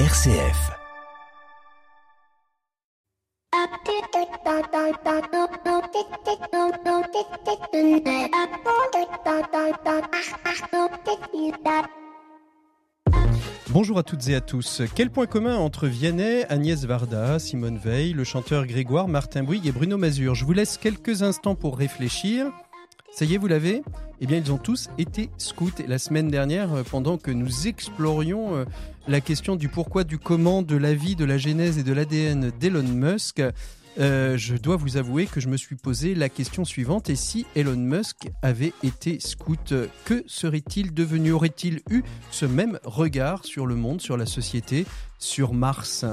RCF. 0.00 0.72
Bonjour 13.68 13.98
à 13.98 14.02
toutes 14.02 14.28
et 14.28 14.34
à 14.34 14.40
tous. 14.40 14.82
Quel 14.96 15.10
point 15.10 15.26
commun 15.26 15.56
entre 15.58 15.86
Vianney, 15.86 16.42
Agnès 16.48 16.84
Varda, 16.84 17.38
Simone 17.38 17.78
Veil, 17.78 18.14
le 18.14 18.24
chanteur 18.24 18.66
Grégoire, 18.66 19.06
Martin 19.06 19.44
Bouygues 19.44 19.68
et 19.68 19.72
Bruno 19.72 19.96
Mazur? 19.96 20.34
Je 20.34 20.44
vous 20.44 20.52
laisse 20.52 20.76
quelques 20.76 21.22
instants 21.22 21.54
pour 21.54 21.78
réfléchir. 21.78 22.46
Ça 23.12 23.24
y 23.24 23.34
est, 23.34 23.38
vous 23.38 23.46
l'avez? 23.46 23.84
Eh 24.20 24.26
bien, 24.26 24.38
ils 24.38 24.52
ont 24.52 24.58
tous 24.58 24.88
été 24.98 25.30
scouts. 25.38 25.70
La 25.86 25.98
semaine 25.98 26.26
dernière, 26.26 26.72
euh, 26.74 26.82
pendant 26.82 27.16
que 27.16 27.30
nous 27.30 27.68
explorions 27.68 28.56
euh, 28.56 28.64
la 29.06 29.20
question 29.20 29.56
du 29.56 29.68
pourquoi, 29.68 30.04
du 30.04 30.18
comment, 30.18 30.62
de 30.62 30.76
la 30.76 30.94
vie, 30.94 31.16
de 31.16 31.24
la 31.24 31.38
genèse 31.38 31.78
et 31.78 31.82
de 31.82 31.92
l'ADN 31.92 32.50
d'Elon 32.58 32.82
Musk, 32.82 33.42
euh, 33.98 34.36
je 34.36 34.56
dois 34.56 34.76
vous 34.76 34.96
avouer 34.96 35.26
que 35.26 35.40
je 35.40 35.48
me 35.48 35.56
suis 35.56 35.76
posé 35.76 36.14
la 36.14 36.28
question 36.28 36.64
suivante 36.64 37.10
et 37.10 37.16
si 37.16 37.46
Elon 37.54 37.76
Musk 37.76 38.28
avait 38.42 38.72
été 38.82 39.20
scout, 39.20 39.74
que 40.04 40.24
serait-il 40.26 40.92
devenu? 40.92 41.32
Aurait-il 41.32 41.80
eu 41.90 42.02
ce 42.30 42.44
même 42.44 42.80
regard 42.82 43.44
sur 43.44 43.66
le 43.66 43.76
monde, 43.76 44.00
sur 44.00 44.16
la 44.16 44.26
société, 44.26 44.84
sur 45.18 45.52
Mars. 45.52 46.04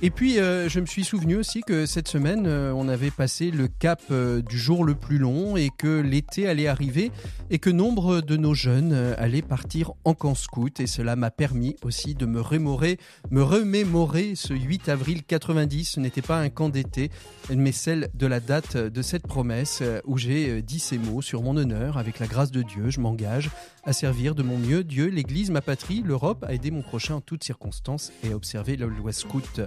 Et 0.00 0.10
puis, 0.10 0.38
euh, 0.38 0.68
je 0.68 0.80
me 0.80 0.86
suis 0.86 1.04
souvenu 1.04 1.36
aussi 1.36 1.60
que 1.60 1.86
cette 1.86 2.08
semaine, 2.08 2.46
euh, 2.46 2.72
on 2.74 2.88
avait 2.88 3.10
passé 3.10 3.50
le 3.50 3.68
cap 3.68 4.00
du 4.12 4.58
jour 4.58 4.84
le 4.84 4.94
plus 4.94 5.18
long 5.18 5.56
et 5.56 5.70
que 5.76 6.00
l'été 6.00 6.48
allait 6.48 6.68
arriver 6.68 7.10
et 7.50 7.58
que 7.58 7.70
nombre 7.70 8.20
de 8.20 8.36
nos 8.36 8.54
jeunes 8.54 8.92
allaient 9.18 9.42
partir 9.42 9.92
en 10.04 10.14
camp 10.14 10.34
scout. 10.34 10.80
Et 10.80 10.86
cela 10.86 11.16
m'a 11.16 11.30
permis 11.30 11.76
aussi 11.82 12.14
de 12.14 12.26
me 12.26 12.40
remémorer, 12.40 12.98
me 13.30 13.42
remémorer 13.42 14.34
ce 14.34 14.54
8 14.54 14.88
avril 14.88 15.24
90. 15.24 15.84
Ce 15.84 16.00
n'était 16.00 16.22
pas 16.22 16.38
un 16.38 16.48
camp 16.48 16.68
d'été, 16.68 17.10
mais 17.54 17.72
celle 17.72 18.08
de 18.14 18.26
la 18.26 18.40
date 18.40 18.76
de 18.76 19.02
cette 19.02 19.26
promesse 19.26 19.80
euh, 19.82 20.00
où 20.04 20.18
j'ai 20.18 20.48
euh, 20.48 20.62
dit 20.62 20.78
ces 20.78 20.98
mots 20.98 21.22
sur 21.22 21.42
mon 21.42 21.56
honneur, 21.56 21.98
avec 21.98 22.18
la 22.18 22.26
grâce 22.26 22.50
de 22.50 22.62
Dieu, 22.62 22.90
je 22.90 23.00
m'engage 23.00 23.50
à 23.84 23.92
servir 23.92 24.34
de 24.34 24.42
mon 24.42 24.58
mieux 24.58 24.84
Dieu, 24.84 25.06
l'Église, 25.06 25.50
ma 25.50 25.60
patrie, 25.60 26.02
l'Europe, 26.04 26.44
à 26.46 26.52
aider 26.52 26.70
mon 26.70 26.82
prochain 26.82 27.16
en 27.16 27.20
toutes 27.20 27.44
circonstances 27.44 28.12
et 28.22 28.32
à 28.32 28.36
observer 28.36 28.76
la 28.76 28.86
loi 28.86 29.12
scout. 29.12 29.60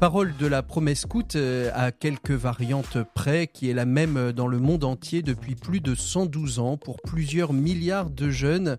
Parole 0.00 0.34
de 0.36 0.46
la 0.46 0.62
promesse 0.62 1.00
scout 1.00 1.36
euh, 1.36 1.70
à 1.74 1.92
quelques 1.92 2.32
variantes 2.32 2.98
près, 3.14 3.46
qui 3.46 3.70
est 3.70 3.74
la 3.74 3.84
même 3.84 4.32
dans 4.32 4.48
le 4.48 4.58
monde 4.58 4.84
entier 4.84 5.22
depuis 5.22 5.54
plus 5.54 5.80
de 5.80 5.94
112 5.94 6.58
ans 6.58 6.76
pour 6.76 7.00
plusieurs 7.02 7.52
milliards 7.52 8.10
de 8.10 8.30
jeunes 8.30 8.76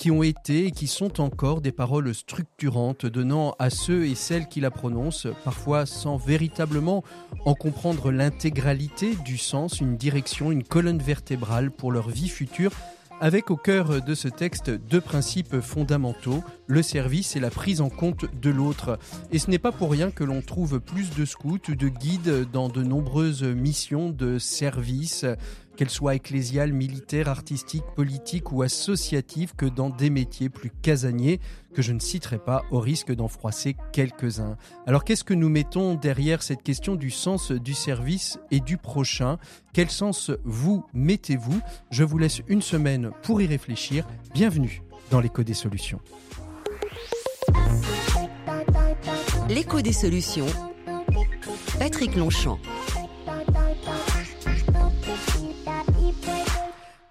qui 0.00 0.10
ont 0.10 0.22
été 0.22 0.64
et 0.64 0.70
qui 0.70 0.86
sont 0.86 1.20
encore 1.20 1.60
des 1.60 1.72
paroles 1.72 2.14
structurantes, 2.14 3.04
donnant 3.04 3.54
à 3.58 3.68
ceux 3.68 4.06
et 4.06 4.14
celles 4.14 4.48
qui 4.48 4.60
la 4.60 4.70
prononcent, 4.70 5.28
parfois 5.44 5.84
sans 5.84 6.16
véritablement 6.16 7.04
en 7.44 7.52
comprendre 7.52 8.10
l'intégralité 8.10 9.14
du 9.26 9.36
sens, 9.36 9.78
une 9.78 9.98
direction, 9.98 10.52
une 10.52 10.64
colonne 10.64 11.00
vertébrale 11.00 11.70
pour 11.70 11.92
leur 11.92 12.08
vie 12.08 12.30
future, 12.30 12.72
avec 13.20 13.50
au 13.50 13.56
cœur 13.56 14.02
de 14.02 14.14
ce 14.14 14.28
texte 14.28 14.70
deux 14.70 15.00
principes 15.00 15.60
fondamentaux, 15.60 16.42
le 16.66 16.82
service 16.82 17.36
et 17.36 17.40
la 17.40 17.50
prise 17.50 17.82
en 17.82 17.90
compte 17.90 18.24
de 18.40 18.50
l'autre. 18.50 18.98
Et 19.30 19.38
ce 19.38 19.50
n'est 19.50 19.58
pas 19.58 19.72
pour 19.72 19.90
rien 19.90 20.10
que 20.10 20.24
l'on 20.24 20.40
trouve 20.40 20.80
plus 20.80 21.10
de 21.14 21.24
scouts 21.26 21.60
ou 21.68 21.74
de 21.74 21.88
guides 21.88 22.50
dans 22.50 22.68
de 22.68 22.82
nombreuses 22.82 23.44
missions 23.44 24.08
de 24.08 24.38
service, 24.38 25.26
qu'elles 25.80 25.88
soient 25.88 26.14
ecclésiales, 26.14 26.74
militaires, 26.74 27.30
artistiques, 27.30 27.86
politiques 27.96 28.52
ou 28.52 28.60
associatives, 28.60 29.54
que 29.56 29.64
dans 29.64 29.88
des 29.88 30.10
métiers 30.10 30.50
plus 30.50 30.70
casaniers 30.82 31.40
que 31.72 31.80
je 31.80 31.94
ne 31.94 32.00
citerai 32.00 32.38
pas 32.38 32.64
au 32.70 32.80
risque 32.80 33.14
d'en 33.14 33.28
froisser 33.28 33.76
quelques-uns. 33.90 34.58
Alors 34.86 35.04
qu'est-ce 35.04 35.24
que 35.24 35.32
nous 35.32 35.48
mettons 35.48 35.94
derrière 35.94 36.42
cette 36.42 36.62
question 36.62 36.96
du 36.96 37.10
sens 37.10 37.50
du 37.50 37.72
service 37.72 38.38
et 38.50 38.60
du 38.60 38.76
prochain? 38.76 39.38
Quel 39.72 39.88
sens 39.88 40.30
vous 40.44 40.84
mettez-vous? 40.92 41.62
Je 41.90 42.04
vous 42.04 42.18
laisse 42.18 42.42
une 42.46 42.60
semaine 42.60 43.12
pour 43.22 43.40
y 43.40 43.46
réfléchir. 43.46 44.06
Bienvenue 44.34 44.82
dans 45.10 45.20
l'écho 45.20 45.44
des 45.44 45.54
solutions. 45.54 46.00
L'écho 49.48 49.80
des 49.80 49.94
solutions. 49.94 50.44
Patrick 51.78 52.16
Longchamp. 52.16 52.58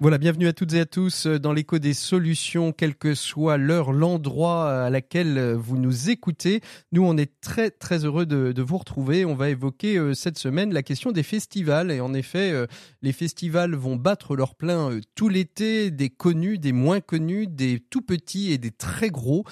Voilà, 0.02 0.18
bienvenue 0.18 0.48
à 0.48 0.54
toutes 0.54 0.72
et 0.76 0.80
à 0.80 0.86
tous 0.86 1.28
dans 1.28 1.52
l'écho 1.52 1.78
des 1.78 1.94
solutions, 1.94 2.72
quel 2.72 2.96
que 2.96 3.14
soit 3.14 3.58
l'heure, 3.58 3.92
l'endroit 3.92 4.86
à 4.86 4.90
laquelle 4.90 5.56
vous 5.56 5.76
nous 5.76 6.10
écoutez. 6.10 6.62
Nous, 6.94 7.04
on 7.04 7.18
est 7.18 7.42
très 7.42 7.70
très 7.70 8.06
heureux 8.06 8.26
de, 8.26 8.62
vous 8.62 8.78
retrouver. 8.78 9.26
On 9.26 9.36
va 9.36 9.50
évoquer 9.50 9.98
euh, 9.98 10.14
cette 10.14 10.38
semaine 10.38 10.74
la 10.74 10.84
question 10.84 11.12
des 11.12 11.22
festivals. 11.22 11.92
Et 11.92 12.00
en 12.00 12.14
effet, 12.14 12.52
euh, 12.52 12.66
les 13.02 13.12
festivals 13.12 13.76
vont 13.76 13.98
battre 13.98 14.38
leur 14.38 14.56
plein 14.56 14.90
euh, 14.90 15.02
tout 15.16 15.28
l'été, 15.28 15.92
des 15.92 16.10
connus, 16.10 16.60
des 16.60 16.72
moins 16.72 17.02
connus, 17.02 17.48
des 17.48 17.82
tout 17.82 18.02
petits 18.02 18.54
et 18.54 18.58
des 18.58 18.72
très 18.72 19.10
gros 19.10 19.44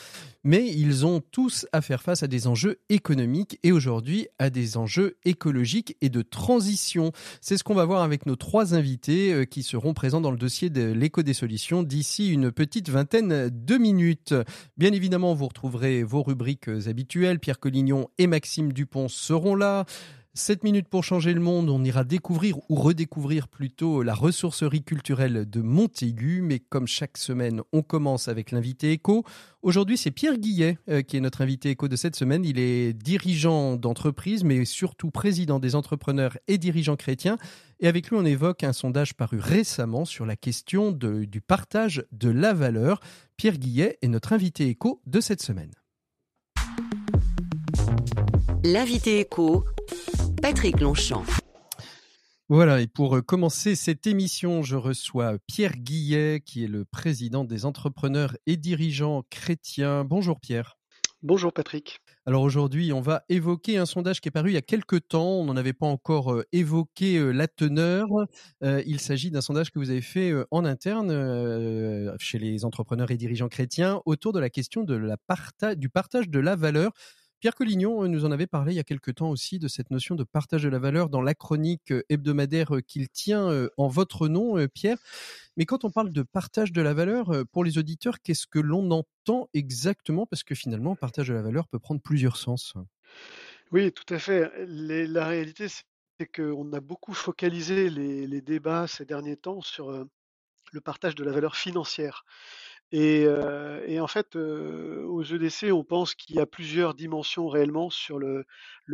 mais 0.48 0.66
ils 0.66 1.06
ont 1.06 1.22
tous 1.32 1.68
à 1.74 1.82
faire 1.82 2.02
face 2.02 2.24
à 2.24 2.28
des 2.28 2.48
enjeux 2.48 2.80
économiques 2.88 3.60
et 3.64 3.74
aujourd'hui 3.74 4.30
à 4.40 4.50
des 4.50 4.78
enjeux 4.78 5.18
écologiques 5.26 5.98
et 6.00 6.08
de 6.08 6.22
transition. 6.22 7.12
C'est 7.42 7.58
ce 7.58 7.66
qu'on 7.66 7.76
va 7.76 7.84
voir 7.84 8.02
avec 8.02 8.26
nos 8.26 8.38
trois 8.38 8.74
invités 8.74 9.34
euh, 9.34 9.44
qui 9.44 9.62
seront 9.62 9.94
présents 9.94 10.22
dans 10.22 10.32
le 10.32 10.38
dossier 10.38 10.70
de 10.70 10.94
l'éco 10.94 11.22
des 11.22 11.34
solutions 11.34 11.84
d'ici 11.84 12.32
une 12.32 12.50
petite 12.50 12.88
vingtaine 12.90 13.50
de 13.50 13.78
minutes. 13.78 14.34
Bien 14.78 14.94
évidemment, 14.94 15.34
vous 15.34 15.48
retrouverez 15.48 16.04
vos 16.04 16.24
rubriques 16.24 16.70
habituelles. 16.88 17.40
Pierre 17.40 17.60
Collignon 17.60 18.08
et 18.18 18.28
Maxime 18.28 18.72
Dupont 18.72 19.10
seront 19.10 19.56
là. 19.56 19.86
7 20.38 20.64
minutes 20.64 20.88
pour 20.88 21.04
changer 21.04 21.34
le 21.34 21.40
monde, 21.40 21.68
on 21.68 21.84
ira 21.84 22.04
découvrir 22.04 22.58
ou 22.70 22.76
redécouvrir 22.76 23.48
plutôt 23.48 24.04
la 24.04 24.14
ressourcerie 24.14 24.84
culturelle 24.84 25.50
de 25.50 25.62
Montaigu, 25.62 26.42
mais 26.44 26.60
comme 26.60 26.88
chaque 26.88 27.18
semaine, 27.18 27.62
on 27.74 27.82
commence 27.82 28.28
avec 28.28 28.52
l'invité 28.52 28.92
éco. 28.92 29.24
Aujourd'hui, 29.64 29.98
c'est 29.98 30.12
Pierre 30.12 30.38
Guillet 30.38 30.78
euh, 30.90 31.02
qui 31.02 31.18
est 31.18 31.22
notre 31.22 31.42
invité 31.42 31.72
éco 31.72 31.88
de 31.88 31.96
cette 31.96 32.16
semaine. 32.16 32.46
Il 32.46 32.60
est 32.60 32.94
dirigeant 32.94 33.78
d'entreprise, 33.78 34.44
mais 34.44 34.64
surtout 34.64 35.10
président 35.10 35.58
des 35.58 35.74
entrepreneurs 35.74 36.38
et 36.48 36.60
dirigeants 36.60 36.98
chrétiens. 36.98 37.38
Et 37.80 37.88
avec 37.88 38.10
lui, 38.10 38.18
on 38.18 38.26
évoque 38.26 38.64
un 38.64 38.74
sondage 38.74 39.16
paru 39.16 39.40
récemment 39.40 40.06
sur 40.06 40.28
la 40.28 40.36
question 40.36 40.92
du 40.92 41.42
partage 41.42 42.06
de 42.12 42.30
la 42.30 42.54
valeur. 42.54 43.00
Pierre 43.38 43.58
Guillet 43.58 43.98
est 44.04 44.08
notre 44.08 44.34
invité 44.34 44.68
éco 44.68 45.02
de 45.08 45.20
cette 45.20 45.42
semaine. 45.42 45.72
L'invité 48.64 49.20
éco 49.20 49.64
Patrick 50.42 50.80
Longchamp. 50.80 51.26
Voilà, 52.48 52.82
et 52.82 52.88
pour 52.88 53.18
euh, 53.18 53.22
commencer 53.22 53.76
cette 53.76 54.08
émission, 54.08 54.62
je 54.62 54.76
reçois 54.76 55.38
Pierre 55.48 55.76
Guillet, 55.76 56.42
qui 56.46 56.64
est 56.64 56.68
le 56.68 56.86
président 56.86 57.44
des 57.44 57.66
entrepreneurs 57.66 58.38
et 58.46 58.56
dirigeants 58.56 59.24
chrétiens. 59.30 60.04
Bonjour 60.06 60.40
Pierre. 60.40 60.78
Bonjour 61.24 61.52
Patrick. 61.52 62.00
Alors 62.26 62.44
aujourd'hui, 62.44 62.94
on 62.94 63.02
va 63.02 63.24
évoquer 63.30 63.78
un 63.78 63.86
sondage 63.86 64.22
qui 64.22 64.28
est 64.28 64.32
paru 64.32 64.52
il 64.52 64.54
y 64.54 64.58
a 64.58 64.62
quelques 64.62 65.08
temps. 65.08 65.40
On 65.40 65.46
n'en 65.46 65.58
avait 65.58 65.74
pas 65.74 65.88
encore 65.88 66.34
euh, 66.34 66.44
évoqué 66.52 67.18
euh, 67.18 67.32
la 67.32 67.48
teneur. 67.48 68.08
il 68.62 69.00
s'agit 69.00 69.32
d'un 69.32 69.42
sondage 69.42 69.72
que 69.72 69.80
vous 69.80 69.90
avez 69.90 70.02
fait 70.02 70.34
en 70.52 70.66
interne 70.66 72.16
chez 72.20 72.38
les 72.38 72.64
entrepreneurs 72.64 73.12
et 73.12 73.18
dirigeants 73.18 73.50
chrétiens 73.50 74.02
autour 74.06 74.34
de 74.34 74.40
la 74.40 74.50
question 74.50 74.84
de 74.84 74.96
la 74.96 75.18
du 75.76 75.90
partage 75.90 76.30
de 76.30 76.40
la 76.40 76.56
valeur. 76.56 76.92
Pierre 77.48 77.56
Collignon 77.56 78.04
euh, 78.04 78.10
nous 78.10 78.26
en 78.26 78.32
avait 78.34 78.46
parlé 78.46 78.74
il 78.74 78.76
y 78.76 78.80
a 78.80 78.84
quelque 78.84 79.10
temps 79.10 79.30
aussi 79.30 79.58
de 79.58 79.70
cette 79.70 79.90
notion 79.90 80.16
de 80.16 80.26
partage 80.26 80.64
de 80.64 80.68
la 80.68 80.80
valeur 80.80 81.08
dans 81.08 81.22
la 81.22 81.34
chronique 81.34 81.94
euh, 81.94 82.04
hebdomadaire 82.10 82.76
euh, 82.76 82.82
qu'il 82.82 83.08
tient 83.08 83.70
en 83.78 83.88
votre 83.88 84.28
nom, 84.28 84.68
Pierre. 84.68 84.98
Mais 85.56 85.64
quand 85.64 85.86
on 85.86 85.90
parle 85.90 86.12
de 86.12 86.24
partage 86.24 86.74
de 86.74 86.82
la 86.82 86.94
valeur, 86.94 87.46
pour 87.54 87.64
les 87.64 87.78
auditeurs, 87.78 88.20
qu'est-ce 88.22 88.48
que 88.48 88.60
l'on 88.60 88.92
entend 88.92 89.48
exactement? 89.54 90.26
Parce 90.26 90.44
que 90.44 90.56
finalement, 90.56 90.98
partage 90.98 91.30
de 91.30 91.36
la 91.36 91.42
valeur 91.42 91.70
peut 91.70 91.80
prendre 91.80 92.02
plusieurs 92.02 92.36
sens. 92.36 92.74
Oui, 93.72 93.94
tout 93.94 94.14
à 94.14 94.20
fait. 94.20 94.52
la 94.68 95.26
réalité, 95.26 95.68
c'est 95.70 96.28
qu'on 96.28 96.74
a 96.74 96.82
beaucoup 96.82 97.14
focalisé 97.14 97.90
les, 97.90 98.42
débats 98.42 98.88
ces 98.88 99.06
derniers 99.06 99.38
temps 99.38 99.62
sur 99.62 100.06
le 100.74 100.82
partage 100.82 101.16
de 101.16 101.24
la 101.24 101.32
valeur 101.32 101.56
financière. 101.56 102.26
Et, 102.92 104.00
en 104.00 104.08
fait, 104.08 104.36
aux 104.36 105.24
EDC, 105.24 105.72
on 105.72 105.84
pense 105.84 106.16
qu'il 106.16 106.36
y 106.36 106.40
a 106.40 106.46
plusieurs 106.46 106.94
dimensions 106.94 107.48
réellement 107.48 107.90
sur 107.90 108.18
le, 108.20 108.46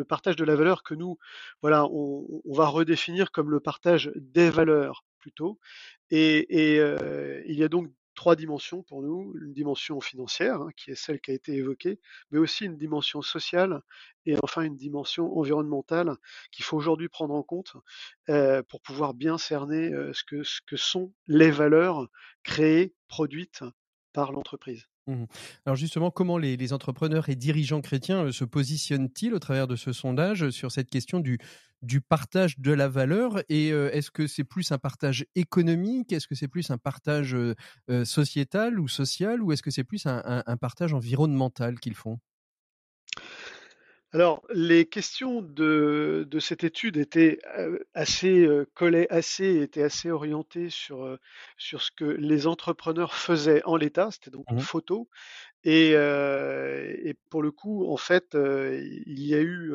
partage 0.08 0.36
de 0.36 0.46
la 0.46 0.56
valeur 0.56 0.84
que 0.84 0.96
nous, 0.96 1.18
voilà, 1.62 1.86
on, 1.92 2.42
va 2.46 2.68
redéfinir 2.68 3.32
comme 3.32 3.52
le 3.52 3.60
partage 3.60 4.12
des 4.16 4.50
valeurs 4.50 5.06
plutôt. 5.20 5.60
Et, 6.10 6.48
il 7.48 7.56
y 7.56 7.64
a 7.64 7.68
donc 7.68 7.90
trois 8.16 8.36
dimensions 8.36 8.84
pour 8.84 9.02
nous, 9.02 9.34
une 9.42 9.54
dimension 9.54 10.00
financière, 10.00 10.62
hein, 10.62 10.70
qui 10.78 10.92
est 10.92 10.96
celle 10.96 11.20
qui 11.20 11.32
a 11.32 11.34
été 11.34 11.54
évoquée, 11.54 12.00
mais 12.32 12.38
aussi 12.38 12.66
une 12.66 12.78
dimension 12.78 13.22
sociale 13.22 13.82
et 14.26 14.36
enfin 14.44 14.62
une 14.62 14.78
dimension 14.78 15.36
environnementale 15.38 16.16
qu'il 16.52 16.64
faut 16.64 16.78
aujourd'hui 16.78 17.10
prendre 17.10 17.34
en 17.34 17.44
compte 17.44 17.74
pour 18.70 18.82
pouvoir 18.82 19.14
bien 19.14 19.38
cerner 19.38 19.92
ce, 20.14 20.24
que, 20.24 20.44
ce 20.44 20.62
que 20.66 20.78
sont 20.78 21.12
les 21.28 21.52
valeurs 21.52 22.08
créées, 22.44 22.94
produites 23.08 23.64
par 24.14 24.32
l'entreprise. 24.32 24.88
Mmh 25.08 25.26
Alors 25.66 25.76
justement, 25.76 26.12
comment 26.12 26.38
les, 26.38 26.74
entrepreneurs 26.74 27.28
et 27.28 27.36
dirigeants 27.36 27.82
chrétiens 27.82 28.26
euh, 28.26 28.32
se 28.32 28.46
positionnent-ils 28.46 29.34
au 29.34 29.40
travers 29.40 29.68
de 29.68 29.76
ce 29.76 29.92
sondage 29.92 30.50
sur 30.52 30.72
cette 30.72 30.90
question 30.90 31.20
du, 31.20 31.40
partage 32.08 32.60
de 32.60 32.72
la 32.72 32.88
valeur 32.88 33.40
Et 33.50 33.74
euh, 33.74 33.92
est-ce 33.92 34.12
que 34.12 34.28
c'est 34.28 34.46
plus 34.46 34.72
un 34.72 34.78
partage 34.78 35.26
économique 35.36 36.14
Est-ce 36.14 36.28
que 36.28 36.36
c'est 36.36 36.48
plus 36.48 36.70
un 36.72 36.78
partage 36.78 37.36
euh, 37.36 38.06
sociétal 38.06 38.80
ou 38.80 38.88
social 38.88 39.42
Ou 39.42 39.52
est-ce 39.52 39.62
que 39.64 39.72
c'est 39.72 39.84
plus 39.84 40.06
un 40.06 40.58
partage 40.58 40.94
environnemental 40.94 41.80
qu'ils 41.80 41.96
font? 41.96 42.20
Alors, 44.14 44.44
les 44.54 44.86
questions 44.86 45.42
de, 45.42 46.28
de 46.30 46.40
cette 46.40 46.64
étude 46.64 46.98
étaient 46.98 47.40
assez 47.96 48.48
assez, 49.10 49.62
étaient 49.62 49.82
assez 49.82 50.12
orientées 50.12 50.70
sur, 50.70 51.18
sur 51.58 51.82
ce 51.82 51.90
que 51.92 52.06
les 52.06 52.46
entrepreneurs 52.46 53.16
faisaient 53.16 53.64
en 53.66 53.76
l'état, 53.76 54.12
c'était 54.12 54.30
donc 54.30 54.46
une 54.52 54.58
mmh 54.58 54.62
photo. 54.62 55.10
Et, 55.64 55.92
et 55.94 57.16
pour 57.30 57.42
le 57.42 57.52
coup, 57.52 57.90
en 57.92 57.98
fait, 57.98 58.36
il 58.36 59.20
y 59.24 59.34
a 59.34 59.42
eu 59.42 59.74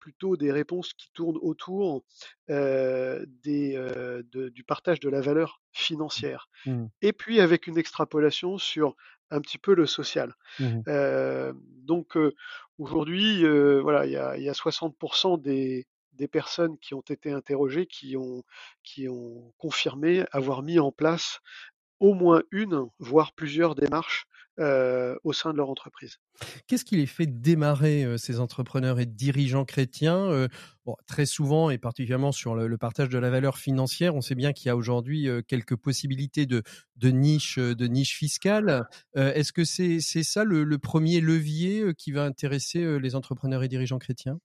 plutôt 0.00 0.36
des 0.36 0.52
réponses 0.52 0.92
qui 0.92 1.10
tournent 1.12 1.38
autour 1.40 2.04
des, 2.48 4.22
du 4.52 4.64
partage 4.64 5.00
de 5.00 5.08
la 5.08 5.20
valeur 5.22 5.62
financière. 5.72 6.48
mmh. 6.66 6.86
Et 7.02 7.12
puis 7.12 7.40
avec 7.40 7.66
une 7.66 7.78
extrapolation 7.78 8.58
sur 8.58 8.96
un 9.30 9.40
petit 9.40 9.58
peu 9.58 9.74
le 9.74 9.86
social. 9.86 10.34
Mmh 10.60 11.52
donc 11.86 12.18
aujourd'hui, 12.78 13.44
voilà, 13.80 14.06
il 14.06 14.12
y 14.12 14.16
a, 14.16 14.36
il 14.36 14.42
y 14.42 14.48
a 14.48 14.52
60% 14.52 15.40
des, 15.40 15.86
personnes 16.30 16.78
qui 16.78 16.94
ont 16.94 17.02
été 17.02 17.30
interrogées 17.30 17.86
qui 17.86 18.16
ont 18.16 19.52
confirmé 19.58 20.24
avoir 20.32 20.62
mis 20.62 20.78
en 20.78 20.92
place 20.92 21.40
au 22.00 22.14
moins 22.14 22.42
une, 22.50 22.86
voire 22.98 23.32
plusieurs 23.32 23.74
démarches 23.74 24.26
au 24.58 25.32
sein 25.32 25.52
de 25.52 25.56
leur 25.56 25.68
entreprise. 25.70 26.18
Qu'est-ce 26.66 26.84
qui 26.84 26.96
les 26.96 27.06
fait 27.06 27.26
démarrer 27.26 28.16
ces 28.18 28.40
entrepreneurs 28.40 29.00
et 29.00 29.06
dirigeants 29.06 29.64
chrétiens 29.64 30.48
Très 31.06 31.26
souvent, 31.26 31.70
et 31.70 31.78
particulièrement 31.78 32.32
sur 32.32 32.54
le, 32.54 32.78
partage 32.78 33.08
de 33.08 33.18
la 33.18 33.30
valeur 33.30 33.58
financière, 33.58 34.14
on 34.14 34.20
sait 34.20 34.34
bien 34.34 34.52
qu'il 34.52 34.68
y 34.68 34.70
a 34.70 34.76
aujourd'hui 34.76 35.28
quelques 35.48 35.76
possibilités 35.76 36.46
de, 36.46 36.62
de 36.96 37.08
niche 37.10 37.58
de 37.58 37.86
niche 37.86 38.16
fiscale. 38.16 38.88
Est-ce 39.14 39.52
que 39.52 39.64
c'est 39.64 40.00
ça 40.00 40.44
le, 40.44 40.78
premier 40.78 41.20
levier 41.20 41.94
qui 41.96 42.12
va 42.12 42.24
intéresser 42.24 42.98
les 42.98 43.14
entrepreneurs 43.14 43.62
et 43.62 43.68
dirigeants 43.68 43.98
chrétiens? 43.98 44.38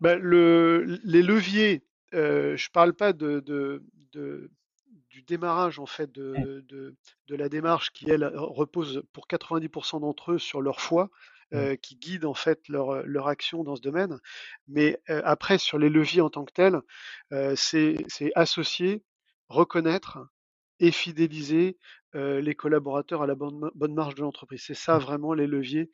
Ben, 0.00 0.18
le, 0.20 1.00
Les 1.04 1.22
leviers, 1.22 1.86
je 2.12 2.52
ne 2.52 2.72
parle 2.72 2.92
pas 2.92 3.12
de, 3.12 3.40
de 3.40 3.82
du 5.16 5.22
démarrage 5.22 5.78
en 5.78 5.86
fait 5.86 6.12
de, 6.12 6.62
de, 6.68 7.34
la 7.34 7.48
démarche 7.48 7.90
qui 7.90 8.10
elle 8.10 8.26
repose 8.34 9.02
pour 9.14 9.26
90% 9.26 10.00
d'entre 10.00 10.32
eux 10.32 10.38
sur 10.38 10.60
leur 10.60 10.82
foi, 10.82 11.08
euh, 11.54 11.74
qui 11.74 11.96
guide 11.96 12.26
en 12.26 12.34
fait 12.34 12.68
leur, 12.68 13.02
leur, 13.06 13.26
action 13.26 13.64
dans 13.64 13.76
ce 13.76 13.80
domaine. 13.80 14.20
Mais 14.68 15.00
euh, 15.08 15.22
après 15.24 15.56
sur 15.56 15.78
les 15.78 15.88
leviers 15.88 16.20
en 16.20 16.28
tant 16.28 16.44
que 16.44 16.52
tels, 16.52 16.80
euh, 17.32 17.54
c'est 17.56 17.96
associer, 18.34 19.02
reconnaître 19.48 20.18
et 20.80 20.92
fidéliser 20.92 21.78
les 22.12 22.54
collaborateurs 22.54 23.22
à 23.22 23.26
la 23.26 23.34
bonne, 23.34 23.70
bonne 23.74 23.94
marge 23.94 24.14
de 24.14 24.22
l'entreprise. 24.22 24.62
C'est 24.66 24.74
ça 24.74 24.98
vraiment 24.98 25.34
les 25.34 25.46
leviers 25.46 25.90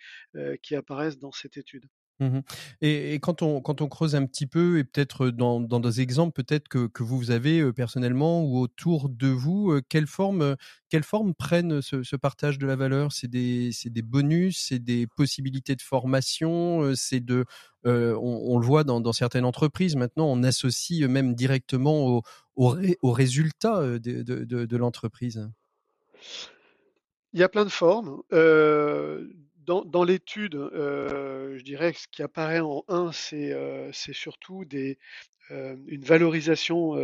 qui 0.62 0.76
apparaissent 0.76 1.18
dans 1.18 1.32
cette 1.32 1.56
étude. 1.56 1.84
Mmh 2.22 2.40
et, 2.80 3.14
quand, 3.20 3.42
on, 3.42 3.60
quand 3.60 3.80
on 3.80 3.88
creuse 3.88 4.14
un 4.14 4.26
petit 4.26 4.46
peu, 4.46 4.78
et 4.78 4.84
peut-être 4.84 5.30
dans, 5.30 5.60
dans 5.60 5.80
des 5.80 6.00
exemples 6.00 6.32
peut-être 6.32 6.68
que, 6.68 6.86
que 6.86 7.02
vous 7.02 7.30
avez 7.30 7.72
personnellement 7.72 8.42
ou 8.44 8.60
autour 8.60 9.08
de 9.08 9.28
vous, 9.28 9.80
quelle, 9.88 10.06
forme, 10.06 10.56
quelle 10.88 11.02
forme 11.02 11.34
prennent 11.34 11.80
ce, 11.82 12.16
partage 12.16 12.58
de 12.58 12.66
la 12.66 12.76
valeur? 12.76 13.12
C'est 13.12 13.28
des, 13.28 13.70
des 13.84 14.02
bonus, 14.02 14.66
c'est 14.68 14.78
des 14.78 15.06
possibilités 15.06 15.74
de 15.74 15.82
formation, 15.82 16.92
c'est 16.94 17.20
de, 17.20 17.44
on, 17.84 18.58
le 18.58 18.66
voit 18.66 18.84
dans, 18.84 19.12
certaines 19.12 19.44
entreprises 19.44 19.96
maintenant, 19.96 20.26
on 20.26 20.42
associe 20.42 21.08
même 21.08 21.34
directement 21.34 22.06
au, 22.06 22.22
au, 22.56 22.76
au 23.02 23.12
résultat 23.12 23.98
de, 23.98 24.22
de, 24.22 24.76
l'entreprise? 24.76 25.48
Il 27.32 27.40
y 27.40 27.42
a 27.42 27.48
plein 27.48 27.64
de 27.64 27.70
formes. 27.70 28.22
Dans, 29.66 30.04
l'étude, 30.04 30.54
euh, 30.54 31.56
je 31.56 31.62
dirais 31.62 31.92
que 31.92 32.00
ce 32.00 32.08
qui 32.08 32.22
apparaît 32.22 32.60
en 32.60 32.84
un, 32.88 33.12
c'est 33.12 33.52
euh, 33.52 33.92
surtout 33.92 34.64
des, 34.64 34.98
euh, 35.50 35.76
une 35.86 36.04
valorisation 36.04 36.96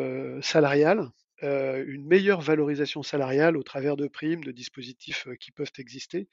salariale, 0.43 1.11
une 1.41 2.05
meilleure 2.05 2.41
valorisation 2.41 3.05
salariale 3.05 3.57
au 3.57 3.63
travers 3.63 3.97
de 3.97 4.09
primes, 4.09 4.43
de 4.43 4.51
dispositifs 4.51 5.29
qui 5.39 5.53
peuvent 5.53 5.71
exister. 5.79 6.29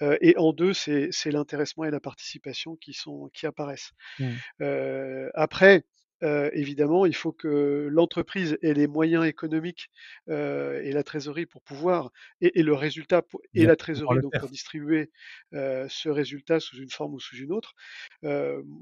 et 0.00 0.34
en 0.38 0.52
deux, 0.52 0.72
c'est 0.72 1.30
l'intéressement 1.30 1.84
et 1.84 1.90
la 1.90 2.00
participation 2.00 2.76
qui, 2.76 2.94
sont, 2.94 3.30
qui 3.34 3.46
apparaissent. 3.46 3.92
Mmh. 4.18 5.28
après, 5.34 5.84
euh, 6.22 6.50
évidemment, 6.52 7.06
il 7.06 7.14
faut 7.14 7.32
que 7.32 7.88
l'entreprise 7.90 8.58
ait 8.62 8.74
les 8.74 8.86
moyens 8.86 9.24
économiques 9.24 9.90
euh, 10.28 10.82
et 10.82 10.92
la 10.92 11.04
trésorerie 11.04 11.46
pour 11.46 11.62
pouvoir, 11.62 12.10
et, 12.40 12.62
le 12.62 12.74
résultat 12.74 13.22
et 13.54 13.66
la 13.66 13.76
trésorerie 13.76 14.20
donc, 14.20 14.38
pour 14.38 14.48
distribuer 14.48 15.10
euh, 15.54 15.86
ce 15.88 16.08
résultat 16.08 16.60
sous 16.60 16.76
une 16.76 16.90
forme 16.90 17.14
ou 17.14 17.20
sous 17.20 17.36
une 17.36 17.52
autre. 17.52 17.74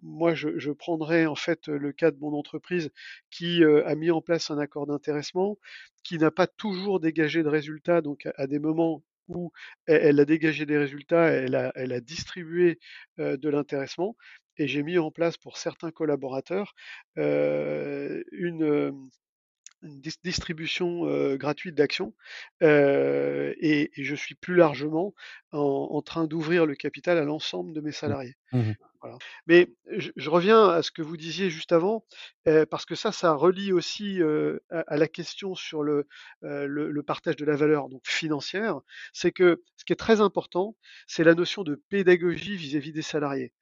moi, 0.03 0.35
je, 0.35 0.59
je, 0.59 0.71
prendrais 0.71 1.27
en 1.27 1.35
fait 1.35 1.69
le 1.69 1.93
cas 1.93 2.11
de 2.11 2.19
mon 2.19 2.35
entreprise 2.35 2.91
qui 3.31 3.62
a 3.65 3.94
mis 3.94 4.11
en 4.11 4.21
place 4.21 4.50
un 4.50 4.59
accord 4.59 4.87
d'intéressement, 4.87 5.59
qui 6.03 6.19
n'a 6.19 6.31
pas 6.31 6.47
toujours 6.47 7.00
dégagé 7.00 7.43
de 7.43 7.49
résultats, 7.49 8.00
donc 8.00 8.29
à, 8.37 8.47
des 8.47 8.59
moments 8.59 9.03
où 9.29 9.53
elle, 9.87 10.21
a 10.21 10.25
dégagé 10.25 10.67
des 10.67 10.79
résultats, 10.79 11.29
elle 11.29 11.55
a, 11.55 11.73
elle 11.75 11.93
a 11.93 12.00
distribué 12.00 12.79
de 13.19 13.49
l'intéressement, 13.49 14.17
et 14.58 14.67
j'ai 14.69 14.82
mis 14.82 14.99
en 14.99 15.11
place 15.11 15.37
pour 15.37 15.56
certains 15.58 15.91
collaborateurs 15.91 16.75
une, 17.17 19.08
distribution 19.82 21.37
gratuite 21.37 21.75
d'actions 21.75 22.14
et, 22.61 23.90
je 23.96 24.14
suis 24.14 24.34
plus 24.34 24.56
largement 24.56 25.14
en, 25.52 26.02
train 26.02 26.26
d'ouvrir 26.26 26.67
le 26.67 26.75
capital 26.75 27.19
à 27.19 27.25
l'ensemble 27.25 27.73
de 27.73 27.81
mes 27.81 27.90
mmh. 27.90 27.93
salariés. 27.93 28.37
Mmh 28.52 28.73
Mais 29.46 29.73
je, 29.87 30.31
reviens 30.31 30.69
à 30.69 30.82
ce 30.82 30.90
que 30.90 31.02
vous 31.02 31.17
disiez 31.17 31.50
juste 31.50 31.73
avant, 31.73 32.05
parce 32.70 32.84
que 32.84 32.94
ça, 32.94 33.12
ça 33.12 33.34
relie 33.34 33.73
aussi 33.73 34.20
à, 34.70 34.96
la 34.96 35.08
question 35.08 35.55
sur 35.55 35.82
le, 35.82 36.06
le, 36.43 37.02
partage 37.02 37.37
de 37.37 37.44
la 37.44 37.56
valeur 37.56 37.88
donc 37.88 38.02
financière. 38.05 38.81
C'est 39.12 39.32
que 39.32 39.62
ce 39.76 39.84
qui 39.84 39.93
est 39.93 39.96
très 39.96 40.20
important, 40.20 40.76
c'est 41.06 41.25
la 41.25 41.34
notion 41.34 41.62
de 41.62 41.81
pédagogie 41.88 42.56
vis-à-vis 42.56 42.93
des 42.93 43.02
salariés. 43.02 43.52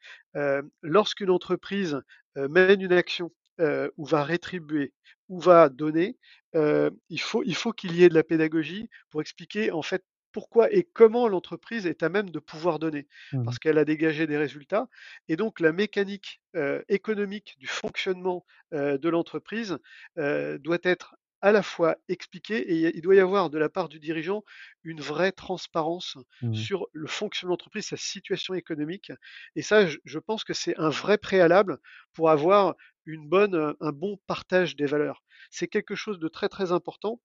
Lorsqu'une 0.82 1.30
entreprise 1.30 2.00
mène 2.36 2.80
une 2.80 2.92
action 2.92 3.30
ou 3.58 4.04
va 4.04 4.24
rétribuer 4.24 4.92
ou 5.28 5.40
va 5.40 5.68
donner, 5.68 6.16
il 6.54 7.20
faut 7.20 7.42
il 7.44 7.54
faut 7.54 7.72
qu'il 7.72 7.96
y 7.96 8.04
ait 8.04 8.08
de 8.08 8.14
la 8.14 8.24
pédagogie 8.24 8.88
pour 9.10 9.20
expliquer 9.20 9.70
en 9.70 9.82
fait 9.82 10.04
pourquoi 10.32 10.70
et 10.72 10.82
comment 10.82 11.28
l'entreprise 11.28 11.86
est 11.86 12.02
à 12.02 12.08
même 12.08 12.28
de 12.28 12.40
pouvoir 12.40 12.80
donner, 12.80 13.06
mmh 13.32 13.44
parce 13.44 13.60
qu'elle 13.60 13.78
a 13.78 13.84
dégagé 13.84 14.26
des 14.26 14.36
résultats. 14.36 14.88
Et 15.28 15.36
donc 15.36 15.60
la 15.60 15.72
mécanique 15.72 16.40
économique 16.88 17.54
du 17.58 17.68
fonctionnement 17.68 18.44
de 18.72 19.08
l'entreprise 19.08 19.78
doit 20.16 20.78
être 20.82 21.14
à 21.44 21.52
la 21.52 21.62
fois 21.62 21.98
expliqué 22.08 22.56
et 22.56 22.96
il 22.96 23.02
doit 23.02 23.16
y 23.16 23.20
avoir 23.20 23.50
de 23.50 23.58
la 23.58 23.68
part 23.68 23.90
du 23.90 24.00
dirigeant 24.00 24.42
une 24.82 25.02
vraie 25.02 25.30
transparence 25.30 26.16
mmh 26.40 26.54
sur 26.54 26.86
le 26.92 27.06
fonctionnement 27.06 27.52
de 27.52 27.58
l'entreprise, 27.58 27.86
sa 27.86 27.98
situation 27.98 28.54
économique. 28.54 29.12
Et 29.54 29.60
ça, 29.60 29.86
je, 29.86 30.18
pense 30.18 30.42
que 30.42 30.54
c'est 30.54 30.74
un 30.78 30.88
vrai 30.88 31.18
préalable 31.18 31.78
pour 32.14 32.30
avoir 32.30 32.74
une 33.06 33.28
bonne, 33.28 33.74
un 33.80 33.92
bon 33.92 34.18
partage 34.26 34.76
des 34.76 34.86
valeurs. 34.86 35.22
C'est 35.50 35.68
quelque 35.68 35.94
chose 35.94 36.18
de 36.18 36.28
très 36.28 36.48
très 36.48 36.72
important. 36.72 37.20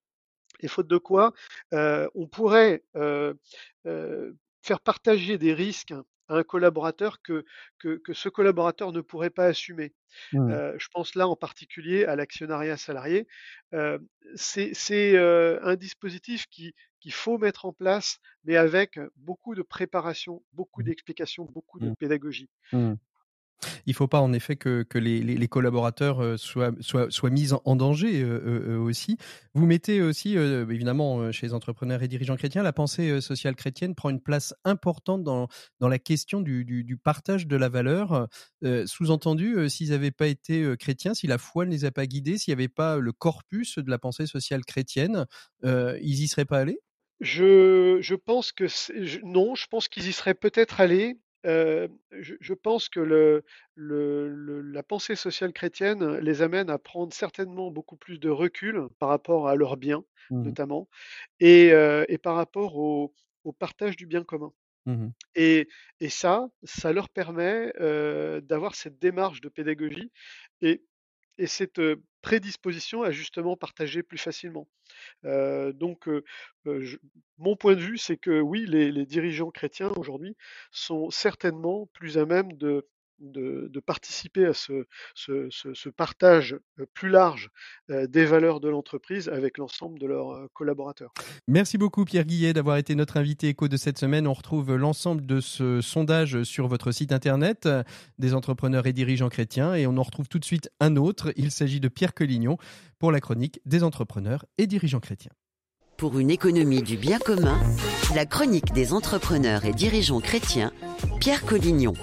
Et 0.61 0.67
faute 0.67 0.87
de 0.87 0.97
quoi, 0.97 1.33
on 1.71 2.27
pourrait 2.31 2.83
faire 3.03 4.81
partager 4.83 5.37
des 5.37 5.53
risques 5.53 5.93
à 6.27 6.35
un 6.35 6.43
collaborateur 6.43 7.21
que, 7.21 7.45
que, 7.79 8.13
ce 8.13 8.29
collaborateur 8.29 8.91
ne 8.91 9.01
pourrait 9.01 9.29
pas 9.29 9.45
assumer. 9.45 9.93
Mmh. 10.33 10.73
je 10.77 10.87
pense 10.91 11.15
là 11.15 11.27
en 11.27 11.35
particulier 11.35 12.05
à 12.05 12.15
l'actionnariat 12.15 12.77
salarié. 12.77 13.27
c'est 14.35 15.17
un 15.17 15.75
dispositif 15.75 16.45
qui 16.47 16.73
qu'il 16.99 17.13
faut 17.13 17.37
mettre 17.37 17.65
en 17.65 17.73
place, 17.73 18.19
mais 18.43 18.57
avec 18.57 18.99
beaucoup 19.15 19.55
de 19.55 19.61
préparation, 19.61 20.43
beaucoup 20.53 20.81
mmh. 20.81 20.85
d'explications, 20.85 21.45
beaucoup 21.45 21.79
de 21.79 21.89
mmh. 21.89 21.95
Il 23.85 23.91
ne 23.91 23.95
faut 23.95 24.07
pas 24.07 24.21
en 24.21 24.33
effet 24.33 24.55
que, 24.55 24.85
les, 24.95 25.47
collaborateurs 25.47 26.21
euh, 26.21 26.37
soient, 26.37 26.71
mis 27.29 27.53
en, 27.53 27.75
danger 27.75 28.21
euh, 28.21 28.77
aussi. 28.77 29.17
Vous 29.53 29.65
mettez 29.65 30.01
aussi, 30.01 30.37
euh, 30.37 30.65
évidemment, 30.69 31.31
chez 31.31 31.47
les 31.47 31.53
entrepreneurs 31.53 32.03
et 32.03 32.07
dirigeants 32.07 32.35
chrétiens, 32.35 32.63
la 32.63 32.73
pensée 32.73 33.21
sociale 33.21 33.55
chrétienne 33.55 33.95
prend 33.95 34.09
une 34.09 34.21
place 34.21 34.53
importante 34.63 35.23
dans, 35.23 35.47
la 35.81 35.99
question 35.99 36.41
du, 36.41 36.99
partage 37.03 37.47
de 37.47 37.55
la 37.55 37.69
valeur. 37.69 38.27
Sous-entendu, 38.85 39.69
s'ils 39.69 39.89
n'avaient 39.89 40.11
pas 40.11 40.27
été 40.27 40.75
chrétiens, 40.77 41.13
si 41.13 41.27
la 41.27 41.37
foi 41.37 41.65
ne 41.65 41.71
les 41.71 41.85
a 41.85 41.91
pas 41.91 42.05
guidés, 42.05 42.37
s'il 42.37 42.51
n'y 42.51 42.61
avait 42.61 42.67
pas 42.67 42.97
le 42.97 43.11
corpus 43.11 43.77
de 43.77 43.89
la 43.89 43.97
pensée 43.97 44.27
sociale 44.27 44.63
chrétienne, 44.65 45.25
ils 45.63 45.99
n'y 46.01 46.27
seraient 46.27 46.45
pas 46.45 46.59
allés? 46.59 46.79
Je 47.21 48.15
pense 48.15 48.51
que 48.51 48.65
non, 49.23 49.55
je 49.55 49.67
pense 49.67 49.87
qu'ils 49.87 50.07
y 50.07 50.13
seraient 50.13 50.33
peut-être 50.33 50.79
allés. 50.79 51.17
Euh, 51.45 51.87
je, 52.11 52.35
je, 52.39 52.53
pense 52.53 52.89
que 52.89 52.99
le, 52.99 53.43
le, 53.75 54.27
le, 54.27 54.61
la 54.61 54.83
pensée 54.83 55.15
sociale 55.15 55.53
chrétienne 55.53 56.17
les 56.17 56.41
amène 56.41 56.69
à 56.69 56.77
prendre 56.77 57.13
certainement 57.13 57.71
beaucoup 57.71 57.95
plus 57.95 58.19
de 58.19 58.29
recul 58.29 58.87
par 58.99 59.09
rapport 59.09 59.47
à 59.47 59.55
leurs 59.55 59.77
biens, 59.77 60.03
mmh. 60.31 60.43
notamment, 60.43 60.89
et, 61.39 61.71
euh, 61.71 62.03
et, 62.09 62.17
par 62.17 62.35
rapport 62.35 62.77
au, 62.77 63.13
au, 63.45 63.53
partage 63.53 63.95
du 63.95 64.05
bien 64.05 64.23
commun. 64.23 64.51
Mmh. 64.85 65.07
Et, 65.35 65.69
et, 66.01 66.09
ça, 66.09 66.49
ça 66.63 66.91
leur 66.91 67.07
permet 67.09 67.71
euh, 67.79 68.41
d'avoir 68.41 68.75
cette 68.75 68.99
démarche 68.99 69.39
de 69.39 69.47
pédagogie 69.47 70.11
et, 70.61 70.83
et 71.39 71.47
cette 71.47 71.81
prédisposition 72.21 73.03
à 73.03 73.11
justement 73.11 73.57
partager 73.57 74.03
plus 74.03 74.17
facilement. 74.17 74.67
Donc, 75.23 76.07
mon 77.37 77.55
point 77.55 77.75
de 77.75 77.81
vue, 77.81 77.97
c'est 77.97 78.17
que 78.17 78.41
oui, 78.41 78.65
les 78.67 79.05
dirigeants 79.05 79.51
chrétiens 79.51 79.91
aujourd'hui 79.97 80.35
sont 80.71 81.09
certainement 81.09 81.87
plus 81.93 82.17
à 82.17 82.25
même 82.25 82.53
de, 82.53 82.87
de, 83.19 83.69
de 83.71 83.79
participer 83.79 84.45
à 84.45 84.53
ce, 84.53 84.85
ce, 85.13 85.47
ce, 85.49 85.73
ce, 85.73 85.89
partage 85.89 86.57
plus 86.93 87.09
large 87.09 87.49
des 87.89 88.25
valeurs 88.25 88.59
de 88.59 88.69
l'entreprise 88.69 89.27
avec 89.29 89.57
l'ensemble 89.57 89.99
de 89.99 90.07
leurs 90.07 90.47
collaborateurs. 90.53 91.13
Merci 91.47 91.77
beaucoup 91.77 92.05
Pierre 92.05 92.25
Guillet 92.25 92.53
d'avoir 92.53 92.77
été 92.77 92.95
notre 92.95 93.17
invité 93.17 93.47
éco 93.49 93.67
de 93.67 93.77
cette 93.77 93.97
semaine. 93.97 94.27
On 94.27 94.33
retrouve 94.33 94.75
l'ensemble 94.75 95.25
de 95.25 95.41
ce 95.41 95.81
sondage 95.81 96.43
sur 96.43 96.67
votre 96.67 96.91
site 96.91 97.11
internet 97.11 97.67
des 98.17 98.33
entrepreneurs 98.33 98.87
et 98.87 98.93
dirigeants 98.93 99.29
chrétiens 99.29 99.75
et 99.75 99.87
on 99.87 99.97
en 99.97 100.03
retrouve 100.03 100.27
tout 100.27 100.39
de 100.39 100.45
suite 100.45 100.69
un 100.79 100.95
autre. 100.95 101.33
Il 101.35 101.51
s'agit 101.51 101.79
de 101.79 101.87
Pierre 101.87 102.13
Collignon 102.13 102.57
pour 102.99 103.11
la 103.11 103.19
chronique 103.19 103.59
des 103.65 103.83
entrepreneurs 103.83 104.45
et 104.57 104.67
dirigeants 104.67 104.99
chrétiens. 104.99 105.31
Pour 105.97 106.17
une 106.17 106.29
économie 106.29 106.81
du 106.81 106.95
bien 106.95 107.19
commun, 107.19 107.59
la 108.15 108.25
chronique 108.25 108.71
des 108.71 108.93
entrepreneurs 108.93 109.65
et 109.65 109.73
dirigeants 109.73 110.21
chrétiens, 110.21 110.71
Pierre 111.19 111.45
Collignon. 111.45 111.93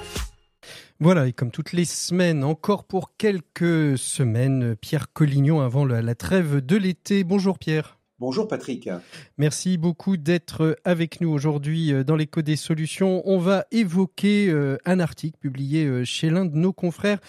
Voilà, 0.98 1.26
et 1.26 1.34
comme 1.34 1.50
toutes 1.50 1.72
les 1.72 1.84
semaines, 1.84 2.42
encore 2.42 2.84
pour 2.84 3.16
quelques 3.18 3.98
semaines, 3.98 4.76
Pierre 4.76 5.12
Collignon 5.12 5.60
avant 5.60 5.84
la, 5.84 6.14
trêve 6.14 6.64
de 6.64 6.76
l'été. 6.76 7.22
Bonjour 7.22 7.58
Pierre. 7.58 7.98
Bonjour 8.18 8.48
Patrick. 8.48 8.88
Merci 9.36 9.76
beaucoup 9.76 10.16
d'être 10.16 10.78
avec 10.84 11.20
nous 11.20 11.28
aujourd'hui 11.28 11.92
euh, 11.92 12.02
dans 12.02 12.16
l'écho 12.16 12.40
des 12.40 12.56
solutions. 12.56 13.20
On 13.26 13.38
va 13.38 13.66
évoquer 13.72 14.48
euh, 14.48 14.78
un 14.86 14.98
article 14.98 15.36
publié 15.38 15.84
euh, 15.84 16.02
chez 16.06 16.30
l'un 16.30 16.46
de 16.46 16.56
nos 16.56 16.72
confrères 16.72 17.20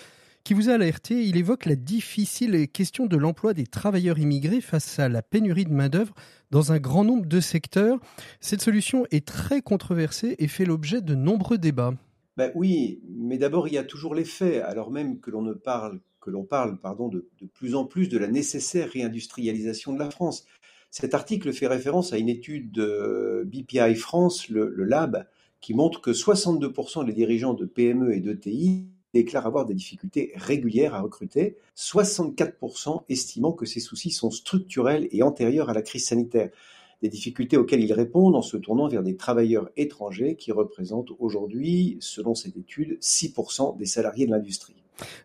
qui 0.45 0.53
vous 0.53 0.69
a 0.69 0.75
alerté. 0.75 1.25
Il 1.25 1.35
évoque 1.35 1.65
la 1.65 1.75
difficile 1.75 2.69
question 2.69 3.05
de 3.05 3.17
l'emploi 3.17 3.53
des 3.53 3.67
travailleurs 3.67 4.17
immigrés 4.17 4.61
face 4.61 4.97
à 4.97 5.09
la 5.09 5.21
pénurie 5.21 5.65
de 5.65 5.73
main-d'œuvre 5.73 6.13
dans 6.51 6.71
un 6.71 6.79
grand 6.79 7.03
nombre 7.03 7.25
de 7.25 7.41
secteurs. 7.41 7.99
Cette 8.39 8.61
solution 8.61 9.05
est 9.11 9.27
très 9.27 9.61
controversée 9.61 10.37
et 10.39 10.47
fait 10.47 10.63
l'objet 10.63 11.01
de 11.01 11.15
nombreux 11.15 11.57
débats. 11.57 11.95
Ben 12.37 12.51
oui, 12.53 13.01
mais 13.09 13.39
d'abord 13.39 13.67
il 13.67 13.73
y 13.73 13.77
a 13.79 13.83
toujours 13.83 14.13
les 14.13 14.23
faits, 14.23 14.63
alors 14.63 14.91
même 14.91 15.19
que 15.19 15.31
l'on 15.31 15.41
ne 15.41 15.53
parle 15.53 15.99
que 16.21 16.29
l'on 16.29 16.43
parle 16.43 16.77
pardon, 16.79 17.07
de, 17.07 17.27
de, 17.41 17.47
plus 17.47 17.73
en 17.73 17.85
plus 17.85 18.09
de 18.09 18.17
la 18.17 18.27
nécessaire 18.27 18.89
réindustrialisation 18.89 19.93
de 19.93 19.99
la 19.99 20.11
France. 20.11 20.45
Cet 20.91 21.13
article 21.13 21.51
fait 21.53 21.67
référence 21.67 22.13
à 22.13 22.17
une 22.17 22.29
étude 22.29 22.71
de 22.71 23.43
BPI 23.45 23.95
France, 23.95 24.49
le, 24.49 24.69
le 24.69 24.83
Lab, 24.83 25.25
qui 25.61 25.73
montre 25.73 26.01
que 26.01 26.11
62% 26.11 27.05
des 27.05 27.13
dirigeants 27.13 27.53
de 27.53 27.65
PME 27.65 28.13
et 28.13 28.19
d'ETI 28.19 28.87
déclarent 29.13 29.47
avoir 29.47 29.65
des 29.65 29.73
difficultés 29.73 30.33
régulières 30.35 30.93
à 30.93 31.01
recruter, 31.01 31.57
64% 31.75 33.03
estimant 33.09 33.53
que 33.53 33.65
ces 33.65 33.79
soucis 33.79 34.11
sont 34.11 34.31
structurels 34.31 35.07
et 35.11 35.23
antérieurs 35.23 35.69
à 35.69 35.73
la 35.73 35.81
crise 35.81 36.05
sanitaire 36.05 36.51
des 37.01 37.09
difficultés 37.09 37.57
auxquelles 37.57 37.83
ils 37.83 37.93
répondent 37.93 38.35
en 38.35 38.41
se 38.41 38.57
tournant 38.57 38.87
vers 38.87 39.03
des 39.03 39.15
travailleurs 39.15 39.69
étrangers 39.77 40.35
qui 40.35 40.51
représentent 40.51 41.11
aujourd'hui, 41.19 41.97
selon 41.99 42.35
cette 42.35 42.57
étude, 42.57 42.97
6% 43.01 43.77
des 43.77 43.85
salariés 43.85 44.25
de 44.25 44.31
l'industrie. 44.31 44.75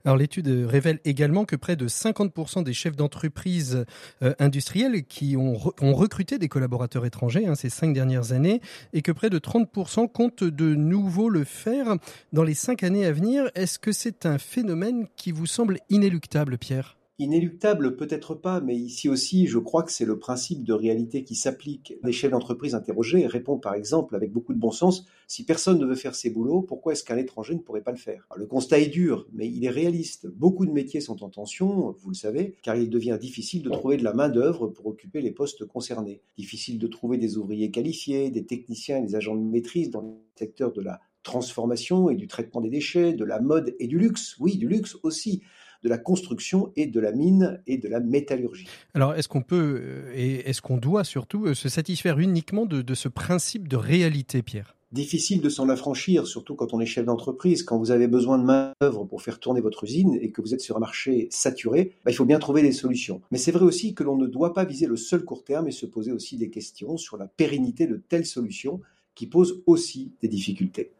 Alors 0.04 0.16
l'étude 0.16 0.48
révèle 0.48 1.00
également 1.04 1.44
que 1.44 1.56
près 1.56 1.76
de 1.76 1.88
50% 1.88 2.62
des 2.62 2.72
chefs 2.72 2.96
d'entreprise 2.96 3.84
euh, 4.22 4.34
industriels 4.38 5.04
qui 5.04 5.36
ont, 5.36 5.54
recruté 5.80 6.38
des 6.38 6.48
collaborateurs 6.48 7.06
étrangers 7.06 7.46
hein, 7.46 7.54
ces 7.54 7.70
cinq 7.70 7.92
dernières 7.92 8.32
années 8.32 8.60
et 8.92 9.02
que 9.02 9.12
près 9.12 9.30
de 9.30 9.38
30% 9.38 10.10
comptent 10.10 10.44
de 10.44 10.74
nouveau 10.74 11.28
le 11.28 11.44
faire 11.44 11.96
dans 12.32 12.44
les 12.44 12.54
cinq 12.54 12.82
années 12.82 13.06
à 13.06 13.12
venir. 13.12 13.50
Est-ce 13.54 13.78
que 13.78 13.92
c'est 13.92 14.26
un 14.26 14.38
phénomène 14.38 15.06
qui 15.16 15.32
vous 15.32 15.46
semble 15.46 15.78
inéluctable, 15.88 16.58
Pierre? 16.58 16.96
Inéluctable, 17.18 17.96
peut-être 17.96 18.34
pas, 18.34 18.60
mais 18.60 18.74
ici 18.74 19.08
aussi, 19.08 19.46
je 19.46 19.58
crois 19.58 19.82
que 19.82 19.92
c'est 19.92 20.06
le 20.06 20.18
principe 20.18 20.64
de 20.64 20.72
réalité 20.72 21.24
qui 21.24 21.34
s'applique. 21.34 21.94
Les 22.02 22.12
chefs 22.12 22.30
d'entreprise 22.30 22.74
interrogés 22.74 23.26
répondent 23.26 23.62
par 23.62 23.74
exemple 23.74 24.16
avec 24.16 24.32
beaucoup 24.32 24.54
de 24.54 24.58
bon 24.58 24.70
sens 24.70 25.04
si 25.26 25.44
personne 25.44 25.78
ne 25.78 25.86
veut 25.86 25.94
faire 25.94 26.14
ses 26.14 26.30
boulots, 26.30 26.62
pourquoi 26.62 26.92
est-ce 26.92 27.04
qu'un 27.04 27.16
étranger 27.16 27.54
ne 27.54 27.60
pourrait 27.60 27.82
pas 27.82 27.92
le 27.92 27.96
faire? 27.96 28.26
Le 28.36 28.46
constat 28.46 28.80
est 28.80 28.88
dur, 28.88 29.26
mais 29.32 29.46
il 29.46 29.64
est 29.64 29.70
réaliste. 29.70 30.26
Beaucoup 30.26 30.66
de 30.66 30.72
métiers 30.72 31.00
sont 31.00 31.22
en 31.22 31.28
tension, 31.28 31.94
vous 32.00 32.10
le 32.10 32.14
savez, 32.14 32.56
car 32.62 32.76
il 32.76 32.90
devient 32.90 33.18
difficile 33.20 33.62
de 33.62 33.70
trouver 33.70 33.96
de 33.96 34.04
la 34.04 34.14
main-d'œuvre 34.14 34.66
pour 34.66 34.86
occuper 34.86 35.20
les 35.20 35.30
postes 35.30 35.64
concernés. 35.64 36.22
Difficile 36.36 36.78
de 36.78 36.86
trouver 36.86 37.18
des 37.18 37.36
ouvriers 37.36 37.70
qualifiés, 37.70 38.30
des 38.30 38.44
techniciens 38.44 38.98
et 38.98 39.02
des 39.02 39.14
agents 39.14 39.36
de 39.36 39.40
maîtrise 39.40 39.90
dans 39.90 40.02
le 40.02 40.12
secteur 40.34 40.72
de 40.72 40.80
la 40.80 41.00
transformation 41.22 42.10
et 42.10 42.16
du 42.16 42.26
traitement 42.26 42.60
des 42.60 42.70
déchets, 42.70 43.12
de 43.12 43.24
la 43.24 43.40
mode 43.40 43.74
et 43.78 43.86
du 43.86 43.98
luxe. 43.98 44.36
Oui, 44.40 44.56
du 44.56 44.68
luxe 44.68 44.98
aussi 45.02 45.42
de 45.82 45.88
la 45.88 45.98
construction 45.98 46.72
et 46.76 46.86
de 46.86 47.00
la 47.00 47.12
mine 47.12 47.60
et 47.66 47.78
de 47.78 47.88
la 47.88 48.00
métallurgie. 48.00 48.66
Alors, 48.94 49.14
est-ce 49.14 49.28
qu'on 49.28 49.42
peut 49.42 49.80
euh, 49.82 50.12
et 50.14 50.48
est-ce 50.48 50.62
qu'on 50.62 50.76
doit 50.76 51.04
surtout 51.04 51.46
euh, 51.46 51.54
se 51.54 51.68
satisfaire 51.68 52.18
uniquement 52.18 52.66
de, 52.66 52.82
de 52.82 52.94
ce 52.94 53.08
principe 53.08 53.68
de 53.68 53.76
réalité, 53.76 54.42
Pierre? 54.42 54.76
Difficile 54.92 55.40
de 55.40 55.48
s'en 55.48 55.70
affranchir, 55.70 56.26
surtout 56.26 56.54
quand 56.54 56.74
on 56.74 56.80
est 56.80 56.86
chef 56.86 57.06
d'entreprise. 57.06 57.62
Quand 57.62 57.78
vous 57.78 57.92
avez 57.92 58.08
besoin 58.08 58.38
de 58.38 58.44
main-d'œuvre 58.44 59.06
pour 59.06 59.22
faire 59.22 59.40
tourner 59.40 59.62
votre 59.62 59.84
usine 59.84 60.18
et 60.20 60.30
que 60.30 60.42
vous 60.42 60.52
êtes 60.52 60.60
sur 60.60 60.76
un 60.76 60.80
marché 60.80 61.28
saturé, 61.30 61.92
bah, 62.04 62.10
il 62.10 62.14
faut 62.14 62.26
bien 62.26 62.38
trouver 62.38 62.60
des 62.60 62.72
solutions. 62.72 63.22
Mais 63.30 63.38
c'est 63.38 63.52
vrai 63.52 63.64
aussi 63.64 63.94
que 63.94 64.04
l'on 64.04 64.18
ne 64.18 64.26
doit 64.26 64.52
pas 64.52 64.66
viser 64.66 64.86
le 64.86 64.96
seul 64.96 65.24
court 65.24 65.44
terme 65.44 65.66
et 65.66 65.70
se 65.70 65.86
poser 65.86 66.12
aussi 66.12 66.36
des 66.36 66.50
questions 66.50 66.98
sur 66.98 67.16
la 67.16 67.26
pérennité 67.26 67.86
de 67.86 67.96
telles 67.96 68.26
solutions 68.26 68.82
qui 69.14 69.26
posent 69.26 69.62
aussi 69.66 70.12
des 70.20 70.28
difficultés. 70.28 70.92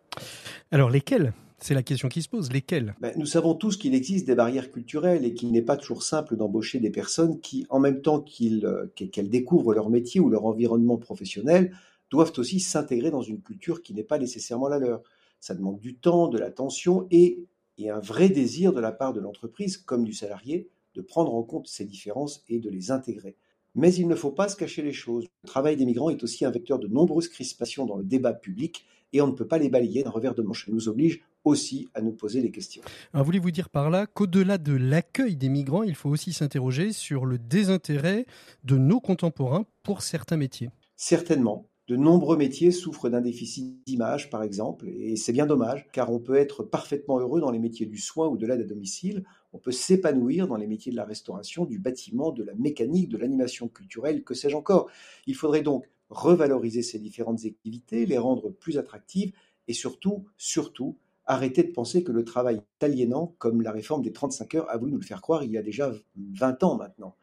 Alors 0.71 0.89
lesquelles? 0.89 1.35
C'est 1.63 1.75
la 1.75 1.83
question 1.83 2.09
qui 2.09 2.23
se 2.23 2.29
pose. 2.29 2.53
Lesquelles 2.53 2.95
ben, 3.01 3.13
Nous 3.17 3.27
savons 3.27 3.55
tous 3.55 3.77
qu'il 3.77 3.95
existe 3.95 4.27
des 4.27 4.35
barrières 4.35 4.71
culturelles 4.71 5.25
et 5.25 5.35
qu'il 5.35 5.53
n'est 5.53 5.63
pas 5.63 5.77
toujours 5.77 6.03
simple 6.03 6.37
d'embaucher 6.37 6.81
des 6.81 6.91
personnes 6.91 7.41
qui, 7.41 7.67
en 7.71 7.79
même 7.79 8.03
temps 8.03 8.25
euh, 8.43 8.87
qu'elles 8.95 9.31
découvrent 9.31 9.75
leur 9.75 9.89
métier 9.89 10.21
ou 10.21 10.29
leur 10.29 10.45
environnement 10.45 10.97
professionnel, 10.97 11.73
doivent 12.11 12.33
aussi 12.37 12.61
s'intégrer 12.61 13.11
dans 13.11 13.23
une 13.23 13.41
culture 13.41 13.83
qui 13.83 13.95
n'est 13.95 14.03
pas 14.05 14.19
nécessairement 14.19 14.69
la 14.69 14.79
leur. 14.79 15.03
Ça 15.41 15.55
demande 15.55 15.79
du 15.79 15.95
temps, 15.97 16.29
de 16.29 16.39
l'attention 16.39 17.07
et, 17.11 17.47
un 17.85 17.99
vrai 17.99 18.29
désir 18.29 18.73
de 18.73 18.81
la 18.81 18.93
part 18.93 19.13
de 19.13 19.19
l'entreprise 19.19 19.77
comme 19.77 20.05
du 20.05 20.13
salarié 20.13 20.69
de 20.95 21.01
prendre 21.01 21.35
en 21.35 21.43
compte 21.43 21.67
ces 21.67 21.85
différences 21.85 22.45
et 22.49 22.61
de 22.61 22.71
les 22.71 22.93
intégrer. 22.93 23.35
Mais 23.75 23.93
il 23.93 24.07
ne 24.07 24.15
faut 24.15 24.31
pas 24.31 24.49
se 24.49 24.55
cacher 24.55 24.83
les 24.83 24.93
choses. 24.93 25.27
Le 25.43 25.49
travail 25.49 25.77
des 25.77 25.85
migrants 25.85 26.11
est 26.11 26.23
aussi 26.23 26.45
un 26.45 26.51
vecteur 26.53 26.79
de 26.79 26.87
nombreuses 26.87 27.29
crispations 27.29 27.85
dans 27.85 27.97
le 27.97 28.05
débat 28.05 28.35
public 28.35 28.85
et 29.13 29.21
on 29.21 29.27
ne 29.27 29.33
peut 29.33 29.49
pas 29.49 29.59
les 29.59 29.69
balayer 29.69 30.05
d'un 30.05 30.11
revers 30.11 30.35
de 30.35 30.43
manche. 30.43 30.69
Nous 30.69 30.89
oblige 30.89 31.25
aussi 31.45 31.89
à 31.95 32.01
nous 32.01 32.13
poser 32.13 32.41
des 32.41 32.51
questions. 32.51 32.83
voulez-vous 33.13 33.51
dire 33.51 33.69
par 33.69 33.91
là 33.91 34.07
qu'au-delà 34.07 34.59
de 34.59 34.75
l'accueil 34.75 35.37
des 35.37 35.49
migrants, 35.49 35.83
il 35.83 35.95
faut 35.95 36.09
aussi 36.09 36.33
s'interroger 36.33 36.93
sur 36.93 37.27
le 37.27 37.39
désintérêt 37.39 38.27
de 38.65 38.77
nos 38.77 39.01
contemporains 39.01 39.67
pour 39.83 40.03
certains 40.03 40.37
métiers? 40.37 40.71
Certainement. 40.97 41.69
De 41.89 41.97
nombreux 41.97 42.37
métiers 42.37 42.71
souffrent 42.71 43.09
d'un 43.09 43.21
déficit 43.21 43.85
d'image, 43.87 44.31
par 44.31 44.45
exemple, 44.45 44.89
et 44.89 45.17
c'est 45.17 45.33
bien 45.33 45.47
dommage, 45.47 45.89
car 45.93 46.13
on 46.13 46.21
peut 46.21 46.37
être 46.37 46.63
parfaitement 46.63 47.19
heureux 47.19 47.41
dans 47.41 47.51
les 47.51 47.59
métiers 47.59 47.87
du 47.87 47.99
soin 47.99 48.29
ou 48.29 48.37
de 48.37 48.47
l'aide 48.47 48.61
à 48.61 48.65
domicile, 48.65 49.25
on 49.53 49.59
peut 49.59 49.73
s'épanouir 49.73 50.47
dans 50.47 50.57
les 50.57 50.69
métiers 50.69 50.93
de 50.93 50.97
la 50.97 51.05
restauration, 51.05 51.65
du 51.65 51.81
bâtiment, 51.81 52.31
de 52.31 52.45
la 52.45 52.55
mécanique, 52.55 53.09
de 53.09 53.19
l'animation 53.19 53.69
culturelle, 53.69 54.23
que 54.23 54.33
sais-je 54.33 54.57
encore. 54.57 54.89
Il 55.27 55.35
faudrait 55.35 55.63
donc 55.63 55.85
revaloriser 56.09 56.83
ces 56.83 57.01
différentes 57.01 57.45
activités, 57.45 58.07
les 58.07 58.19
rendre 58.19 58.51
plus 58.51 58.79
attractives 58.79 59.33
et 59.67 59.73
surtout, 59.73 60.25
surtout, 60.37 60.97
arrêter 61.33 61.63
de 61.63 61.73
penser 61.73 62.05
que 62.05 62.13
le 62.13 62.25
travail 62.25 62.57
est 62.57 62.85
aliénant, 62.85 63.35
comme 63.39 63.63
la 63.63 63.73
réforme 63.73 64.03
des 64.03 64.13
35 64.13 64.55
heures 64.55 64.71
a 64.71 64.77
voulu 64.77 64.93
nous 64.93 64.99
le 64.99 65.05
faire 65.05 65.23
croire 65.23 65.45
il 65.45 65.51
y 65.51 65.59
a 65.59 65.63
déjà 65.63 65.93
20 66.17 66.63
ans 66.63 66.77
maintenant. 66.77 67.17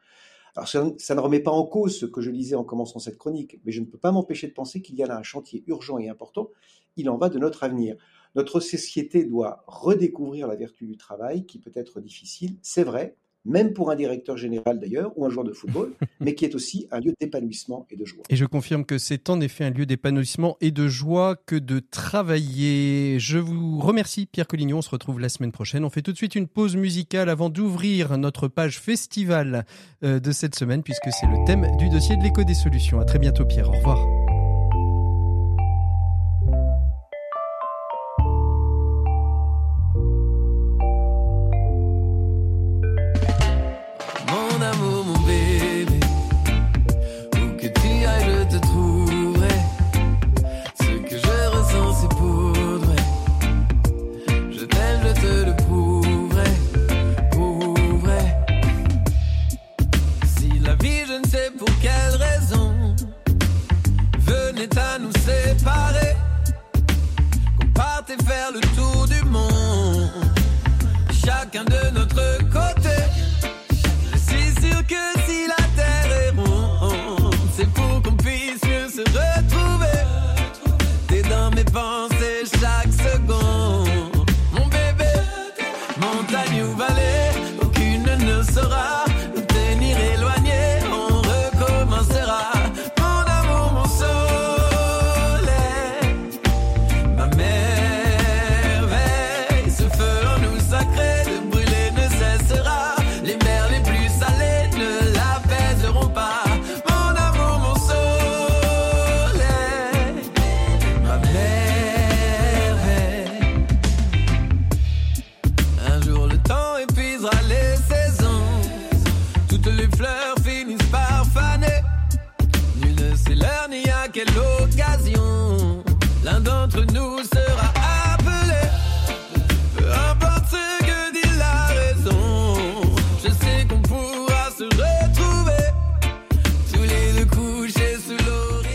Alors 0.56 0.68
ça, 0.68 1.14
ne 1.14 1.20
remet 1.20 1.40
pas 1.40 1.52
en 1.52 1.64
cause 1.64 1.96
ce 1.96 2.06
que 2.06 2.20
je 2.20 2.30
disais 2.30 2.56
en 2.56 2.64
commençant 2.64 2.98
cette 2.98 3.18
chronique, 3.18 3.60
mais 3.64 3.72
je 3.72 3.80
ne 3.80 3.86
peux 3.86 3.98
pas 3.98 4.10
m'empêcher 4.10 4.48
de 4.48 4.52
penser 4.52 4.82
qu'il 4.82 4.96
y 4.96 5.02
a 5.02 5.06
là 5.06 5.16
un 5.16 5.22
chantier 5.22 5.62
urgent 5.68 5.98
et 5.98 6.08
important. 6.08 6.50
Il 6.96 7.08
en 7.08 7.16
va 7.18 7.28
de 7.28 7.38
notre 7.38 7.62
avenir. 7.62 7.96
Notre 8.34 8.60
société 8.60 9.24
doit 9.24 9.64
redécouvrir 9.66 10.48
la 10.48 10.56
vertu 10.56 10.86
du 10.86 10.96
travail, 10.96 11.46
qui 11.46 11.58
peut 11.58 11.72
être 11.74 12.00
difficile, 12.00 12.56
c'est 12.62 12.84
vrai, 12.84 13.16
même 13.44 13.72
pour 13.72 13.90
un 13.90 13.96
directeur 13.96 14.36
général 14.36 14.78
d'ailleurs, 14.80 15.12
ou 15.16 15.24
un 15.24 15.30
joueur 15.30 15.44
de 15.44 15.52
football, 15.52 15.92
mais 16.20 16.34
qui 16.34 16.44
est 16.44 16.54
aussi 16.54 16.86
un 16.90 17.00
lieu 17.00 17.14
d'épanouissement 17.20 17.86
et 17.90 17.96
de 17.96 18.04
joie. 18.04 18.22
Et 18.28 18.36
je 18.36 18.44
confirme 18.44 18.84
que 18.84 18.98
c'est 18.98 19.30
en 19.30 19.40
effet 19.40 19.64
un 19.64 19.70
lieu 19.70 19.86
d'épanouissement 19.86 20.56
et 20.60 20.70
de 20.70 20.88
joie 20.88 21.36
que 21.36 21.56
de 21.56 21.80
travailler. 21.80 23.18
Je 23.18 23.38
vous 23.38 23.78
remercie 23.78 24.26
Pierre 24.26 24.46
Collignon, 24.46 24.78
on 24.78 24.82
se 24.82 24.90
retrouve 24.90 25.20
la 25.20 25.28
semaine 25.28 25.52
prochaine. 25.52 25.84
On 25.84 25.90
fait 25.90 26.02
tout 26.02 26.12
de 26.12 26.16
suite 26.16 26.34
une 26.34 26.48
pause 26.48 26.76
musicale 26.76 27.28
avant 27.28 27.48
d'ouvrir 27.48 28.18
notre 28.18 28.48
page 28.48 28.78
festival 28.78 29.64
euh, 30.04 30.20
de 30.20 30.32
cette 30.32 30.54
semaine, 30.54 30.82
puisque 30.82 31.10
c'est 31.10 31.26
le 31.26 31.44
thème 31.46 31.66
du 31.78 31.88
dossier 31.88 32.16
de 32.16 32.22
l'écho 32.22 32.44
des 32.44 32.54
solutions. 32.54 33.00
À 33.00 33.04
très 33.04 33.18
bientôt 33.18 33.44
Pierre, 33.44 33.68
au 33.68 33.72
revoir. 33.72 34.19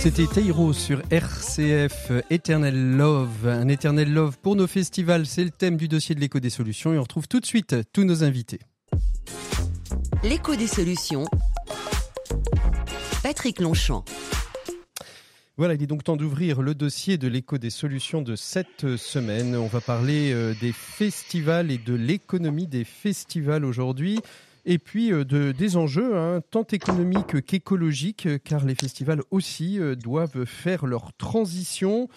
C'était 0.05 0.27
Teiro 0.27 0.71
sur 0.71 1.01
RCF, 1.09 2.11
Eternal 2.29 2.75
Love. 2.95 3.47
Un 3.47 3.67
Eternal 3.69 4.07
Love 4.07 4.37
pour 4.37 4.55
nos 4.55 4.67
festivals, 4.67 5.25
c'est 5.25 5.43
le 5.43 5.49
thème 5.49 5.77
du 5.77 5.87
dossier 5.87 6.13
de 6.13 6.19
l'écho 6.19 6.39
des 6.39 6.51
solutions 6.51 6.93
et 6.93 6.99
on 6.99 7.01
retrouve 7.01 7.27
tout 7.27 7.39
de 7.39 7.45
suite 7.47 7.75
tous 7.91 8.03
nos 8.03 8.23
invités. 8.23 8.59
L'écho 10.23 10.55
des 10.55 10.67
solutions. 10.67 11.25
Patrick 13.23 13.59
Longchamp. 13.59 14.05
Voilà, 15.57 15.73
il 15.73 15.81
est 15.81 15.87
donc 15.87 16.03
temps 16.03 16.17
d'ouvrir 16.17 16.61
le 16.61 16.75
dossier 16.75 17.17
de 17.17 17.27
l'écho 17.27 17.57
des 17.57 17.71
solutions 17.71 18.21
de 18.21 18.35
cette 18.35 18.97
semaine. 18.97 19.55
On 19.55 19.65
va 19.65 19.81
parler 19.81 20.33
euh, 20.33 20.53
des 20.61 20.71
festivals 20.71 21.71
et 21.71 21.79
de 21.79 21.95
l'économie 21.95 22.67
des 22.67 22.83
festivals 22.83 23.65
aujourd'hui. 23.65 24.19
Et 24.65 24.79
puis 24.79 25.11
euh, 25.11 25.23
de, 25.23 25.51
des 25.51 25.77
enjeux, 25.77 26.17
hein, 26.17 26.41
tant 26.49 26.63
économiques 26.63 27.45
qu'écologiques, 27.45 28.27
car 28.43 28.65
les 28.65 28.75
festivals 28.75 29.21
aussi 29.31 29.79
euh, 29.79 29.95
doivent 29.95 30.45
faire 30.45 30.85
leur 30.85 31.13
transition. 31.13 32.09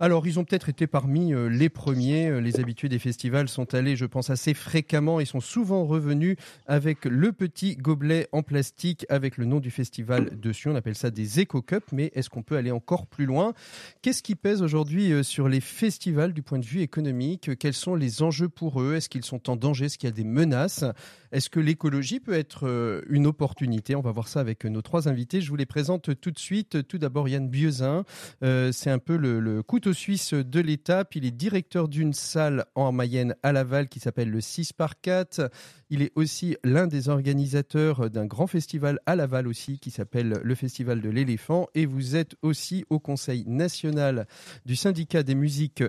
Alors, 0.00 0.26
ils 0.26 0.40
ont 0.40 0.44
peut-être 0.44 0.68
été 0.68 0.86
parmi 0.86 1.32
euh, 1.32 1.48
les 1.48 1.68
premiers. 1.68 2.28
Euh, 2.28 2.40
Les 2.40 2.58
habitués 2.58 2.88
des 2.88 2.98
festivals 2.98 3.48
sont 3.48 3.74
allés, 3.74 3.94
je 3.94 4.06
pense, 4.06 4.28
assez 4.28 4.52
fréquemment 4.52 5.20
et 5.20 5.24
sont 5.24 5.40
souvent 5.40 5.84
revenus 5.84 6.36
avec 6.66 7.04
le 7.04 7.32
petit 7.32 7.76
gobelet 7.76 8.26
en 8.32 8.42
plastique 8.42 9.06
avec 9.08 9.36
le 9.36 9.44
nom 9.44 9.60
du 9.60 9.70
festival 9.70 10.38
dessus. 10.40 10.68
On 10.68 10.74
appelle 10.74 10.96
ça 10.96 11.10
des 11.10 11.40
éco-cups, 11.40 11.92
mais 11.92 12.10
est-ce 12.14 12.28
qu'on 12.28 12.42
peut 12.42 12.56
aller 12.56 12.72
encore 12.72 13.06
plus 13.06 13.24
loin? 13.24 13.54
Qu'est-ce 14.02 14.22
qui 14.22 14.34
pèse 14.34 14.62
aujourd'hui 14.62 15.12
euh, 15.12 15.22
sur 15.22 15.48
les 15.48 15.60
festivals 15.60 16.32
du 16.32 16.42
point 16.42 16.58
de 16.58 16.66
vue 16.66 16.80
économique? 16.80 17.56
Quels 17.58 17.74
sont 17.74 17.94
les 17.94 18.22
enjeux 18.22 18.48
pour 18.48 18.82
eux? 18.82 18.94
Est-ce 18.96 19.08
qu'ils 19.08 19.24
sont 19.24 19.48
en 19.48 19.56
danger? 19.56 19.86
Est-ce 19.86 19.98
qu'il 19.98 20.08
y 20.08 20.12
a 20.12 20.16
des 20.16 20.24
menaces? 20.24 20.84
Est-ce 21.30 21.50
que 21.50 21.60
l'écologie 21.60 22.20
peut 22.20 22.34
être 22.34 23.02
une 23.08 23.26
opportunité? 23.26 23.96
On 23.96 24.00
va 24.00 24.12
voir 24.12 24.28
ça 24.28 24.38
avec 24.38 24.64
nos 24.64 24.82
trois 24.82 25.08
invités. 25.08 25.40
Je 25.40 25.50
vous 25.50 25.56
les 25.56 25.66
présente 25.66 26.20
tout 26.20 26.30
de 26.30 26.38
suite. 26.38 26.86
Tout 26.86 26.98
d'abord, 26.98 27.28
Yann 27.28 27.48
Bieusin. 27.48 28.04
Euh, 28.44 28.70
c'est 28.70 28.90
un 28.90 29.00
peu 29.00 29.16
le, 29.16 29.40
le 29.40 29.62
couteau 29.64 29.83
suisse 29.92 30.34
de 30.34 30.60
l'étape. 30.60 31.14
Il 31.16 31.24
est 31.24 31.30
directeur 31.30 31.88
d'une 31.88 32.12
salle 32.12 32.64
en 32.74 32.92
Mayenne 32.92 33.34
à 33.42 33.52
Laval 33.52 33.88
qui 33.88 34.00
s'appelle 34.00 34.30
le 34.30 34.40
6 34.40 34.72
par 34.72 35.00
4. 35.00 35.50
Il 35.90 36.02
est 36.02 36.12
aussi 36.14 36.56
l'un 36.64 36.86
des 36.86 37.08
organisateurs 37.08 38.10
d'un 38.10 38.26
grand 38.26 38.46
festival 38.46 39.00
à 39.06 39.16
Laval 39.16 39.46
aussi 39.46 39.78
qui 39.78 39.90
s'appelle 39.90 40.40
le 40.42 40.54
Festival 40.54 41.00
de 41.00 41.10
l'éléphant. 41.10 41.68
Et 41.74 41.86
vous 41.86 42.16
êtes 42.16 42.36
aussi 42.42 42.84
au 42.90 42.98
Conseil 42.98 43.44
national 43.46 44.26
du 44.64 44.76
syndicat 44.76 45.22
des 45.22 45.34
musiques 45.34 45.84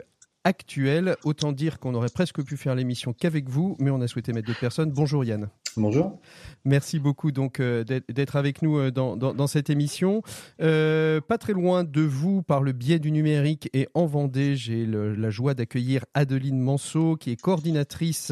actuelles. 0.45 1.17
Autant 1.25 1.51
dire 1.51 1.79
qu'on 1.79 1.93
aurait 1.93 2.09
presque 2.09 2.41
pu 2.41 2.55
faire 2.55 2.75
l'émission 2.75 3.11
qu'avec 3.11 3.49
vous, 3.49 3.75
mais 3.79 3.91
on 3.91 3.99
a 3.99 4.07
souhaité 4.07 4.31
mettre 4.31 4.47
deux 4.47 4.53
personnes. 4.53 4.91
Bonjour 4.91 5.25
Yann. 5.25 5.49
Bonjour. 5.75 6.21
Merci 6.63 6.99
beaucoup 6.99 7.33
donc 7.33 7.59
euh, 7.59 7.83
d'être 7.83 8.37
avec 8.37 8.61
nous 8.61 8.77
euh, 8.77 8.91
dans, 8.91 9.17
dans, 9.17 9.33
dans 9.33 9.47
cette 9.47 9.69
émission. 9.69 10.21
Euh, 10.61 11.19
pas 11.19 11.37
très 11.37 11.51
loin 11.51 11.83
de 11.83 12.01
vous, 12.01 12.41
par 12.41 12.61
le 12.61 12.71
biais 12.71 12.99
du 12.99 13.11
numérique 13.11 13.69
et 13.73 13.89
en 13.93 14.05
Vendée, 14.05 14.55
j'ai 14.55 14.85
la 14.85 15.29
joie 15.31 15.53
d'accueillir 15.53 16.05
Adeline 16.13 16.59
Manceau, 16.59 17.17
qui 17.17 17.31
est 17.31 17.41
coordinatrice 17.41 18.31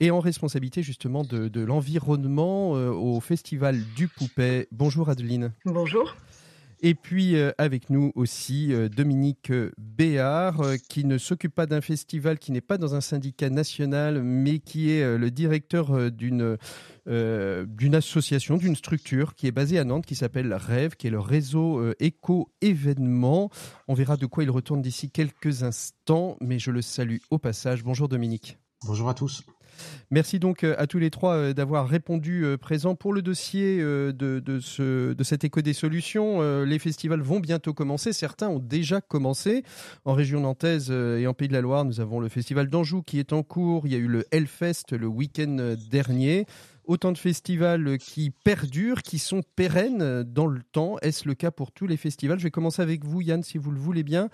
et 0.00 0.10
en 0.10 0.20
responsabilité 0.20 0.82
justement 0.82 1.24
de, 1.24 1.48
de 1.48 1.60
l'environnement 1.60 2.70
au 2.70 3.20
Festival 3.20 3.82
du 3.96 4.06
Poupet. 4.06 4.68
Bonjour 4.70 5.10
Adeline. 5.10 5.52
Bonjour. 5.64 6.14
Et 6.80 6.94
puis 6.94 7.36
euh, 7.36 7.50
avec 7.58 7.90
nous 7.90 8.12
aussi 8.14 8.72
euh, 8.72 8.88
Dominique 8.88 9.52
Béard, 9.78 10.60
euh, 10.60 10.76
qui 10.76 11.04
ne 11.04 11.18
s'occupe 11.18 11.54
pas 11.54 11.66
d'un 11.66 11.80
festival, 11.80 12.38
qui 12.38 12.52
n'est 12.52 12.60
pas 12.60 12.78
dans 12.78 12.94
un 12.94 13.00
syndicat 13.00 13.50
national, 13.50 14.22
mais 14.22 14.58
qui 14.60 14.90
est 14.90 15.18
le 15.18 15.30
directeur 15.30 16.10
d'une 16.10 16.56
d'une 17.06 17.94
association, 17.94 18.58
d'une 18.58 18.76
structure 18.76 19.34
qui 19.34 19.46
est 19.46 19.52
basée 19.52 19.78
à 19.78 19.84
Nantes, 19.84 20.04
qui 20.04 20.14
s'appelle 20.14 20.52
Rêve, 20.52 20.94
qui 20.96 21.06
est 21.06 21.10
le 21.10 21.20
réseau 21.20 21.78
euh, 21.78 21.94
éco-événement. 22.00 23.50
On 23.88 23.94
verra 23.94 24.18
de 24.18 24.26
quoi 24.26 24.44
il 24.44 24.50
retourne 24.50 24.82
d'ici 24.82 25.10
quelques 25.10 25.62
instants, 25.62 26.36
mais 26.40 26.58
je 26.58 26.70
le 26.70 26.82
salue 26.82 27.18
au 27.30 27.38
passage. 27.38 27.82
Bonjour 27.82 28.08
Dominique. 28.08 28.58
Bonjour 28.86 29.08
à 29.08 29.14
tous. 29.14 29.42
Merci 30.10 30.38
donc 30.38 30.64
euh, 30.64 30.74
à 30.78 30.86
tous 30.86 30.98
les 30.98 31.10
trois 31.10 31.34
euh, 31.34 31.52
d'avoir 31.52 31.88
répondu 31.88 32.44
euh, 32.44 32.56
présent 32.56 32.94
pour 32.94 33.12
le 33.12 33.22
dossier 33.22 33.78
de, 33.78 34.12
de, 34.12 34.60
ce, 34.60 35.12
de 35.12 35.60
des 35.60 35.72
solutions. 35.72 36.62
Les 36.62 36.78
festivals 36.78 37.20
vont 37.20 37.40
bientôt 37.40 37.74
commencer. 37.74 38.12
Certains 38.12 38.48
ont 38.48 38.60
déjà 38.60 39.00
commencé. 39.00 39.64
En 40.04 40.14
région 40.14 40.40
nantaise 40.40 40.90
et 40.90 41.26
en 41.26 41.34
Pays 41.34 41.48
de 41.48 41.52
la 41.52 41.60
Loire, 41.60 41.84
nous 41.84 42.00
avons 42.00 42.20
le 42.20 42.28
festival 42.28 42.68
d'Anjou 42.68 43.02
qui 43.02 43.18
est 43.18 43.32
en 43.32 43.42
cours. 43.42 43.86
Il 43.86 43.92
y 43.92 43.96
a 43.96 43.98
eu 43.98 44.06
le 44.06 44.24
Hellfest 44.30 44.92
le 44.92 45.06
week-end 45.06 45.74
dernier. 45.90 46.46
Autant 46.84 47.12
de 47.12 47.18
festivals 47.18 47.98
qui 47.98 48.30
perdurent, 48.30 49.02
qui 49.02 49.18
sont 49.18 49.42
pérennes 49.56 50.22
dans 50.22 50.46
le 50.46 50.62
temps. 50.62 50.96
Est-ce 51.02 51.28
le 51.28 51.34
cas 51.34 51.50
pour 51.50 51.72
tous 51.72 51.86
les 51.86 51.96
festivals? 51.96 52.38
Je 52.38 52.44
vais 52.44 52.50
commencer 52.50 52.82
avec 52.82 53.04
vous, 53.04 53.20
Yann, 53.20 53.42
si 53.42 53.58
vous 53.58 53.70
le 53.70 53.78
voulez 53.78 54.02
bien. 54.02 54.30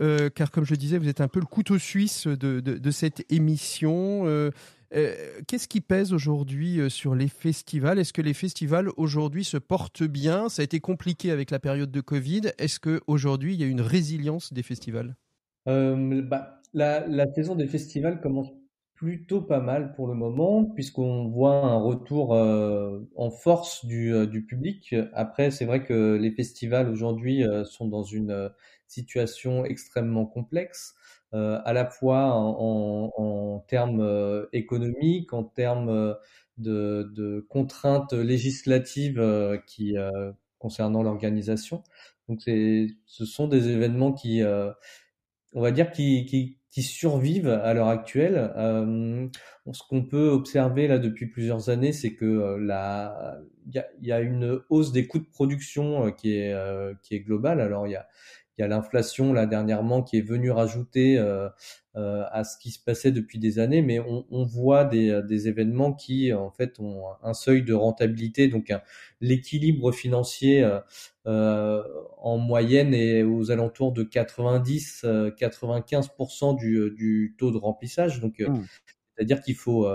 Euh, 0.00 0.30
car 0.30 0.50
comme 0.50 0.64
je 0.64 0.74
disais, 0.74 0.98
vous 0.98 1.08
êtes 1.08 1.20
un 1.20 1.28
peu 1.28 1.40
le 1.40 1.46
couteau 1.46 1.78
suisse 1.78 2.26
de, 2.26 2.60
de, 2.60 2.90
cette 2.90 3.30
émission. 3.32 4.22
Euh, 4.26 4.50
euh, 4.94 5.14
Qu'est-ce 5.46 5.68
qui 5.68 5.80
pèse 5.80 6.12
aujourd'hui 6.12 6.78
sur 6.90 7.14
les 7.14 7.28
festivals? 7.28 7.98
Est-ce 7.98 8.12
que 8.12 8.22
les 8.22 8.34
festivals 8.34 8.88
aujourd'hui 8.96 9.44
se 9.44 9.56
portent 9.56 10.02
bien? 10.02 10.48
Ça 10.48 10.62
a 10.62 10.64
été 10.64 10.80
compliqué 10.80 11.30
avec 11.30 11.50
la 11.50 11.58
période 11.58 11.90
de 11.90 12.00
Covid. 12.00 12.52
Est-ce 12.58 12.80
qu'aujourd'hui 12.80 13.54
il 13.54 13.60
y 13.60 13.64
a 13.64 13.66
une 13.66 13.80
résilience 13.80 14.52
des 14.52 14.62
festivals? 14.62 15.16
Bah, 15.66 16.60
la, 16.72 17.06
la 17.06 17.26
saison 17.32 17.54
des 17.54 17.66
festivals 17.66 18.20
commence 18.20 18.48
plutôt 18.94 19.40
pas 19.40 19.60
mal 19.60 19.94
pour 19.94 20.08
le 20.08 20.14
moment, 20.14 20.64
puisqu'on 20.64 21.28
voit 21.28 21.64
un 21.64 21.78
retour 21.78 22.32
en 22.32 23.30
force 23.30 23.84
du, 23.86 24.26
du 24.26 24.44
public. 24.44 24.94
Après, 25.14 25.50
c'est 25.50 25.64
vrai 25.64 25.84
que 25.84 26.16
les 26.20 26.30
festivals 26.32 26.88
aujourd'hui 26.88 27.44
sont 27.64 27.88
dans 27.88 28.02
une 28.02 28.50
situation 28.90 29.64
extrêmement 29.64 30.26
complexe, 30.26 30.94
euh, 31.32 31.60
à 31.64 31.72
la 31.72 31.86
fois 31.86 32.32
en, 32.32 32.56
en, 32.58 33.12
en 33.16 33.58
termes 33.60 34.00
euh, 34.00 34.46
économiques, 34.52 35.32
en 35.32 35.44
termes 35.44 35.88
euh, 35.88 36.14
de, 36.58 37.10
de 37.14 37.46
contraintes 37.48 38.12
législatives 38.12 39.20
euh, 39.20 39.58
qui 39.66 39.96
euh, 39.96 40.32
concernant 40.58 41.02
l'organisation. 41.02 41.82
Donc, 42.28 42.42
ce 42.44 43.24
sont 43.24 43.48
des 43.48 43.68
événements 43.70 44.12
qui, 44.12 44.42
on 45.52 45.60
va 45.60 45.72
dire, 45.72 45.90
qui, 45.90 46.26
qui, 46.26 46.58
qui 46.70 46.82
survivent 46.82 47.48
à 47.48 47.74
l'heure 47.74 47.88
actuelle. 47.88 48.52
Ce 49.72 49.82
qu'on 49.88 50.04
peut 50.04 50.28
observer 50.28 50.86
là 50.86 50.98
depuis 50.98 51.26
plusieurs 51.26 51.70
années, 51.70 51.92
c'est 51.92 52.14
que 52.14 52.56
la, 52.60 53.40
il 53.66 53.74
y 53.74 53.78
a, 53.80 53.86
y 54.00 54.12
a 54.12 54.20
une 54.20 54.60
hausse 54.68 54.92
des 54.92 55.08
coûts 55.08 55.18
de 55.18 55.24
production 55.24 56.12
qui 56.12 56.36
est, 56.36 56.54
qui 57.02 57.16
est 57.16 57.20
globale. 57.20 57.60
Alors, 57.60 57.88
il 57.88 57.92
y 57.92 57.96
a, 57.96 58.06
il 58.60 58.62
y 58.62 58.66
a 58.66 58.68
l'inflation 58.68 59.32
là 59.32 59.46
dernièrement 59.46 60.02
qui 60.02 60.18
est 60.18 60.20
venue 60.20 60.50
rajouter 60.50 61.16
à 61.94 62.44
ce 62.44 62.58
qui 62.58 62.70
se 62.70 62.78
passait 62.78 63.10
depuis 63.10 63.38
des 63.38 63.58
années, 63.58 63.80
mais 63.80 64.00
on, 64.00 64.26
on 64.30 64.44
voit 64.44 64.84
des, 64.84 65.22
des, 65.26 65.48
événements 65.48 65.94
qui 65.94 66.34
en 66.34 66.50
fait 66.50 66.78
ont 66.78 67.04
un 67.22 67.32
seuil 67.32 67.62
de 67.62 67.72
rentabilité, 67.72 68.48
donc 68.48 68.70
l'équilibre 69.22 69.92
financier 69.92 70.62
en 71.24 72.36
moyenne 72.36 72.92
est 72.92 73.22
aux 73.22 73.50
alentours 73.50 73.92
de 73.92 74.04
90-95% 74.04 76.58
du, 76.58 76.90
du, 76.94 77.34
taux 77.38 77.50
de 77.50 77.56
remplissage. 77.56 78.20
Donc, 78.20 78.40
mmh. 78.40 78.62
c'est-à-dire 79.16 79.40
qu'il 79.40 79.56
faut 79.56 79.88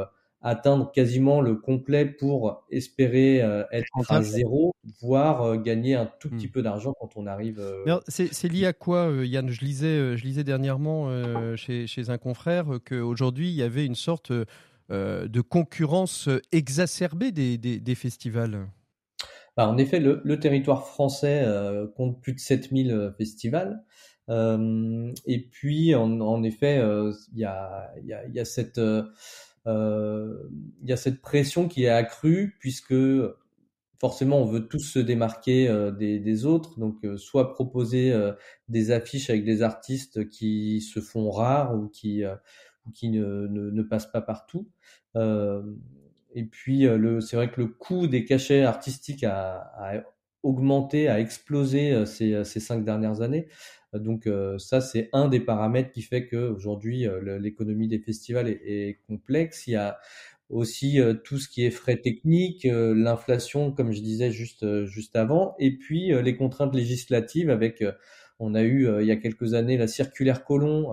atteindre 0.45 0.91
quasiment 0.91 1.41
le 1.41 1.55
complet 1.55 2.05
pour 2.05 2.63
espérer 2.69 3.41
euh, 3.41 3.63
être 3.71 3.89
à 4.09 4.21
zéro, 4.21 4.75
voire 5.01 5.41
euh, 5.41 5.57
gagner 5.57 5.95
un 5.95 6.05
tout 6.19 6.29
petit 6.29 6.47
hmm. 6.47 6.51
peu 6.51 6.61
d'argent 6.61 6.93
quand 6.99 7.09
on 7.15 7.25
arrive. 7.25 7.59
Euh, 7.59 7.99
c'est 8.07 8.47
lié 8.47 8.67
à 8.67 8.73
quoi, 8.73 9.11
Yann? 9.23 9.49
Je 9.49 9.61
lisais, 9.61 10.15
je 10.15 10.23
lisais 10.23 10.43
dernièrement 10.43 11.09
chez, 11.55 11.87
chez, 11.87 12.11
un 12.11 12.19
confrère 12.19 12.67
qu'aujourd'hui, 12.87 13.49
il 13.49 13.55
y 13.55 13.63
avait 13.63 13.85
une 13.85 13.95
sorte 13.95 14.31
de 14.31 15.41
concurrence 15.41 16.29
exacerbée 16.51 17.31
des, 17.31 17.57
des, 17.57 17.95
festivals. 17.95 18.67
Bah, 19.57 19.67
en 19.67 19.79
effet, 19.79 19.99
le, 19.99 20.21
le 20.23 20.39
territoire 20.39 20.85
français 20.85 21.43
compte 21.95 22.21
plus 22.21 22.33
de 22.33 22.39
7000 22.39 23.15
festivals. 23.17 23.83
et 24.29 25.49
puis, 25.51 25.95
en, 25.95 26.21
en 26.21 26.43
effet, 26.43 26.79
il 27.33 27.39
y, 27.39 27.45
a, 27.45 27.91
y, 28.03 28.13
a, 28.13 28.27
y 28.27 28.39
a 28.39 28.45
cette 28.45 28.79
il 29.65 30.89
y 30.89 30.93
a 30.93 30.97
cette 30.97 31.21
pression 31.21 31.67
qui 31.67 31.85
est 31.85 31.89
accrue 31.89 32.55
puisque 32.59 32.93
forcément 33.99 34.41
on 34.41 34.45
veut 34.45 34.67
tous 34.67 34.79
se 34.79 34.99
démarquer 34.99 35.67
euh, 35.67 35.91
des, 35.91 36.45
autres, 36.45 36.79
donc 36.79 37.03
euh, 37.03 37.17
soit 37.17 37.53
proposer 37.53 38.13
des 38.69 38.91
affiches 38.91 39.29
avec 39.29 39.45
des 39.45 39.61
artistes 39.61 40.29
qui 40.29 40.81
se 40.81 40.99
font 40.99 41.31
rares 41.31 41.75
ou 41.75 41.87
qui, 41.87 42.23
ne, 43.03 43.81
passent 43.83 44.11
pas 44.11 44.21
partout. 44.21 44.69
et 45.15 46.43
puis 46.43 46.87
c'est 47.21 47.35
vrai 47.35 47.51
que 47.51 47.61
le 47.61 47.67
coût 47.67 48.07
des 48.07 48.25
cachets 48.25 48.63
artistiques 48.63 49.23
a, 49.23 50.03
augmenté, 50.43 51.07
a 51.07 51.19
explosé 51.19 52.05
ces 52.05 52.59
cinq 52.59 52.85
dernières 52.85 53.21
années. 53.21 53.47
Donc 53.99 54.27
euh, 54.27 54.57
ça, 54.57 54.81
c'est 54.81 55.09
un 55.13 55.27
des 55.27 55.39
paramètres 55.39 55.91
qui 55.91 56.01
fait 56.01 56.27
qu'aujourd'hui, 56.27 57.07
euh, 57.07 57.39
l'économie 57.39 57.87
des 57.87 57.99
festivals 57.99 58.47
est, 58.47 58.99
complexe. 59.07 59.67
Il 59.67 59.71
y 59.71 59.75
a 59.75 59.99
aussi 60.49 60.99
euh, 60.99 61.13
tout 61.13 61.37
ce 61.37 61.47
qui 61.47 61.65
est 61.65 61.71
frais 61.71 61.97
techniques, 61.97 62.67
l'inflation, 62.69 63.71
comme 63.71 63.91
je 63.91 64.01
disais 64.01 64.31
juste, 64.31 64.85
juste 64.85 65.15
avant, 65.15 65.55
et 65.59 65.75
puis 65.77 66.11
les 66.21 66.35
contraintes 66.35 66.75
législatives 66.75 67.49
avec... 67.49 67.83
on 68.39 68.53
a 68.53 68.63
eu 68.63 68.87
il 69.01 69.07
y 69.07 69.11
a 69.11 69.15
quelques 69.15 69.53
années 69.53 69.77
la 69.77 69.87
circulaire 69.87 70.43
Colomb. 70.43 70.83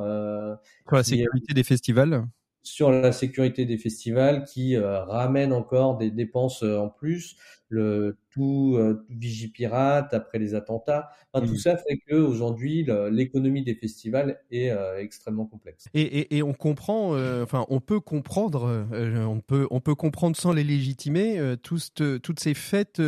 Pour 0.86 0.96
la 0.96 1.02
sécurité 1.02 1.54
des 1.54 1.64
festivals 1.64 2.26
sur 2.64 2.92
la 2.92 3.10
sécurité 3.10 3.64
des 3.64 3.76
festivals 3.76 4.44
qui 4.44 4.78
ramène 4.78 5.52
encore 5.52 5.98
des 5.98 6.12
dépenses 6.12 6.62
en 6.62 6.88
plus 6.88 7.36
le 7.72 8.18
tout 8.30 8.76
euh, 8.76 9.04
Vigipirate 9.10 10.14
après 10.14 10.38
les 10.38 10.54
attentats. 10.54 11.10
Tout 11.34 11.42
mmh. 11.42 11.56
ça 11.56 11.76
fait 11.76 11.98
que 12.06 12.14
aujourd'hui 12.14 12.86
l'économie 13.10 13.62
des 13.62 13.74
festivals 13.74 14.38
est 14.50 14.70
euh, 14.70 15.00
extrêmement 15.00 15.46
complexe. 15.46 15.86
Et, 15.94 16.36
et, 16.36 16.42
on 16.42 16.52
comprend, 16.52 17.14
euh, 17.14 17.42
enfin 17.42 17.64
on 17.68 17.80
peut 17.80 18.00
comprendre, 18.00 18.86
on 18.92 19.40
peut 19.40 19.66
on 19.70 19.80
peut 19.80 19.94
comprendre 19.94 20.36
sans 20.36 20.52
les 20.52 20.64
légitimer 20.64 21.54
toutes 21.62 22.40
ces 22.40 22.54
fêtes 22.54 23.02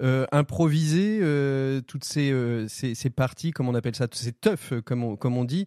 improvisées, 0.00 1.20
toutes 1.86 2.04
ces, 2.04 2.64
ces, 2.68 2.94
ces 2.94 3.10
parties, 3.10 3.50
comme 3.50 3.68
on 3.68 3.74
appelle 3.74 3.96
ça, 3.96 4.06
ces 4.12 4.32
teufs, 4.32 4.72
comme 4.84 5.04
on, 5.04 5.16
comme 5.16 5.36
on 5.36 5.44
dit, 5.44 5.66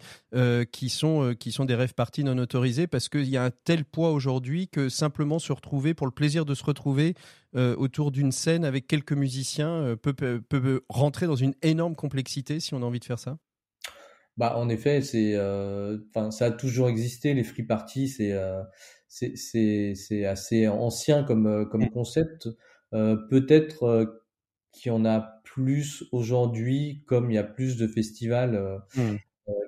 qui 0.71 0.89
sont 0.89 1.35
qui 1.37 1.51
sont 1.51 1.65
des 1.65 1.75
rêves 1.75 1.93
parties 1.93 2.23
non 2.23 2.37
autorisées 2.37 2.87
parce 2.87 3.09
qu'il 3.09 3.29
y 3.29 3.37
a 3.37 3.43
un 3.43 3.51
tel 3.51 3.83
poids 3.85 4.11
aujourd'hui 4.11 4.67
que 4.67 4.89
simplement 4.89 5.39
se 5.39 5.51
retrouver 5.51 5.93
pour 5.93 6.07
le 6.07 6.13
plaisir 6.13 6.45
de 6.45 6.55
se 6.55 6.63
retrouver 6.63 7.15
autour 7.57 8.11
d'une 8.11 8.31
scène 8.31 8.65
avec 8.65 8.87
quelques 8.87 9.13
musiciens 9.13 9.81
euh, 9.81 9.95
peut, 9.95 10.13
peut, 10.13 10.81
rentrer 10.89 11.27
dans 11.27 11.35
une 11.35 11.53
énorme 11.61 11.95
complexité 11.95 12.59
si 12.59 12.73
on 12.73 12.81
a 12.81 12.85
envie 12.85 12.99
de 12.99 13.05
faire 13.05 13.19
ça? 13.19 13.37
Bah, 14.37 14.55
en 14.57 14.69
effet, 14.69 15.01
c'est, 15.01 15.33
euh, 15.35 15.97
enfin, 16.09 16.29
ça 16.29 16.45
a 16.45 16.51
toujours 16.51 16.89
existé. 16.89 17.33
Les 17.33 17.43
free 17.43 17.63
parties, 17.63 18.07
c'est, 18.07 18.33
euh, 18.33 18.61
c'est, 19.07 19.35
c'est, 19.95 20.25
assez 20.25 20.67
ancien 20.67 21.23
comme, 21.23 21.67
comme 21.69 21.89
concept. 21.89 22.47
peut-être 22.91 24.15
qu'il 24.71 24.91
y 24.91 24.95
en 24.95 25.05
a 25.05 25.41
plus 25.43 26.03
aujourd'hui, 26.11 27.03
comme 27.07 27.31
il 27.31 27.35
y 27.35 27.39
a 27.39 27.43
plus 27.43 27.77
de 27.77 27.87
festivals 27.87 28.79
mmh. 28.95 29.15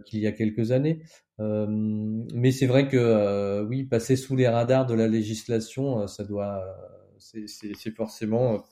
qu'il 0.06 0.19
y 0.19 0.28
a 0.28 0.32
quelques 0.32 0.71
années. 0.71 1.02
mais 1.39 2.52
c'est 2.52 2.67
vrai 2.67 2.88
que 2.88 3.63
oui, 3.63 3.86
passer 3.86 4.15
sous 4.15 4.36
les 4.36 4.47
radars 4.47 4.86
de 4.86 4.93
la 4.93 5.08
législation, 5.08 6.06
ça 6.06 6.23
doit, 6.25 6.63
c'est 7.19 7.95
forcément 7.95 8.65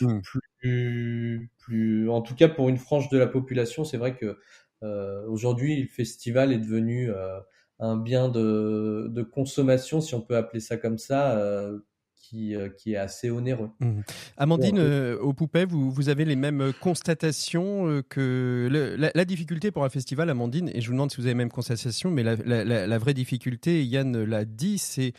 mmh. 0.00 0.20
plus, 0.60 1.50
plus, 1.58 2.10
en 2.10 2.22
tout 2.22 2.34
cas 2.34 2.48
pour 2.48 2.68
une 2.68 2.78
frange 2.78 3.08
de 3.08 3.18
la 3.18 3.26
population, 3.26 3.84
c'est 3.84 3.98
vrai 3.98 4.16
que 4.16 4.38
euh, 4.82 5.24
aujourd'hui 5.26 5.80
le 5.80 5.88
festival 5.88 6.52
est 6.52 6.58
devenu 6.58 7.10
euh, 7.10 7.38
un 7.82 7.96
bien 7.96 8.28
de, 8.28 9.08
de, 9.10 9.22
consommation, 9.22 10.00
si 10.00 10.14
on 10.14 10.20
peut 10.20 10.36
appeler 10.36 10.60
ça 10.60 10.76
comme 10.76 10.98
ça, 10.98 11.36
euh, 11.36 11.80
qui, 12.14 12.54
euh, 12.54 12.68
qui, 12.68 12.92
est 12.92 12.96
assez 12.96 13.28
onéreux. 13.28 13.70
Mmh. 13.80 14.00
Amandine, 14.36 14.78
euh, 14.78 15.18
au 15.18 15.32
Poupet, 15.32 15.64
vous, 15.64 15.90
vous, 15.90 16.08
avez 16.08 16.24
les 16.24 16.36
mêmes 16.36 16.72
constatations 16.80 18.02
que 18.08 18.68
le, 18.70 19.10
la, 19.12 19.24
difficulté 19.24 19.72
pour 19.72 19.84
un 19.84 19.88
festival, 19.88 20.30
Amandine, 20.30 20.70
et 20.72 20.80
je 20.80 20.86
vous 20.86 20.92
demande 20.92 21.10
si 21.10 21.16
vous 21.16 21.24
avez 21.24 21.32
les 21.32 21.38
mêmes 21.38 21.50
constatations, 21.50 22.10
mais 22.10 22.22
la, 22.22 22.36
la, 22.36 22.86
la 22.86 22.98
vraie 22.98 23.14
difficulté, 23.14 23.84
Yann 23.84 24.22
l'a 24.22 24.44
dit, 24.44 24.78
c'est 24.78 25.12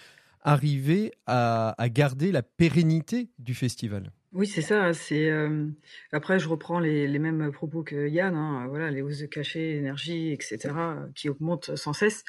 arriver 0.44 1.14
à, 1.26 1.76
garder 1.90 2.32
la 2.32 2.44
pérennité 2.44 3.30
du 3.40 3.54
festival. 3.54 4.12
Oui, 4.34 4.48
c'est 4.48 4.62
ça. 4.62 4.94
C'est 4.94 5.30
euh, 5.30 5.68
après, 6.12 6.40
je 6.40 6.50
reprends 6.50 6.80
les, 6.80 7.08
mêmes 7.20 7.52
propos 7.52 7.84
que 7.84 8.08
Yann. 8.08 8.36
Hein, 8.36 8.66
voilà, 8.68 8.90
les 8.90 9.02
hausses 9.02 9.20
de 9.20 9.28
cachet, 9.28 9.76
énergie, 9.76 10.32
etc., 10.32 10.74
qui 11.16 11.30
augmentent 11.30 11.76
sans 11.76 11.94
cesse. 11.94 12.24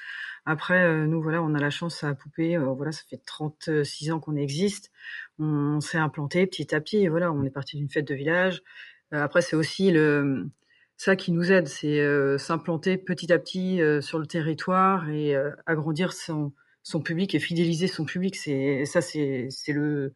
Après, 0.44 0.84
euh, 0.84 1.06
nous, 1.06 1.22
voilà, 1.22 1.42
on 1.42 1.54
a 1.54 1.60
la 1.60 1.70
chance 1.70 2.04
à 2.04 2.14
Poupée. 2.14 2.56
Euh, 2.56 2.72
voilà, 2.74 2.92
ça 2.92 3.02
fait 3.08 3.20
36 3.24 4.12
ans 4.12 4.20
qu'on 4.20 4.36
existe. 4.36 4.92
On, 5.38 5.80
s'est 5.80 5.98
implanté 5.98 6.46
petit 6.46 6.74
à 6.74 6.80
petit. 6.80 7.08
voilà, 7.08 7.32
on 7.32 7.42
est 7.44 7.50
parti 7.50 7.78
d'une 7.78 7.88
fête 7.88 8.06
de 8.06 8.14
village. 8.14 8.62
après, 9.10 9.42
c'est 9.42 9.56
aussi 9.56 9.90
le 9.90 10.48
ça 10.96 11.16
qui 11.16 11.32
nous 11.32 11.50
aide, 11.50 11.66
c'est 11.66 12.38
s'implanter 12.38 12.96
petit 12.98 13.32
à 13.32 13.38
petit 13.38 13.80
sur 14.00 14.18
le 14.18 14.26
territoire 14.26 15.10
et 15.10 15.34
agrandir 15.66 16.12
son 16.12 16.52
son 16.84 17.00
public 17.00 17.34
et 17.34 17.40
fidéliser 17.40 17.88
son 17.88 18.04
public. 18.04 18.36
C'est 18.36 18.84
ça, 18.84 19.00
c'est 19.00 19.48
le, 19.68 20.14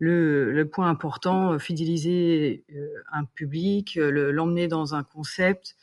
le, 0.00 0.50
le 0.50 0.68
point 0.68 0.88
important. 0.88 1.56
Fidéliser 1.60 2.64
euh, 2.74 2.88
un 3.12 3.24
public, 3.24 3.96
euh, 3.98 4.32
l'emmener 4.32 4.66
dans 4.66 4.96
un 4.96 5.04
concept 5.04 5.76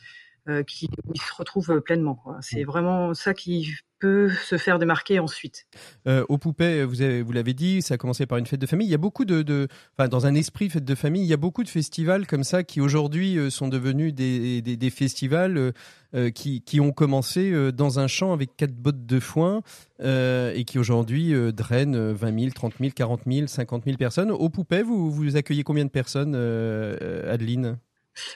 qui 0.68 0.90
où 1.06 1.16
se 1.16 1.34
retrouve 1.38 1.82
pleinement. 1.82 2.24
C'est 2.42 2.64
mmh. 2.64 2.68
vraiment 2.68 3.14
ça 3.14 3.34
qui 3.34 3.76
peut 4.00 4.30
se 4.30 4.58
faire 4.58 4.80
démarquer 4.80 5.20
ensuite. 5.20 5.66
Euh, 6.08 6.26
au 6.28 6.38
Poupet, 6.38 6.84
vous 6.84 7.02
avez, 7.02 7.22
vous 7.22 7.32
l'avez 7.32 7.54
dit, 7.54 7.82
ça 7.82 7.94
a 7.94 7.98
commencé 7.98 8.26
par 8.26 8.38
une 8.38 8.46
fête 8.46 8.60
de 8.60 8.66
famille. 8.66 8.86
Il 8.86 8.92
y 8.92 8.96
a 8.96 8.98
beaucoup 8.98 9.24
de, 9.24 9.44
de 9.44 9.70
enfin, 9.98 10.10
dans 10.10 10.26
un 10.26 10.36
esprit 10.36 10.70
fête 10.70 10.84
de 10.84 10.96
famille, 10.96 11.24
il 11.24 11.30
y 11.30 11.34
a 11.34 11.38
beaucoup 11.38 11.64
de 11.64 11.70
festivals 11.70 12.28
comme 12.28 12.44
ça 12.44 12.64
qui 12.64 12.82
aujourd'hui 12.82 13.38
euh, 13.38 13.50
sont 13.50 13.70
devenus 13.70 14.14
des, 14.14 14.62
des, 14.62 14.76
des 14.76 14.90
festivals 14.90 15.72
euh, 16.16 16.30
qui, 16.30 16.62
qui, 16.62 16.80
ont 16.80 16.92
commencé 16.92 17.52
euh, 17.52 17.72
dans 17.72 18.00
un 18.00 18.08
champ 18.08 18.34
avec 18.34 18.56
quatre 18.56 18.76
bottes 18.76 19.06
de 19.06 19.20
foin 19.20 19.64
euh, 20.02 20.54
et 20.54 20.64
qui 20.64 20.78
aujourd'hui 20.78 21.34
drainent 21.54 22.12
20 22.12 22.40
000, 22.40 22.52
30 22.54 22.74
000, 22.80 22.92
40 22.94 23.22
000, 23.26 23.48
50 23.48 23.86
000 23.86 23.98
personnes. 23.98 24.30
Au 24.30 24.50
Poupet, 24.50 24.84
vous, 24.84 25.10
vous 25.10 25.38
accueillez 25.38 25.64
combien 25.64 25.86
de 25.86 25.90
personnes, 25.90 26.36
Adeline? 26.36 27.78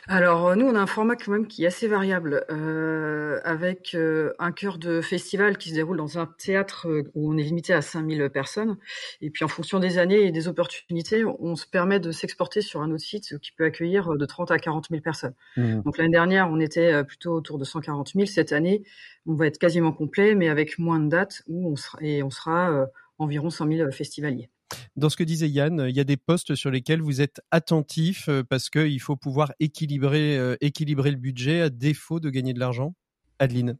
Alors, 0.08 0.48
euh, 0.48 0.56
nous, 0.56 0.66
on 0.66 0.76
a 0.76 0.80
un 0.80 0.88
format 0.88 1.16
quand 1.16 1.32
même 1.32 1.48
qui 1.48 1.64
est 1.64 1.68
assez 1.68 1.88
variable, 1.88 2.46
euh, 2.50 3.40
avec 3.44 3.94
euh, 3.94 4.34
un 4.40 4.52
cœur 4.52 4.78
de 4.78 5.02
festival 5.02 5.58
qui 5.58 5.70
se 5.70 5.76
déroule 5.76 5.98
dans 5.98 6.18
un 6.18 6.26
théâtre 6.26 6.88
où 7.14 7.32
on 7.32 7.38
est 7.38 7.44
limité 7.44 7.74
à 7.74 7.82
5000 7.82 8.30
personnes. 8.30 8.78
Et 9.22 9.30
puis, 9.30 9.44
en 9.44 9.48
fonction 9.48 9.80
des 9.80 9.98
années 9.98 10.22
et 10.26 10.32
des 10.32 10.48
opportunités, 10.48 11.24
on 11.26 11.56
se 11.56 11.66
permet 11.68 12.00
de 12.00 12.12
s'exporter 12.12 12.62
sur 12.62 12.82
un 12.82 12.92
autre 12.92 13.04
site 13.04 13.38
qui 13.40 13.52
peut 13.52 13.66
accueillir 13.66 14.16
de 14.16 14.26
30 14.26 14.52
à 14.52 14.60
40 14.60 14.88
000 14.90 15.02
personnes. 15.02 15.34
Mmh. 15.58 15.82
Donc, 15.82 15.98
l'année 15.98 16.12
dernière, 16.12 16.50
on 16.50 16.60
était 16.60 17.04
plutôt 17.04 17.34
autour 17.34 17.58
de 17.58 17.64
140 17.64 18.14
000. 18.14 18.26
Cette 18.26 18.54
année, 18.54 18.84
on 19.26 19.36
va 19.36 19.48
être 19.48 19.58
quasiment 19.58 19.92
complet, 19.92 20.36
mais 20.36 20.50
avec 20.50 20.80
moins 20.80 21.00
de 21.00 21.10
dates 21.10 21.44
où 21.48 21.72
on 21.72 21.76
sera, 21.76 21.98
et 22.02 22.24
on 22.24 22.30
sera 22.30 22.88
environ 23.20 23.50
100 23.50 23.68
000 23.68 23.92
festivaliers. 23.92 24.50
Dans 24.96 25.10
ce 25.10 25.18
que 25.18 25.24
disait 25.24 25.48
Yann, 25.48 25.86
il 25.88 25.96
y 25.96 26.00
a 26.00 26.04
des 26.04 26.18
postes 26.18 26.56
sur 26.56 26.72
lesquels 26.72 27.02
vous 27.02 27.22
êtes 27.22 27.40
attentif 27.52 28.30
euh, 28.30 28.44
parce 28.44 28.70
qu'il 28.70 29.00
faut 29.00 29.16
pouvoir 29.16 29.54
équilibrer, 29.60 30.38
euh, 30.38 30.56
équilibrer 30.60 31.12
le 31.12 31.18
budget 31.18 31.62
à 31.62 31.70
défaut 31.70 32.20
de 32.20 32.30
gagner 32.30 32.54
de 32.54 32.60
l'argent. 32.60 32.96
Adeline. 33.40 33.78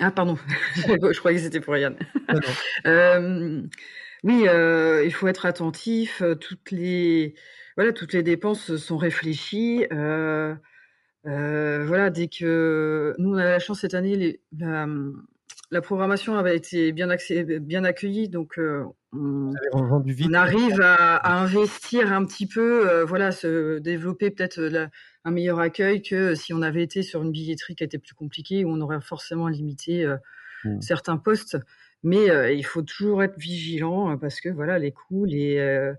Ah, 0.00 0.10
pardon, 0.10 0.36
je 0.76 1.18
croyais 1.18 1.38
que 1.38 1.44
c'était 1.44 1.60
pour 1.60 1.76
Yann. 1.76 1.96
Ah 2.28 2.34
euh, 2.86 3.62
oui, 4.24 4.46
il 5.04 5.12
faut 5.12 5.28
être 5.28 5.46
attentif. 5.46 6.22
Toutes 6.40 6.70
les, 6.70 7.34
voilà, 7.76 7.92
toutes 7.92 8.12
les 8.12 8.22
dépenses 8.22 8.76
sont 8.76 8.96
réfléchies. 8.96 9.86
voilà, 11.24 12.10
dès 12.10 12.28
que 12.28 13.14
nous 13.18 13.34
on 13.34 13.36
a 13.36 13.44
la 13.44 13.58
chance 13.58 13.80
cette 13.80 13.94
année, 13.94 14.16
les, 14.16 14.40
la, 14.58 15.80
programmation 15.82 16.36
avait 16.36 16.56
été 16.56 16.90
bien, 16.92 17.08
bien 17.60 17.84
accueillie, 17.84 18.28
donc 18.28 18.58
on, 19.12 19.52
on, 19.72 20.32
arrive 20.32 20.80
à, 20.80 21.16
à, 21.16 21.38
investir 21.38 22.12
un 22.12 22.24
petit 22.24 22.46
peu, 22.46 23.02
voilà, 23.02 23.32
se 23.32 23.78
développer 23.78 24.30
peut-être 24.30 24.88
un 25.24 25.30
meilleur 25.30 25.60
accueil 25.60 26.02
que 26.02 26.34
si 26.34 26.52
on 26.54 26.62
avait 26.62 26.82
été 26.82 27.02
sur 27.02 27.22
une 27.22 27.30
billetterie 27.30 27.74
qui 27.74 27.84
était 27.84 27.98
plus 27.98 28.14
compliquée 28.14 28.64
où 28.64 28.70
on 28.70 28.80
aurait 28.80 29.00
forcément 29.00 29.48
limité 29.48 30.06
mmh. 30.64 30.80
certains 30.80 31.18
postes. 31.18 31.58
Mais 32.04 32.30
euh, 32.30 32.52
il 32.52 32.64
faut 32.64 32.82
toujours 32.82 33.22
être 33.22 33.38
vigilant 33.38 34.10
euh, 34.10 34.16
parce 34.16 34.40
que 34.40 34.48
voilà, 34.48 34.78
les 34.78 34.90
coûts, 34.90 35.24
les, 35.24 35.92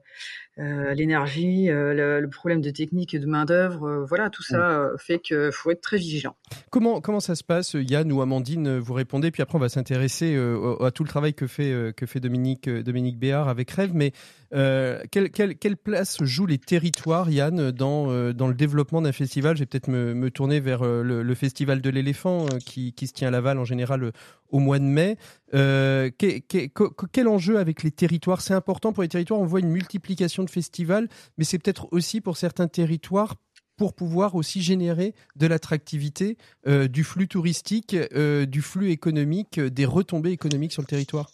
euh, 0.60 0.94
l'énergie, 0.94 1.68
le, 1.68 2.26
problème 2.28 2.62
de 2.62 2.70
technique 2.70 3.14
et 3.14 3.20
de 3.20 3.26
main 3.26 3.46
d'œuvre, 3.46 4.06
voilà, 4.08 4.30
tout 4.30 4.44
ça 4.44 4.90
fait 4.98 5.20
qu'il 5.20 5.50
faut 5.52 5.72
être 5.72 5.82
très 5.82 5.98
vigilant. 5.98 6.36
Comment 6.70 7.02
comment 7.02 7.20
ça 7.20 7.36
se 7.36 7.44
passe, 7.44 7.76
Yann 7.76 8.12
ou 8.12 8.22
Amandine 8.22 8.78
Vous 8.78 8.94
répondez, 8.94 9.32
puis 9.32 9.42
après 9.42 9.56
on 9.56 9.62
va 9.62 9.70
s'intéresser 9.70 10.36
à 10.80 10.92
tout 10.92 11.04
le 11.04 11.10
travail 11.10 11.34
que 11.34 11.48
fait 11.48 11.94
que 11.96 12.06
fait 12.06 12.20
Dominique 12.20 12.70
Dominique 12.70 13.18
Béard 13.20 13.50
avec 13.50 13.70
Rêve. 13.72 13.92
Mais 13.94 14.14
quelle, 14.52 15.30
quelle, 15.32 15.56
quelle, 15.56 15.78
place 15.78 16.24
jouent 16.24 16.46
les 16.46 16.60
territoires, 16.60 17.30
Yann, 17.30 17.72
dans 17.72 18.34
dans 18.34 18.48
le 18.48 18.54
développement 18.54 19.02
d'un 19.02 19.12
festival? 19.12 19.56
Je 19.56 19.62
vais 19.62 19.68
peut-être 19.68 19.90
me, 19.90 20.14
me, 20.14 20.32
tourner 20.32 20.60
vers 20.60 20.84
le, 20.84 21.24
le 21.24 21.36
festival 21.36 21.82
de 21.82 21.90
l'éléphant 21.90 22.46
qui, 22.66 22.94
qui 22.94 23.08
se 23.08 23.14
tient 23.14 23.28
à 23.28 23.32
Laval 23.32 23.60
en 23.60 23.66
général 23.66 24.12
au 24.54 24.60
mois 24.60 24.80
de 24.80 24.86
mai. 24.86 25.18
Euh, 25.54 26.10
quel, 26.18 27.28
enjeu 27.28 27.58
avec 27.58 27.84
les 27.84 27.92
territoires? 27.92 28.42
C'est 28.42 28.54
important 28.54 28.94
pour 28.94 29.04
les 29.04 29.10
territoires. 29.10 29.40
On 29.40 29.46
voit 29.46 29.60
une 29.60 29.70
multiplication 29.70 30.43
de 30.44 30.50
festivals, 30.50 31.08
mais 31.38 31.44
c'est 31.44 31.60
peut-être 31.60 31.88
aussi 31.92 32.22
pour 32.22 32.38
certains 32.38 32.68
territoires 32.68 33.36
pour 33.76 33.94
pouvoir 33.94 34.36
aussi 34.36 34.62
générer 34.62 35.16
de 35.36 35.48
l'attractivité, 35.48 36.38
euh, 36.68 36.88
du 36.88 37.04
flux 37.04 37.28
touristique, 37.28 37.96
euh, 38.14 38.46
du 38.46 38.62
flux 38.62 38.92
économique, 38.92 39.60
des 39.60 39.86
retombées 39.86 40.32
économiques 40.32 40.72
sur 40.72 40.84
le 40.84 40.88
territoire. 40.88 41.32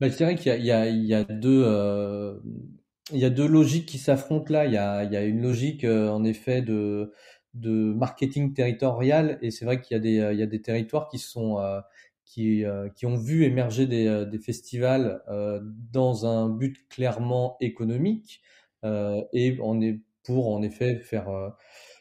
Bah, 0.00 0.08
je 0.08 0.16
dirais 0.16 0.36
qu'il 0.36 0.54
y, 0.56 0.66
y, 0.66 0.72
a 1.14 1.24
deux, 1.24 2.40
y 3.12 3.24
a 3.24 3.30
deux 3.30 3.46
logiques 3.46 3.86
qui 3.86 3.98
s'affrontent 3.98 4.52
là. 4.52 4.64
Il 4.64 4.72
y 4.72 4.76
a, 4.78 5.04
il 5.04 5.12
y 5.12 5.16
a 5.16 5.24
une 5.24 5.42
logique 5.42 5.84
en 5.84 6.24
effet 6.24 6.62
de, 6.62 7.12
de 7.54 7.92
marketing 7.94 8.52
territorial 8.52 9.38
et 9.42 9.50
c'est 9.50 9.64
vrai 9.64 9.80
qu'il 9.80 10.02
y 10.04 10.10
y 10.14 10.42
a 10.42 10.46
des 10.46 10.62
territoires 10.62 11.08
qui 11.08 11.18
sont 11.18 11.58
qui, 12.26 12.64
euh, 12.64 12.88
qui 12.90 13.06
ont 13.06 13.16
vu 13.16 13.44
émerger 13.44 13.86
des, 13.86 14.06
euh, 14.06 14.24
des 14.26 14.38
festivals 14.38 15.22
euh, 15.28 15.60
dans 15.92 16.26
un 16.26 16.50
but 16.50 16.86
clairement 16.88 17.56
économique 17.60 18.42
et 19.32 19.58
on 19.62 19.80
est 19.80 19.98
pour 20.22 20.54
en 20.54 20.62
effet 20.62 21.00
faire 21.00 21.26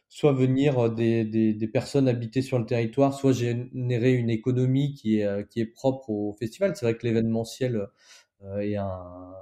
soit 0.08 0.34
venir 0.34 0.92
des, 0.92 1.26
des, 1.26 1.52
des, 1.52 1.68
personnes 1.68 2.08
habitées 2.08 2.44
sur 2.44 2.60
le 2.60 2.68
territoire, 2.68 3.16
soit 3.16 3.32
générer 3.32 4.14
une 4.14 4.30
économie 4.30 4.94
qui 4.94 5.20
est, 5.20 5.50
qui 5.50 5.62
est 5.62 5.66
propre 5.66 6.12
au 6.12 6.34
festival. 6.34 6.76
C'est 6.76 6.86
vrai 6.86 6.96
que 6.96 7.08
l'événementiel 7.08 7.88
est 8.60 8.76
un, 8.76 9.34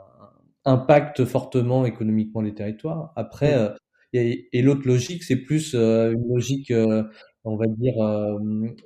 impacte 0.63 1.25
fortement 1.25 1.85
économiquement 1.85 2.39
les 2.39 2.53
territoires. 2.53 3.11
Après, 3.17 3.73
et, 4.13 4.47
et 4.57 4.61
l'autre 4.61 4.87
logique, 4.87 5.23
c'est 5.23 5.35
plus 5.43 5.73
une 5.73 6.25
logique 6.29 6.71
on 7.45 7.58
va 7.58 7.65
dire, 7.67 8.01
euh, 8.01 8.39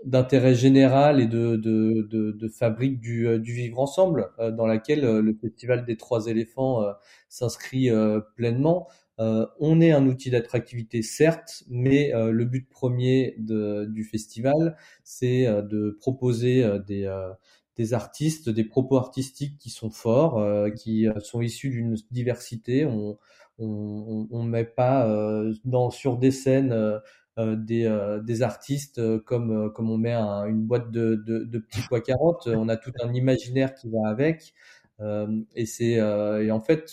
d'intérêt 0.03 0.55
général 0.55 1.21
et 1.21 1.27
de, 1.27 1.55
de, 1.57 2.07
de, 2.09 2.31
de 2.31 2.47
fabrique 2.47 2.99
du, 2.99 3.27
euh, 3.27 3.37
du, 3.39 3.53
vivre 3.53 3.79
ensemble, 3.79 4.31
euh, 4.39 4.51
dans 4.51 4.65
laquelle 4.65 5.01
le 5.01 5.33
Festival 5.39 5.85
des 5.85 5.95
Trois 5.95 6.27
éléphants 6.27 6.83
s'inscrit 7.29 7.89
pleinement. 8.35 8.87
on 9.17 9.81
est 9.81 9.91
un 9.91 10.05
outil 10.07 10.29
d'attractivité, 10.29 11.01
certes, 11.01 11.63
mais 11.69 12.11
le 12.13 12.45
but 12.45 12.69
premier 12.69 13.35
de, 13.39 13.85
du 13.85 14.03
festival, 14.03 14.75
c'est 15.03 15.45
de 15.45 15.97
proposer 15.99 16.65
des, 16.87 17.11
des 17.75 17.93
artistes, 17.93 18.49
des 18.49 18.63
propos 18.63 18.97
artistiques 18.97 19.57
qui 19.57 19.69
sont 19.69 19.89
forts, 19.89 20.43
qui 20.75 21.07
sont 21.21 21.41
issus 21.41 21.69
d'une 21.69 21.95
diversité. 22.11 22.85
On 22.85 23.17
on, 23.59 24.27
on, 24.29 24.43
met 24.43 24.65
pas 24.65 25.07
dans 25.65 25.89
sur 25.89 26.17
des 26.17 26.29
scènes 26.31 26.71
euh, 26.71 26.99
des, 27.37 27.85
euh, 27.85 28.19
des, 28.21 28.41
artistes 28.41 28.99
euh, 28.99 29.19
comme, 29.19 29.71
comme 29.73 29.89
on 29.89 29.97
met 29.97 30.13
une 30.13 30.63
boîte 30.63 30.91
de, 30.91 31.15
de, 31.15 31.43
de 31.43 31.59
petits 31.59 31.81
pois 31.87 32.01
carottes. 32.01 32.47
On 32.47 32.69
a 32.69 32.77
tout 32.77 32.91
un 33.03 33.13
imaginaire 33.13 33.73
qui 33.73 33.89
va 33.89 34.09
avec. 34.09 34.53
et 35.55 35.65
c'est 35.65 35.93
et 35.93 36.51
en 36.51 36.59
fait, 36.59 36.91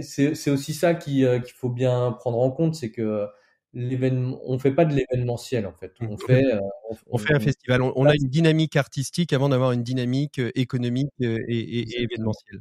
c'est 0.00 0.50
aussi 0.50 0.74
ça 0.74 0.94
qu'il 0.94 1.42
faut 1.56 1.70
bien 1.70 2.12
prendre 2.12 2.38
en 2.38 2.50
compte, 2.50 2.74
c'est 2.74 2.90
que 2.90 3.26
l'événement, 3.74 4.40
on 4.44 4.58
fait 4.58 4.72
pas 4.72 4.84
de 4.84 4.94
l'événementiel 4.94 5.66
en 5.66 5.72
fait. 5.72 5.92
On 6.00 6.16
fait, 6.16 6.44
euh, 6.44 6.60
on, 7.06 7.18
fait 7.18 7.34
un 7.34 7.40
festival. 7.40 7.82
On, 7.82 8.06
a 8.06 8.14
une 8.14 8.28
dynamique 8.28 8.76
artistique 8.76 9.32
avant 9.32 9.50
d'avoir 9.50 9.72
une 9.72 9.82
dynamique 9.82 10.38
euh, 10.38 10.50
économique 10.54 11.10
euh, 11.22 11.38
et, 11.48 11.80
et, 11.80 12.02
événementielle. 12.02 12.60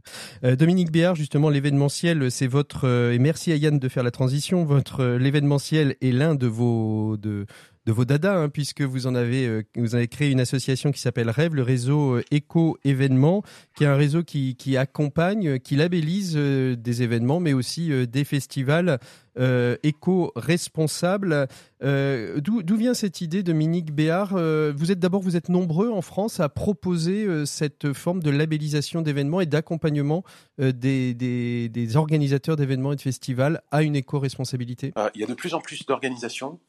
Dominique 0.57 0.91
Béard, 0.91 1.15
justement, 1.15 1.49
l'événementiel, 1.49 2.29
c'est 2.29 2.47
votre 2.47 2.87
et 2.87 3.19
merci 3.19 3.51
à 3.51 3.55
Yann 3.55 3.79
de 3.79 3.89
faire 3.89 4.03
la 4.03 4.11
transition. 4.11 4.65
Votre 4.65 5.05
l'événementiel 5.05 5.95
est 6.01 6.11
l'un 6.11 6.35
de 6.35 6.47
vos 6.47 7.17
de 7.17 7.45
de 7.85 7.93
vos 7.93 8.03
dadas, 8.03 8.35
hein, 8.35 8.49
puisque 8.49 8.81
vous 8.81 9.07
en 9.07 9.15
avez, 9.15 9.63
vous 9.77 9.95
avez 9.95 10.09
créé 10.09 10.29
une 10.29 10.41
association 10.41 10.91
qui 10.91 10.99
s'appelle 10.99 11.29
Rêve, 11.29 11.55
le 11.55 11.63
réseau 11.63 12.19
Éco 12.31 12.77
Événements, 12.83 13.43
qui 13.77 13.85
est 13.85 13.87
un 13.87 13.95
réseau 13.95 14.23
qui, 14.23 14.57
qui 14.57 14.75
accompagne, 14.75 15.57
qui 15.59 15.77
labellise 15.77 16.35
des 16.35 17.01
événements, 17.01 17.39
mais 17.39 17.53
aussi 17.53 17.89
des 18.07 18.25
festivals 18.25 18.99
euh, 19.39 19.77
éco-responsable. 19.83 21.47
Euh, 21.83 22.39
d'où 22.41 22.75
vient 22.75 22.95
cette 22.95 23.21
idée, 23.21 23.43
Dominique 23.43 23.93
Béard 23.93 24.33
euh, 24.35 24.73
Vous 24.75 24.91
êtes 24.91 24.97
d'abord, 24.97 25.21
vous 25.21 25.35
êtes 25.35 25.49
nombreux 25.49 25.91
en 25.91 26.01
France 26.01 26.39
à 26.39 26.49
proposer 26.49 27.45
cette 27.45 27.93
forme 27.93 28.23
de 28.23 28.31
labellisation 28.31 29.01
d'événements 29.01 29.41
et 29.41 29.45
d'accompagnement 29.45 30.23
des, 30.57 31.91
organisateurs 31.95 32.55
d'événements 32.55 32.93
et 32.93 32.95
de 32.95 33.01
festivals 33.01 33.61
à 33.71 33.83
une 33.83 33.95
éco-responsabilité? 33.95 34.93
Il 35.13 35.21
y 35.21 35.23
a 35.23 35.27
de 35.27 35.33
plus 35.33 35.53
en 35.53 35.59
plus 35.59 35.85
d'organisations, 35.85 36.59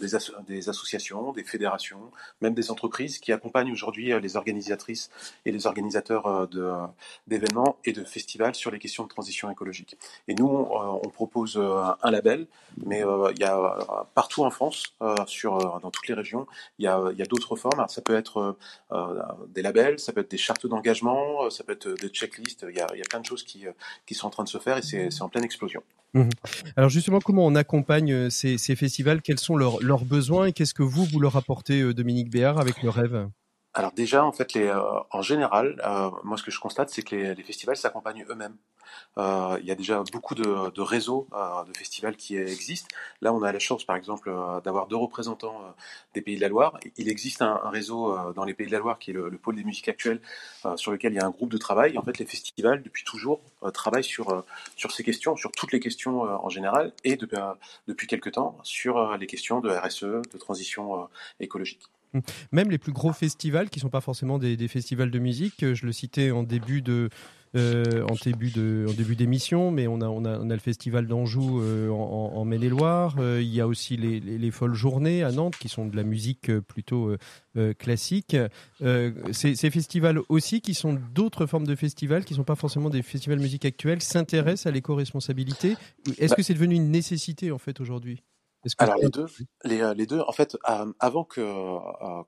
des, 0.00 0.68
associations, 0.68 1.32
des 1.32 1.44
fédérations, 1.44 2.10
même 2.40 2.54
des 2.54 2.70
entreprises 2.70 3.18
qui 3.18 3.32
accompagnent 3.32 3.70
aujourd'hui 3.72 4.12
les 4.20 4.36
organisatrices 4.36 5.10
et 5.44 5.52
les 5.52 5.66
organisateurs 5.66 6.48
d'événements 7.28 7.76
et 7.84 7.92
de 7.92 8.02
festivals 8.02 8.56
sur 8.56 8.70
les 8.72 8.80
questions 8.80 9.04
de 9.04 9.08
transition 9.08 9.50
écologique. 9.50 9.96
Et 10.26 10.34
nous, 10.34 10.48
on 10.48 11.08
propose 11.08 11.56
un 11.56 12.07
un 12.08 12.10
label, 12.10 12.46
mais 12.84 13.04
euh, 13.04 13.30
il 13.34 13.40
y 13.40 13.44
a 13.44 13.56
euh, 13.56 14.04
partout 14.14 14.44
en 14.44 14.50
France, 14.50 14.82
euh, 15.02 15.14
sur, 15.26 15.80
dans 15.80 15.90
toutes 15.90 16.08
les 16.08 16.14
régions, 16.14 16.46
il 16.78 16.84
y 16.84 16.88
a, 16.88 17.00
y 17.12 17.22
a 17.22 17.26
d'autres 17.26 17.56
formes. 17.56 17.84
ça 17.88 18.02
peut 18.02 18.16
être 18.16 18.56
des 19.48 19.62
labels, 19.62 19.98
ça 19.98 20.12
peut 20.12 20.20
être 20.20 20.30
des 20.30 20.38
chartes 20.38 20.66
d'engagement, 20.66 21.48
ça 21.50 21.64
peut 21.64 21.72
être 21.72 21.88
des 21.88 22.08
checklists. 22.08 22.66
Il 22.68 22.76
y 22.76 22.80
a, 22.80 22.86
y 22.96 23.00
a 23.00 23.08
plein 23.08 23.20
de 23.20 23.26
choses 23.26 23.42
qui, 23.42 23.66
qui 24.06 24.14
sont 24.14 24.26
en 24.26 24.30
train 24.30 24.44
de 24.44 24.48
se 24.48 24.58
faire 24.58 24.78
et 24.78 24.82
c'est 24.82 25.22
en 25.22 25.28
pleine 25.28 25.44
explosion. 25.44 25.82
Mmh. 26.14 26.28
Alors 26.76 26.88
justement, 26.88 27.20
comment 27.20 27.44
on 27.46 27.54
accompagne 27.54 28.30
ces, 28.30 28.58
ces 28.58 28.76
festivals? 28.76 29.20
Quels 29.22 29.38
sont 29.38 29.56
leurs, 29.56 29.82
leurs 29.82 30.04
besoins 30.04 30.46
et 30.46 30.52
qu'est-ce 30.52 30.74
que 30.74 30.82
vous, 30.82 31.04
vous 31.04 31.20
leur 31.20 31.36
apportez, 31.36 31.92
Dominique 31.92 32.30
Béard, 32.30 32.58
avec 32.58 32.82
le 32.82 32.90
rêve? 32.90 33.28
Alors 33.74 33.92
déjà, 33.92 34.24
en 34.24 34.32
fait, 34.32 34.54
les, 34.54 34.72
en 35.10 35.22
général, 35.22 35.76
moi 36.24 36.36
ce 36.36 36.42
que 36.42 36.50
je 36.50 36.60
constate, 36.60 36.90
c'est 36.90 37.02
que 37.02 37.14
les, 37.14 37.34
les 37.34 37.42
festivals 37.42 37.76
s'accompagnent 37.76 38.24
eux-mêmes. 38.28 38.56
Euh, 39.18 39.58
il 39.60 39.66
y 39.66 39.70
a 39.70 39.74
déjà 39.74 40.02
beaucoup 40.12 40.34
de, 40.34 40.70
de 40.70 40.80
réseaux 40.80 41.26
euh, 41.32 41.64
de 41.64 41.76
festivals 41.76 42.16
qui 42.16 42.36
existent. 42.36 42.88
Là, 43.20 43.32
on 43.32 43.42
a 43.42 43.52
la 43.52 43.58
chance, 43.58 43.84
par 43.84 43.96
exemple, 43.96 44.28
euh, 44.30 44.60
d'avoir 44.60 44.86
deux 44.86 44.96
représentants 44.96 45.74
des 46.14 46.20
Pays 46.20 46.36
de 46.36 46.40
la 46.40 46.48
Loire. 46.48 46.78
Il 46.96 47.08
existe 47.08 47.42
un, 47.42 47.56
réseau 47.70 48.16
dans 48.34 48.44
les 48.44 48.54
Pays 48.54 48.66
de 48.66 48.72
la 48.72 48.78
Loire 48.78 48.98
qui 48.98 49.10
est 49.10 49.14
le, 49.14 49.30
pôle 49.38 49.56
des 49.56 49.64
musiques 49.64 49.88
actuelles, 49.88 50.20
sur 50.76 50.92
lequel 50.92 51.12
il 51.12 51.16
y 51.16 51.18
a 51.20 51.26
un 51.26 51.30
groupe 51.30 51.50
de 51.50 51.58
travail. 51.58 51.98
En 51.98 52.02
fait, 52.02 52.18
les 52.18 52.26
festivals, 52.26 52.82
depuis 52.82 53.04
toujours, 53.04 53.40
travaillent 53.72 54.04
sur, 54.04 54.44
sur 54.76 54.92
ces 54.92 55.04
questions, 55.04 55.36
sur 55.36 55.52
toutes 55.52 55.72
les 55.72 55.80
questions 55.80 56.22
en 56.22 56.48
général, 56.48 56.92
et 57.04 57.16
depuis, 57.16 57.36
depuis 57.86 58.06
quelques 58.06 58.32
temps, 58.32 58.58
sur 58.62 59.16
les 59.16 59.26
questions 59.26 59.60
de 59.60 59.70
RSE, 59.70 60.02
de 60.02 60.38
transition 60.38 61.08
écologique. 61.40 61.82
Même 62.52 62.70
les 62.70 62.78
plus 62.78 62.92
gros 62.92 63.12
festivals, 63.12 63.68
qui 63.70 63.78
ne 63.78 63.82
sont 63.82 63.90
pas 63.90 64.00
forcément 64.00 64.38
des, 64.38 64.68
festivals 64.68 65.10
de 65.10 65.18
musique, 65.18 65.74
je 65.74 65.86
le 65.86 65.92
citais 65.92 66.30
en 66.30 66.42
début 66.42 66.82
de, 66.82 67.10
euh, 67.56 68.02
en 68.04 68.14
début 68.22 68.50
de 68.50 68.86
en 68.88 68.92
début 68.92 69.16
d'émission, 69.16 69.70
mais 69.70 69.86
on 69.86 70.00
a, 70.00 70.08
on 70.08 70.24
a 70.24 70.38
on 70.38 70.50
a 70.50 70.54
le 70.54 70.60
festival 70.60 71.06
d'Anjou 71.06 71.60
euh, 71.60 71.88
en, 71.90 72.32
en 72.34 72.44
Maine-et-Loire. 72.44 73.16
Euh, 73.18 73.40
il 73.40 73.48
y 73.48 73.60
a 73.60 73.66
aussi 73.66 73.96
les, 73.96 74.20
les, 74.20 74.38
les, 74.38 74.50
folles 74.50 74.74
journées 74.74 75.22
à 75.22 75.32
Nantes 75.32 75.56
qui 75.58 75.68
sont 75.68 75.86
de 75.86 75.96
la 75.96 76.02
musique 76.02 76.50
plutôt 76.60 77.16
classique. 77.78 78.36
Ces, 79.32 79.54
ces, 79.56 79.70
festivals 79.70 80.20
aussi, 80.28 80.60
qui 80.60 80.74
sont 80.74 80.98
d'autres 81.14 81.46
formes 81.46 81.66
de 81.66 81.74
festivals, 81.74 82.24
qui 82.24 82.34
sont 82.34 82.44
pas 82.44 82.54
forcément 82.54 82.90
des 82.90 83.02
festivals 83.02 83.40
musique 83.40 83.64
actuels, 83.64 84.02
s'intéressent 84.02 84.66
à 84.66 84.70
l'éco-responsabilité. 84.70 85.76
Est-ce 86.18 86.30
bah 86.30 86.36
que 86.36 86.42
c'est 86.42 86.54
devenu 86.54 86.76
une 86.76 86.90
nécessité 86.90 87.50
en 87.50 87.58
fait 87.58 87.80
aujourd'hui? 87.80 88.22
Alors 88.78 88.96
les 88.96 89.08
deux, 89.08 89.26
les, 89.64 89.80
euh, 89.80 89.94
les, 89.94 90.06
deux, 90.06 90.20
en 90.20 90.32
fait, 90.32 90.56
avant 91.00 91.24
que, 91.24 91.40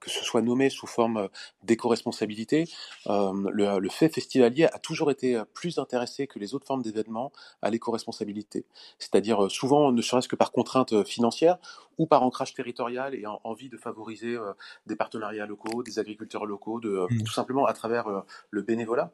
que 0.00 0.10
ce 0.10 0.24
soit 0.24 0.42
nommé 0.42 0.70
sous 0.70 0.86
forme 0.86 1.28
d'éco-responsabilité, 1.62 2.64
le, 3.06 3.78
le, 3.78 3.88
fait 3.88 4.08
festivalier 4.08 4.64
a 4.66 4.78
toujours 4.78 5.10
été 5.10 5.40
plus 5.54 5.78
intéressé 5.78 6.26
que 6.26 6.38
les 6.38 6.54
autres 6.54 6.66
formes 6.66 6.82
d'événements 6.82 7.32
à 7.62 7.70
l'éco-responsabilité. 7.70 8.66
C'est-à-dire 8.98 9.50
souvent, 9.50 9.92
ne 9.92 10.02
serait-ce 10.02 10.28
que 10.28 10.36
par 10.36 10.52
contrainte 10.52 11.04
financière, 11.04 11.58
ou 12.00 12.06
par 12.06 12.22
ancrage 12.22 12.54
territorial 12.54 13.14
et 13.14 13.24
envie 13.44 13.68
de 13.68 13.76
favoriser 13.76 14.38
des 14.86 14.96
partenariats 14.96 15.44
locaux, 15.44 15.82
des 15.82 15.98
agriculteurs 15.98 16.46
locaux, 16.46 16.80
de, 16.80 17.06
mmh. 17.10 17.24
tout 17.24 17.32
simplement 17.32 17.66
à 17.66 17.74
travers 17.74 18.24
le 18.48 18.62
bénévolat 18.62 19.10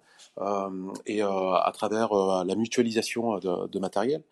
et 1.04 1.20
à 1.20 1.70
travers 1.74 2.14
la 2.44 2.54
mutualisation 2.54 3.38
de, 3.38 3.66
de 3.66 3.78
matériel. 3.80 4.22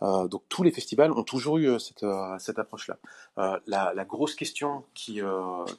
donc 0.00 0.42
tous 0.48 0.62
les 0.62 0.70
festivals 0.70 1.10
ont 1.10 1.24
toujours 1.24 1.58
eu 1.58 1.80
cette, 1.80 2.06
cette 2.38 2.60
approche-là. 2.60 2.98
La, 3.66 3.92
la, 3.92 4.04
grosse 4.04 4.36
question 4.36 4.84
qui, 4.94 5.20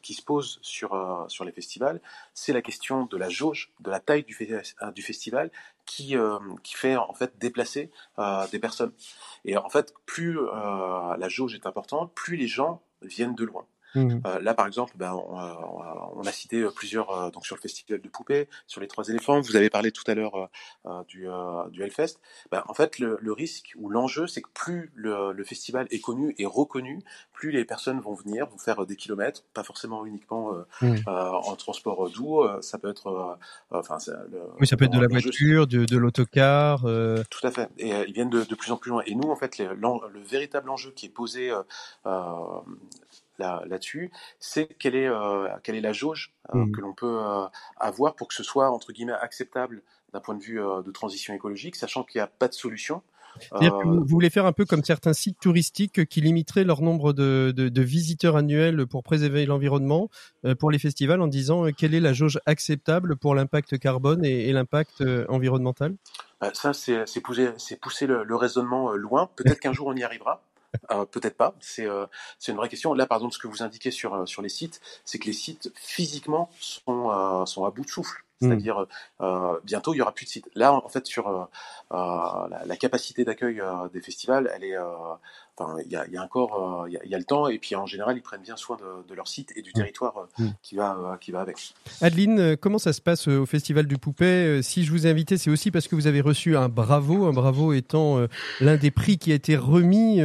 qui 0.01 0.13
se 0.13 0.21
pose 0.21 0.59
sur, 0.61 1.25
sur 1.29 1.45
les 1.45 1.53
festivals, 1.53 2.01
c'est 2.33 2.51
la 2.51 2.61
question 2.61 3.05
de 3.05 3.15
la 3.15 3.29
jauge, 3.29 3.71
de 3.79 3.89
la 3.89 4.01
taille 4.01 4.25
du, 4.25 4.37
du 4.93 5.01
festival 5.01 5.51
qui, 5.85 6.17
euh, 6.17 6.39
qui 6.63 6.75
fait 6.75 6.95
en 6.95 7.13
fait 7.13 7.37
déplacer 7.37 7.91
euh, 8.19 8.47
des 8.51 8.59
personnes. 8.59 8.93
Et 9.43 9.57
en 9.57 9.69
fait, 9.69 9.93
plus 10.05 10.39
euh, 10.39 11.17
la 11.17 11.29
jauge 11.29 11.55
est 11.55 11.65
importante, 11.65 12.13
plus 12.13 12.37
les 12.37 12.47
gens 12.47 12.81
viennent 13.01 13.35
de 13.35 13.45
loin. 13.45 13.65
Mmh. 13.95 14.21
Euh, 14.25 14.39
là, 14.41 14.53
par 14.53 14.67
exemple, 14.67 14.93
ben, 14.97 15.13
on, 15.13 16.19
on, 16.19 16.23
a 16.23 16.31
cité 16.31 16.61
euh, 16.61 16.69
plusieurs 16.69 17.09
euh, 17.11 17.31
donc 17.31 17.45
sur 17.45 17.55
le 17.55 17.61
festival 17.61 18.01
de 18.01 18.09
poupées, 18.09 18.49
sur 18.67 18.81
les 18.81 18.87
trois 18.87 19.07
éléphants. 19.07 19.39
Vous 19.39 19.55
avez 19.55 19.69
parlé 19.69 19.91
tout 19.91 20.03
à 20.07 20.15
l'heure 20.15 20.49
du, 21.07 21.27
du 21.71 21.83
Hellfest. 21.83 22.19
Ben, 22.51 22.63
en 22.67 22.73
fait, 22.73 22.99
le, 22.99 23.17
le 23.21 23.33
risque 23.33 23.73
ou 23.77 23.89
l'enjeu, 23.89 24.27
c'est 24.27 24.41
que 24.41 24.49
plus 24.53 24.91
le, 24.95 25.31
le, 25.31 25.43
festival 25.43 25.87
est 25.91 25.99
connu 25.99 26.35
et 26.37 26.45
reconnu, 26.45 27.03
plus 27.31 27.51
les 27.51 27.65
personnes 27.65 27.99
vont 27.99 28.13
venir, 28.13 28.47
vont 28.47 28.57
faire 28.57 28.85
des 28.85 28.95
kilomètres, 28.95 29.43
pas 29.53 29.63
forcément 29.63 30.05
uniquement 30.05 30.53
mmh. 30.81 30.95
en 31.07 31.55
transport 31.55 32.09
doux. 32.09 32.43
Ça 32.61 32.77
peut 32.77 32.89
être, 32.89 33.37
enfin, 33.71 33.97
le, 34.31 34.41
oui, 34.59 34.67
ça 34.67 34.75
peut 34.75 34.85
être 34.85 34.93
de 34.93 34.99
la 34.99 35.07
voiture, 35.07 35.67
de, 35.67 35.85
de 35.85 35.97
l'autocar. 35.97 36.81
Tout 36.81 37.47
à 37.47 37.51
fait. 37.51 37.69
Et 37.77 37.91
ils 38.07 38.13
viennent 38.13 38.29
de, 38.29 38.43
de, 38.43 38.55
plus 38.55 38.71
en 38.71 38.77
plus 38.77 38.89
loin. 38.89 39.03
Et 39.05 39.15
nous, 39.15 39.29
en 39.29 39.35
fait, 39.35 39.57
le 39.59 40.23
véritable 40.23 40.69
enjeu 40.69 40.91
qui 40.91 41.05
est 41.05 41.09
posé 41.09 41.51
là-dessus, 43.39 44.11
c'est 44.39 44.67
quelle 44.79 44.95
est 44.95 45.07
euh, 45.07 45.47
quelle 45.63 45.75
est 45.75 45.81
la 45.81 45.93
jauge 45.93 46.33
euh, 46.53 46.59
mmh. 46.59 46.71
que 46.71 46.81
l'on 46.81 46.93
peut 46.93 47.19
euh, 47.21 47.45
avoir 47.77 48.15
pour 48.15 48.27
que 48.27 48.33
ce 48.33 48.43
soit 48.43 48.69
entre 48.69 48.91
guillemets 48.91 49.13
acceptable 49.13 49.81
d'un 50.13 50.19
point 50.19 50.35
de 50.35 50.43
vue 50.43 50.59
de 50.59 50.91
transition 50.91 51.33
écologique, 51.33 51.75
sachant 51.75 52.03
qu'il 52.03 52.19
n'y 52.19 52.23
a 52.23 52.27
pas 52.27 52.47
de 52.47 52.53
solution. 52.53 53.01
vous, 53.51 54.05
voulez 54.05 54.29
faire 54.29 54.45
un 54.45 54.53
peu 54.53 54.63
comme 54.63 54.81
certains 54.81 55.11
sites 55.11 55.37
touristiques 55.41 56.05
qui 56.05 56.21
limiteraient 56.21 56.63
leur 56.63 56.81
nombre 56.81 57.11
de, 57.11 57.51
de, 57.53 57.81
visiteurs 57.81 58.37
annuels 58.37 58.87
pour 58.87 59.03
préserver 59.03 59.45
l'environnement 59.45 60.09
pour 60.57 60.71
les 60.71 60.79
festivals 60.79 61.19
en 61.19 61.27
disant 61.27 61.65
quelle 61.77 61.93
est 61.93 61.99
la 61.99 62.13
jauge 62.13 62.39
acceptable 62.45 63.17
pour 63.17 63.35
l'impact 63.35 63.77
carbone 63.77 64.23
et, 64.23 64.53
l'impact 64.53 65.03
environnemental? 65.27 65.95
Bah, 66.39 66.51
Ça, 66.53 66.71
c'est 66.71 67.19
pousser, 67.19 67.51
pousser 67.81 68.07
le, 68.07 68.23
le 68.23 68.35
raisonnement 68.37 68.93
loin. 68.93 69.29
Peut-être 69.35 69.59
qu'un 69.59 69.73
jour 69.73 69.87
on 69.87 69.97
y 69.97 70.03
arrivera. 70.03 70.45
Euh, 70.91 71.05
peut-être 71.05 71.37
pas. 71.37 71.55
C'est 71.59 71.85
euh, 71.85 72.05
une 72.47 72.55
vraie 72.55 72.69
question. 72.69 72.93
Là, 72.93 73.05
par 73.05 73.17
exemple, 73.17 73.33
ce 73.33 73.39
que 73.39 73.47
vous 73.47 73.63
indiquez 73.63 73.91
sur 73.91 74.13
euh, 74.13 74.25
sur 74.25 74.41
les 74.41 74.49
sites, 74.49 74.81
c'est 75.03 75.19
que 75.19 75.25
les 75.25 75.33
sites 75.33 75.71
physiquement 75.75 76.49
sont 76.59 77.45
sont 77.45 77.65
à 77.65 77.71
bout 77.71 77.83
de 77.83 77.89
souffle. 77.89 78.23
Mmh. 78.41 78.47
C'est-à-dire 78.47 78.85
bientôt 79.63 79.93
il 79.93 79.97
y 79.97 80.01
aura 80.01 80.11
plus 80.11 80.25
de 80.25 80.29
sites. 80.29 80.49
Là, 80.55 80.73
en 80.73 80.89
fait, 80.89 81.05
sur 81.05 81.49
la, 81.91 82.63
la, 82.65 82.75
capacité 82.75 83.23
d'accueil 83.23 83.61
des 83.93 84.01
festivals, 84.01 84.51
elle 84.53 84.65
est 84.65 84.77
Enfin, 85.57 85.77
il 85.85 85.91
y 85.91 85.95
a, 85.95 86.05
y 86.07 86.17
a, 86.17 86.21
encore, 86.21 86.83
euh, 86.83 86.89
il 86.89 86.99
y, 87.05 87.11
y, 87.11 87.15
a 87.15 87.17
le 87.17 87.23
temps, 87.23 87.47
et 87.47 87.59
puis 87.59 87.75
en 87.75 87.85
général, 87.85 88.17
ils 88.17 88.21
prennent 88.21 88.41
bien 88.41 88.57
soin 88.57 88.75
de, 88.75 89.07
de 89.07 89.15
leur 89.15 89.29
site 89.29 89.53
et 89.55 89.61
du 89.61 89.69
mmh. 89.69 89.73
territoire 89.73 90.17
euh, 90.17 90.43
mmh. 90.43 90.49
qui, 90.61 90.75
va, 90.75 90.97
euh, 90.97 91.17
qui 91.17 91.31
va 91.31 91.39
avec. 91.39 91.57
Adeline, 92.01 92.57
comment 92.57 92.77
ça 92.77 92.91
se 92.91 92.99
passe 92.99 93.29
au 93.29 93.45
Festival 93.45 93.87
du 93.87 93.97
Poupée 93.97 94.61
Si 94.61 94.83
je 94.83 94.91
vous 94.91 95.07
ai 95.07 95.09
invité, 95.09 95.37
c'est 95.37 95.49
aussi 95.49 95.71
parce 95.71 95.87
que 95.87 95.95
vous 95.95 96.07
avez 96.07 96.19
reçu 96.19 96.57
un 96.57 96.67
bravo, 96.67 97.25
un 97.25 97.31
bravo 97.31 97.71
étant 97.71 98.19
l'un 98.59 98.75
des 98.75 98.91
prix 98.91 99.17
qui 99.17 99.31
a 99.31 99.35
été 99.35 99.55
remis 99.55 100.19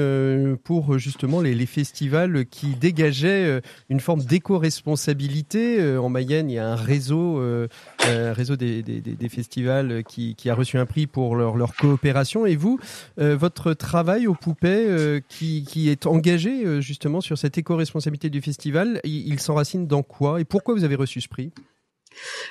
pour 0.65 0.99
justement 0.99 1.41
les, 1.41 1.55
les 1.55 1.67
festivals 1.67 2.47
qui 2.47 2.75
dégageaient 2.75 3.61
une 3.89 4.01
forme 4.01 4.23
d'éco-responsabilité. 4.23 5.97
En 5.97 6.09
Mayenne, 6.09 6.51
il 6.51 6.55
y 6.55 6.59
a 6.59 6.69
un 6.69 6.77
réseau, 6.77 7.41
un 7.41 8.33
réseau 8.33 8.57
des, 8.57 8.83
des, 8.83 9.01
des, 9.01 9.29
festivals 9.29 10.03
qui, 10.05 10.35
qui, 10.35 10.51
a 10.51 10.55
reçu 10.55 10.79
un 10.79 10.87
prix 10.87 11.07
pour 11.07 11.37
leur, 11.37 11.57
leur 11.57 11.75
coopération. 11.77 12.47
Et 12.47 12.57
vous, 12.57 12.81
votre 13.17 13.75
travail 13.75 14.27
au 14.27 14.35
Poupée, 14.35 15.20
qui, 15.29 15.89
est 15.91 16.07
engagé 16.07 16.65
euh, 16.65 16.81
justement 16.81 17.21
sur 17.21 17.39
cette 17.39 17.59
éco-responsabilité 17.59 18.31
du 18.31 18.41
festival. 18.41 19.01
Il, 19.05 19.39
s'enracine 19.41 19.87
dans 19.87 20.03
quoi 20.03 20.41
et 20.41 20.45
pourquoi 20.45 20.75
vous 20.75 20.85
avez 20.85 20.95
reçu 20.95 21.21
ce 21.21 21.29
prix? 21.29 21.53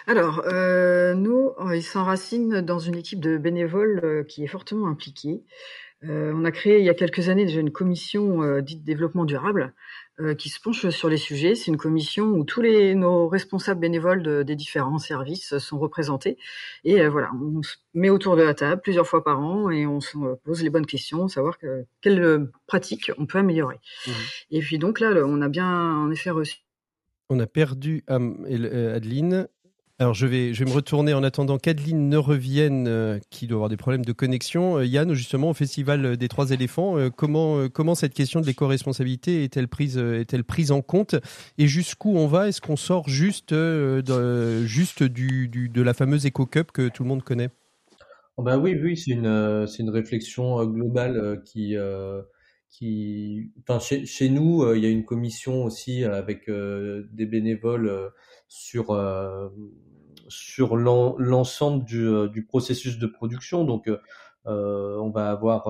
Alors, 0.08 0.44
euh, 0.46 1.14
nous, 1.14 1.52
euh, 1.60 1.76
il 1.76 1.84
s'enracine 1.84 2.62
dans 2.62 2.80
une 2.80 2.96
équipe 2.96 3.20
de 3.20 3.38
bénévoles 3.38 4.26
qui 4.28 4.44
est 4.44 4.48
fortement 4.48 4.88
impliquée. 4.88 5.44
on 6.04 6.46
a 6.46 6.52
créé 6.52 6.80
il 6.80 6.86
y 6.86 6.90
a 6.90 6.94
quelques 6.94 7.28
années 7.28 7.46
déjà 7.46 7.60
une 7.60 7.72
commission 7.72 8.60
dite 8.62 8.84
développement 8.84 9.26
durable 9.26 9.74
qui 10.38 10.50
se 10.50 10.60
penche 10.60 10.90
sur 10.90 11.10
les 11.10 11.18
sujets. 11.18 11.56
C'est 11.56 11.72
une 11.72 11.78
commission 11.78 12.26
où 12.26 12.44
tous 12.44 12.62
les 12.62 12.96
nos 12.96 13.28
responsables 13.28 13.80
bénévoles 13.80 14.44
des 14.44 14.56
différents 14.56 15.00
services 15.00 15.58
sont 15.58 15.80
représentés. 15.80 16.38
Et 16.84 17.02
euh, 17.02 17.10
voilà, 17.10 17.32
on 17.34 17.64
se 17.64 17.76
met 17.94 18.10
autour 18.10 18.36
de 18.36 18.44
la 18.44 18.54
table 18.54 18.82
plusieurs 18.82 19.08
fois 19.08 19.24
par 19.24 19.40
an 19.40 19.70
et 19.70 19.86
on 19.86 20.02
se 20.02 20.18
pose 20.44 20.64
les 20.64 20.70
bonnes 20.70 20.86
questions, 20.86 21.28
savoir 21.28 21.58
que, 21.58 21.86
quelles 22.02 22.50
pratiques 22.68 23.12
on 23.18 23.26
peut 23.26 23.38
améliorer. 23.38 23.80
Mmh. 24.08 24.12
Et 24.52 24.60
puis 24.60 24.78
donc 24.78 25.00
là, 25.00 25.12
on 25.26 25.42
a 25.42 25.50
bien 25.50 25.68
en 25.68 26.12
effet 26.12 26.30
reçu. 26.30 26.60
On 27.30 27.40
a 27.40 27.48
perdu 27.48 28.04
euh, 28.10 28.96
Adeline. 28.96 29.48
Alors 30.02 30.14
je 30.14 30.26
vais, 30.26 30.54
je 30.54 30.64
vais 30.64 30.72
me 30.72 30.74
retourner 30.74 31.14
en 31.14 31.24
attendant 31.24 31.58
qu'Adeline 31.58 32.08
ne 32.08 32.16
revienne, 32.16 32.88
euh, 32.88 33.20
qui 33.30 33.48
doit 33.48 33.58
avoir 33.58 33.70
des 33.70 33.76
problèmes 33.76 34.06
de 34.06 34.14
connexion. 34.14 34.78
Euh, 34.78 34.86
Yann, 34.86 35.14
justement, 35.14 35.50
au 35.50 35.54
Festival 35.54 36.16
des 36.16 36.28
Trois 36.30 36.52
Éléphants, 36.52 36.98
euh, 36.98 37.10
comment, 37.10 37.68
comment 37.68 37.96
cette 37.96 38.14
question 38.14 38.40
de 38.40 38.46
l'éco-responsabilité 38.46 39.44
est-elle 39.44 39.68
prise, 39.68 39.98
est-elle 39.98 40.46
prise 40.46 40.72
en 40.72 40.82
compte 40.82 41.16
Et 41.58 41.68
jusqu'où 41.68 42.16
on 42.16 42.28
va? 42.28 42.48
Est-ce 42.48 42.62
qu'on 42.62 42.78
sort 42.78 43.10
juste, 43.10 43.54
de, 43.54 44.64
juste 44.64 45.04
du, 45.04 45.50
de 45.50 45.82
la 45.82 45.94
fameuse 45.94 46.26
éco-cup 46.26 46.72
que 46.72 46.88
tout 46.88 47.04
le 47.04 47.10
monde 47.10 47.24
connaît? 47.24 47.50
Oh 48.38 48.44
bah 48.44 48.58
Oui, 48.58 48.78
oui 48.82 48.96
c'est 48.96 49.12
une, 49.12 49.68
c'est 49.68 49.84
une 49.84 49.90
réflexion 49.90 50.66
globale 50.66 51.42
qui... 51.44 51.76
qui, 52.70 53.52
enfin, 53.68 53.80
chez, 53.80 54.06
chez 54.06 54.30
nous, 54.30 54.74
il 54.74 54.82
y 54.82 54.86
a 54.86 54.90
une 54.90 55.04
commission 55.04 55.66
aussi 55.66 56.06
avec 56.06 56.50
des 56.50 57.26
bénévoles 57.26 58.14
sur 58.48 58.92
sur 60.30 60.78
l'ensemble 60.78 61.84
du, 61.86 62.06
euh, 62.08 62.28
du, 62.28 62.46
processus 62.46 62.98
de 62.98 63.08
production. 63.08 63.66
Donc, 63.66 63.88
euh, 63.88 63.98
euh 64.48 64.98
on 65.02 65.10
va 65.10 65.30
avoir 65.32 65.68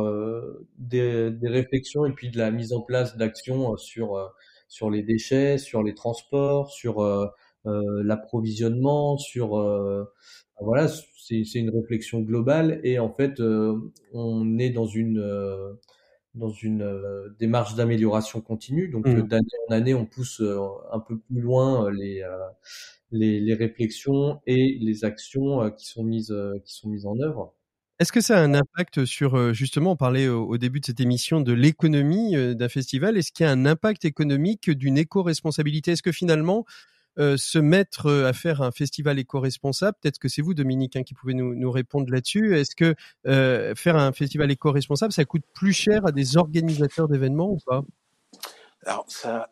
des, 0.78 1.32
des, 1.32 1.48
réflexions 1.48 2.06
et 2.06 2.12
puis 2.12 2.30
de 2.30 2.38
la 2.38 2.52
mise 2.52 2.74
en 2.74 2.82
place 2.82 3.18
d'actions 3.18 3.76
sur 3.78 4.32
sur 4.68 4.92
les 4.92 5.02
déchets, 5.02 5.58
sur 5.58 5.82
les 5.84 5.96
transports, 5.96 6.72
sur 6.72 7.04
l'approvisionnement, 7.66 9.18
sur 9.18 9.50
voilà, 10.62 10.88
c'est 10.88 11.56
une 11.56 11.72
réflexion 11.72 12.20
globale 12.22 12.80
et 12.84 13.00
en 13.00 13.12
fait, 13.12 13.42
on 14.14 14.60
est 14.60 14.70
dans 14.70 14.86
une 14.86 15.78
dans 16.36 16.50
une 16.50 16.86
démarche 17.40 17.76
d'amélioration 17.76 18.42
continue. 18.42 18.88
Donc 18.90 19.08
mmh. 19.08 19.28
d'année 19.28 19.46
en 19.68 19.74
année, 19.74 19.94
on 19.94 20.06
pousse 20.06 20.42
un 20.92 21.00
peu 21.00 21.18
plus 21.18 21.42
loin 21.42 21.92
les 21.92 22.24
les, 23.12 23.40
les, 23.40 23.54
réflexions 23.54 24.40
et 24.46 24.78
les 24.80 25.06
actions 25.06 25.64
euh, 25.64 25.70
qui 25.70 25.86
sont 25.88 26.04
mises 26.04 26.32
euh, 26.32 26.60
qui 26.64 26.74
sont 26.74 26.90
mises 26.90 27.06
en 27.06 27.20
œuvre. 27.20 27.54
Est-ce 28.00 28.12
que 28.12 28.22
ça 28.22 28.40
a 28.40 28.42
un 28.42 28.54
impact 28.54 29.04
sur, 29.04 29.36
euh, 29.36 29.52
justement, 29.52 29.92
on 29.92 29.96
parlait 29.98 30.30
au, 30.30 30.58
début 30.58 30.80
de 30.80 30.86
cette 30.86 31.02
émission 31.02 31.42
de 31.42 31.52
l'économie 31.52 32.34
d'un 32.56 32.70
festival, 32.70 33.18
est-ce 33.18 33.34
qu'il 33.34 33.46
y 33.46 33.50
a 33.50 33.52
un 33.52 33.66
impact 33.66 34.06
économique 34.06 34.70
d'une 34.70 34.98
éco-responsabilité? 34.98 35.92
Est-ce 35.92 36.04
que 36.04 36.14
finalement, 36.14 36.64
se 37.20 37.60
mettre 37.60 38.10
à 38.10 38.34
faire 38.34 38.62
un 38.62 38.72
festival 38.72 39.20
éco-responsable, 39.20 39.98
peut-être 40.02 40.20
que 40.20 40.30
c'est 40.30 40.42
vous, 40.42 40.54
Dominique, 40.54 40.96
hein, 40.96 41.04
qui 41.04 41.14
pouvez 41.14 41.34
nous, 41.34 41.54
nous 41.54 41.72
répondre 41.72 42.10
là-dessus, 42.12 42.58
est-ce 42.58 42.76
que 42.76 42.96
faire 43.76 43.98
un 43.98 44.12
festival 44.12 44.52
éco-responsable, 44.52 45.12
ça 45.12 45.26
coûte 45.26 45.44
plus 45.54 45.74
cher 45.74 46.06
à 46.06 46.12
des 46.12 46.38
organisateurs 46.38 47.08
d'événements 47.08 47.52
ou 47.52 47.60
pas? 47.66 47.84
Alors, 48.86 49.06
ça, 49.08 49.50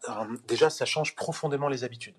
déjà, 0.48 0.70
ça 0.70 0.86
change 0.86 1.16
profondément 1.16 1.68
les 1.68 1.84
habitudes. 1.84 2.16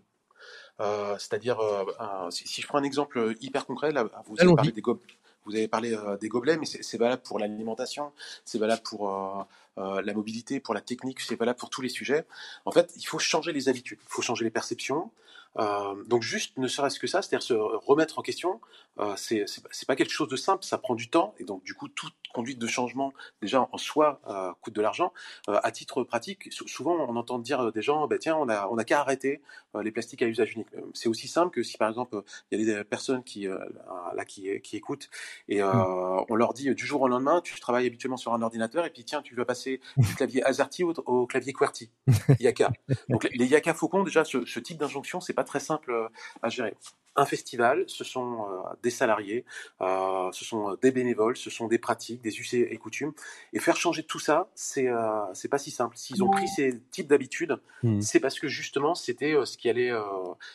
Euh, 0.81 1.17
c'est-à-dire, 1.19 1.59
euh, 1.61 2.31
si, 2.31 2.61
je 2.61 2.67
prends 2.67 2.79
un 2.79 2.85
exemple 2.85 3.35
hyper 3.41 3.67
concret, 3.67 3.93
là, 3.93 4.05
vous 4.27 4.37
avez 4.39 4.55
parlé 4.55 4.73
des 4.73 4.81
gobelets. 4.81 5.15
Vous 5.45 5.55
avez 5.55 5.69
parlé 5.69 5.97
des 6.21 6.29
gobelets, 6.29 6.59
mais 6.59 6.67
c'est 6.67 6.99
valable 6.99 7.23
pour 7.23 7.39
l'alimentation, 7.39 8.13
c'est 8.45 8.59
valable 8.59 8.83
pour 8.83 9.47
euh, 9.79 10.03
la 10.03 10.13
mobilité, 10.13 10.61
pour 10.61 10.75
la 10.75 10.83
technique, 10.83 11.21
c'est 11.21 11.37
valable 11.37 11.59
pour 11.59 11.71
tous 11.71 11.81
les 11.81 11.89
sujets. 11.89 12.27
En 12.67 12.71
fait, 12.71 12.93
il 12.97 13.05
faut 13.05 13.19
changer 13.19 13.53
les 13.53 13.71
habitudes, 13.71 13.99
il 14.03 14.11
faut 14.11 14.21
changer 14.21 14.45
les 14.45 14.51
perceptions. 14.51 15.11
Euh, 15.59 16.05
donc 16.05 16.23
juste, 16.23 16.57
ne 16.59 16.69
serait-ce 16.69 16.99
que 16.99 17.07
ça, 17.07 17.23
c'est-à-dire 17.23 17.43
se 17.43 17.55
remettre 17.55 18.19
en 18.19 18.23
question, 18.23 18.61
euh, 19.01 19.15
c'est 19.17 19.87
pas 19.87 19.97
quelque 19.97 20.11
chose 20.11 20.29
de 20.29 20.37
simple, 20.37 20.65
ça 20.65 20.79
prend 20.79 20.95
du 20.95 21.09
temps, 21.09 21.35
et 21.39 21.45
donc 21.45 21.63
du 21.63 21.75
coup 21.75 21.89
toute 21.89 22.15
conduite 22.35 22.59
de 22.59 22.67
changement 22.67 23.13
déjà 23.41 23.69
en 23.71 23.79
soi 23.79 24.21
euh, 24.29 24.53
coûte 24.61 24.75
de 24.75 24.83
l'argent. 24.83 25.13
Euh, 25.49 25.61
à 25.63 25.71
titre 25.71 26.03
pratique, 26.03 26.49
souvent 26.51 26.97
on 27.09 27.17
entend 27.17 27.39
dire 27.39 27.73
des 27.73 27.83
gens, 27.83 28.07
bah, 28.09 28.19
tiens, 28.19 28.37
on 28.37 28.49
a 28.49 28.69
on 28.69 28.77
a 28.77 28.85
qu'à 28.85 29.01
arrêter 29.01 29.41
les 29.81 29.93
plastiques 29.93 30.23
à 30.23 30.27
usage 30.27 30.55
unique. 30.55 30.69
C'est 30.95 31.09
aussi 31.09 31.29
simple 31.29 31.51
que 31.55 31.63
si 31.63 31.79
par 31.79 31.89
exemple 31.89 32.23
il 32.51 32.61
y 32.61 32.71
a 32.71 32.79
des 32.79 32.85
personnes 32.85 33.23
qui 33.23 33.47
là 33.47 34.25
qui 34.27 34.61
qui 34.63 34.77
écoutent 34.77 35.09
et 35.49 35.63
mmh. 35.63 36.25
on 36.29 36.35
leur 36.35 36.55
dit 36.55 36.75
du 36.75 36.87
jour 36.87 37.03
au 37.03 37.09
lendemain, 37.09 37.41
tu 37.43 37.59
travailles 37.61 37.87
habituellement 37.87 38.17
sur 38.17 38.35
un 38.35 38.43
ordinateur 38.43 38.85
et 38.85 38.91
puis 38.91 39.05
tiens, 39.05 39.23
tu 39.23 39.35
vas 39.35 39.45
passer 39.45 39.81
du 39.97 40.15
clavier 40.15 40.43
AZERTY 40.43 40.85
au, 40.85 40.93
au 41.07 41.27
clavier 41.27 41.53
QWERTY, 41.53 41.91
Yaka. 42.41 42.73
Donc 43.09 43.29
les 43.33 43.47
Yaka 43.47 43.75
Faucon 43.75 44.03
déjà 44.03 44.25
ce, 44.25 44.45
ce 44.45 44.59
type 44.59 44.79
d'injonction 44.79 45.21
c'est 45.21 45.35
pas 45.39 45.45
très 45.45 45.61
simple 45.61 45.93
euh, 45.93 46.09
à 46.43 46.49
gérer. 46.49 46.75
Un 47.15 47.25
festival, 47.25 47.85
ce 47.87 48.03
sont 48.03 48.43
euh, 48.43 48.75
des 48.83 48.91
salariés, 48.91 49.45
euh, 49.81 50.33
ce 50.33 50.45
sont 50.45 50.77
des 50.83 50.91
bénévoles, 50.91 51.37
ce 51.37 51.49
sont 51.49 51.69
des 51.69 51.79
pratiques, 51.79 52.23
des 52.23 52.41
us 52.41 52.55
et 52.55 52.77
coutumes. 52.77 53.13
Et 53.53 53.61
faire 53.61 53.77
changer 53.77 54.03
tout 54.03 54.19
ça, 54.19 54.51
c'est 54.57 54.89
c'est 55.35 55.49
pas 55.49 55.59
si 55.59 55.71
simple. 55.71 55.97
S'ils 55.97 56.23
ont 56.23 56.31
pris 56.31 56.49
ces 56.49 56.81
types 56.91 57.09
d'habitudes, 57.09 57.57
mmh. 57.83 58.01
c'est 58.01 58.21
parce 58.21 58.39
que 58.39 58.47
justement 58.47 58.95
c'était 58.95 59.35
ce 59.45 59.57
qui 59.57 59.69
allait 59.69 59.93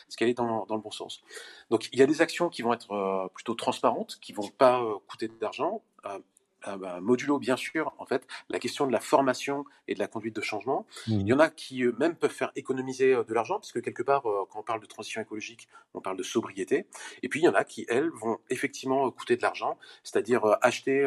ce 0.08 0.16
qui 0.16 0.24
allait 0.24 0.34
dans, 0.34 0.64
dans, 0.66 0.76
le 0.76 0.82
bon 0.82 0.90
sens. 0.90 1.22
Donc 1.70 1.88
il 1.92 1.98
y 1.98 2.02
a 2.02 2.06
des 2.06 2.20
actions 2.22 2.48
qui 2.48 2.62
vont 2.62 2.72
être 2.72 3.30
plutôt 3.34 3.54
transparentes, 3.54 4.18
qui 4.22 4.32
vont 4.32 4.48
pas 4.48 4.82
coûter 5.06 5.28
d'argent 5.40 5.82
euh, 6.68 6.76
bah, 6.76 7.00
modulo 7.00 7.38
bien 7.38 7.56
sûr 7.56 7.92
en 7.98 8.06
fait 8.06 8.26
la 8.48 8.58
question 8.58 8.86
de 8.86 8.92
la 8.92 9.00
formation 9.00 9.64
et 9.88 9.94
de 9.94 9.98
la 9.98 10.06
conduite 10.06 10.34
de 10.34 10.40
changement. 10.40 10.86
Mmh. 11.06 11.12
Il 11.20 11.26
y 11.26 11.32
en 11.32 11.38
a 11.38 11.48
qui 11.48 11.84
même 11.98 12.14
peuvent 12.14 12.30
faire 12.30 12.52
économiser 12.56 13.14
euh, 13.14 13.24
de 13.24 13.34
l'argent 13.34 13.58
puisque 13.58 13.82
quelque 13.82 14.02
part 14.02 14.26
euh, 14.26 14.44
quand 14.50 14.60
on 14.60 14.62
parle 14.62 14.80
de 14.80 14.86
transition 14.86 15.20
écologique, 15.20 15.68
on 15.94 16.00
parle 16.00 16.16
de 16.16 16.22
sobriété. 16.22 16.86
Et 17.22 17.28
puis 17.28 17.40
il 17.40 17.44
y 17.44 17.48
en 17.48 17.54
a 17.54 17.64
qui 17.64 17.86
elles 17.88 18.10
vont 18.10 18.38
effectivement 18.50 19.10
coûter 19.10 19.36
de 19.36 19.42
l'argent, 19.42 19.78
c'est-à-dire 20.02 20.56
acheter 20.60 21.04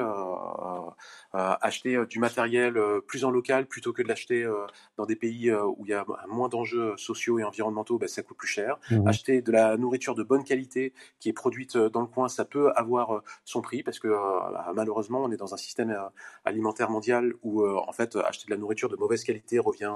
acheter 1.34 2.06
du 2.10 2.20
matériel 2.20 2.80
plus 3.08 3.26
en 3.26 3.32
local 3.32 3.68
plutôt 3.68 3.94
que 3.94 4.02
de 4.02 4.08
l'acheter 4.08 4.50
dans 4.98 5.06
des 5.06 5.16
pays 5.16 5.52
où 5.52 5.86
il 5.86 5.90
y 5.90 5.94
a 5.94 6.06
moins 6.28 6.50
d'enjeux 6.50 6.96
sociaux 6.98 7.40
et 7.40 7.44
environnementaux, 7.44 7.98
bah, 7.98 8.08
ça 8.08 8.24
coûte 8.24 8.38
plus 8.38 8.48
cher. 8.48 8.78
Mmh. 8.90 9.08
Acheter 9.08 9.42
de 9.42 9.52
la 9.52 9.78
nourriture 9.78 10.16
de 10.16 10.24
bonne 10.24 10.44
qualité 10.44 10.94
qui 11.20 11.30
est 11.30 11.34
produite 11.34 11.78
dans 11.78 12.02
le 12.02 12.08
coin, 12.08 12.28
ça 12.28 12.46
peut 12.46 12.72
avoir 12.76 13.22
son 13.46 13.62
prix 13.62 13.84
parce 13.84 14.00
que 14.00 14.08
bah, 14.08 14.72
malheureusement 14.76 15.24
on 15.24 15.32
est 15.32 15.38
dans 15.38 15.47
dans 15.48 15.54
un 15.54 15.58
système 15.58 15.92
euh, 15.92 16.10
alimentaire 16.46 16.90
mondial 16.90 17.34
où 17.42 17.62
euh, 17.62 17.80
en 17.88 17.92
fait 17.92 18.16
acheter 18.16 18.46
de 18.46 18.52
la 18.52 18.58
nourriture 18.58 18.90
de 18.90 18.96
mauvaise 18.96 19.24
qualité 19.24 19.60
revient 19.60 19.94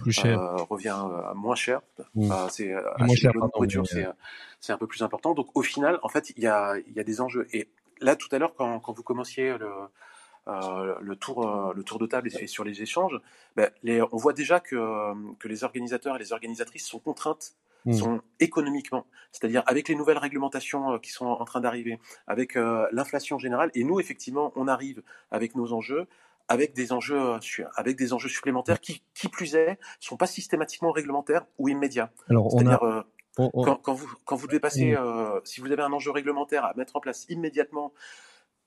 plus 0.00 0.12
cher. 0.12 0.40
Euh, 0.40 0.56
revient 0.64 0.96
moins 1.34 1.54
cher. 1.54 1.80
Mmh. 2.14 2.32
c'est 2.50 2.72
acheter 2.74 3.28
de 3.28 3.38
la 3.38 3.48
nourriture, 3.54 3.84
c'est 4.60 4.72
un 4.72 4.78
peu 4.78 4.86
plus 4.86 5.02
important. 5.02 5.34
Donc 5.34 5.48
au 5.54 5.62
final, 5.62 5.98
en 6.02 6.08
fait, 6.08 6.30
il 6.36 6.42
y 6.42 6.46
a, 6.46 6.76
y 6.94 7.00
a 7.00 7.04
des 7.04 7.20
enjeux. 7.20 7.46
Et 7.52 7.68
là, 8.00 8.16
tout 8.16 8.28
à 8.32 8.38
l'heure, 8.38 8.54
quand, 8.56 8.80
quand, 8.80 8.92
vous 8.92 9.02
commenciez 9.02 9.56
le, 9.56 9.70
le, 11.00 11.16
tour, 11.16 11.72
le 11.74 11.82
tour 11.84 11.98
de 11.98 12.06
table 12.06 12.28
et, 12.28 12.46
sur 12.46 12.64
les 12.64 12.82
échanges, 12.82 13.20
ben, 13.54 13.70
les, 13.82 14.02
on 14.02 14.16
voit 14.16 14.32
déjà 14.32 14.58
que, 14.58 15.36
que 15.38 15.48
les 15.48 15.62
organisateurs 15.62 16.16
et 16.16 16.18
les 16.18 16.32
organisatrices 16.32 16.86
sont 16.86 16.98
contraintes 16.98 17.54
Mmh. 17.84 17.92
sont 17.92 18.20
économiquement, 18.40 19.06
c'est-à-dire 19.30 19.62
avec 19.66 19.88
les 19.88 19.94
nouvelles 19.94 20.18
réglementations 20.18 20.92
euh, 20.92 20.98
qui 20.98 21.10
sont 21.10 21.26
en 21.26 21.44
train 21.44 21.60
d'arriver, 21.60 21.98
avec 22.26 22.56
euh, 22.56 22.86
l'inflation 22.92 23.38
générale, 23.38 23.70
et 23.74 23.84
nous 23.84 24.00
effectivement 24.00 24.52
on 24.56 24.68
arrive 24.68 25.02
avec 25.30 25.54
nos 25.54 25.72
enjeux 25.72 26.06
avec 26.48 26.74
des 26.74 26.92
enjeux 26.92 27.20
euh, 27.20 27.64
avec 27.76 27.96
des 27.96 28.12
enjeux 28.12 28.28
supplémentaires 28.28 28.80
qui, 28.80 29.02
qui 29.14 29.28
plus 29.28 29.54
est, 29.54 29.78
sont 30.00 30.16
pas 30.16 30.26
systématiquement 30.26 30.90
réglementaires 30.90 31.46
ou 31.58 31.68
immédiats. 31.68 32.10
Alors 32.28 32.54
on 32.54 32.66
a... 32.66 33.04
Quand, 33.36 33.76
quand, 33.76 33.94
vous 33.94 34.12
quand 34.24 34.34
vous 34.34 34.48
devez 34.48 34.58
passer, 34.58 34.96
mmh. 34.96 35.40
si 35.44 35.60
vous 35.60 35.70
avez 35.70 35.82
un 35.82 35.92
enjeu 35.92 36.10
réglementaire 36.10 36.64
à 36.64 36.74
mettre 36.74 36.96
en 36.96 37.00
place 37.00 37.24
immédiatement 37.28 37.92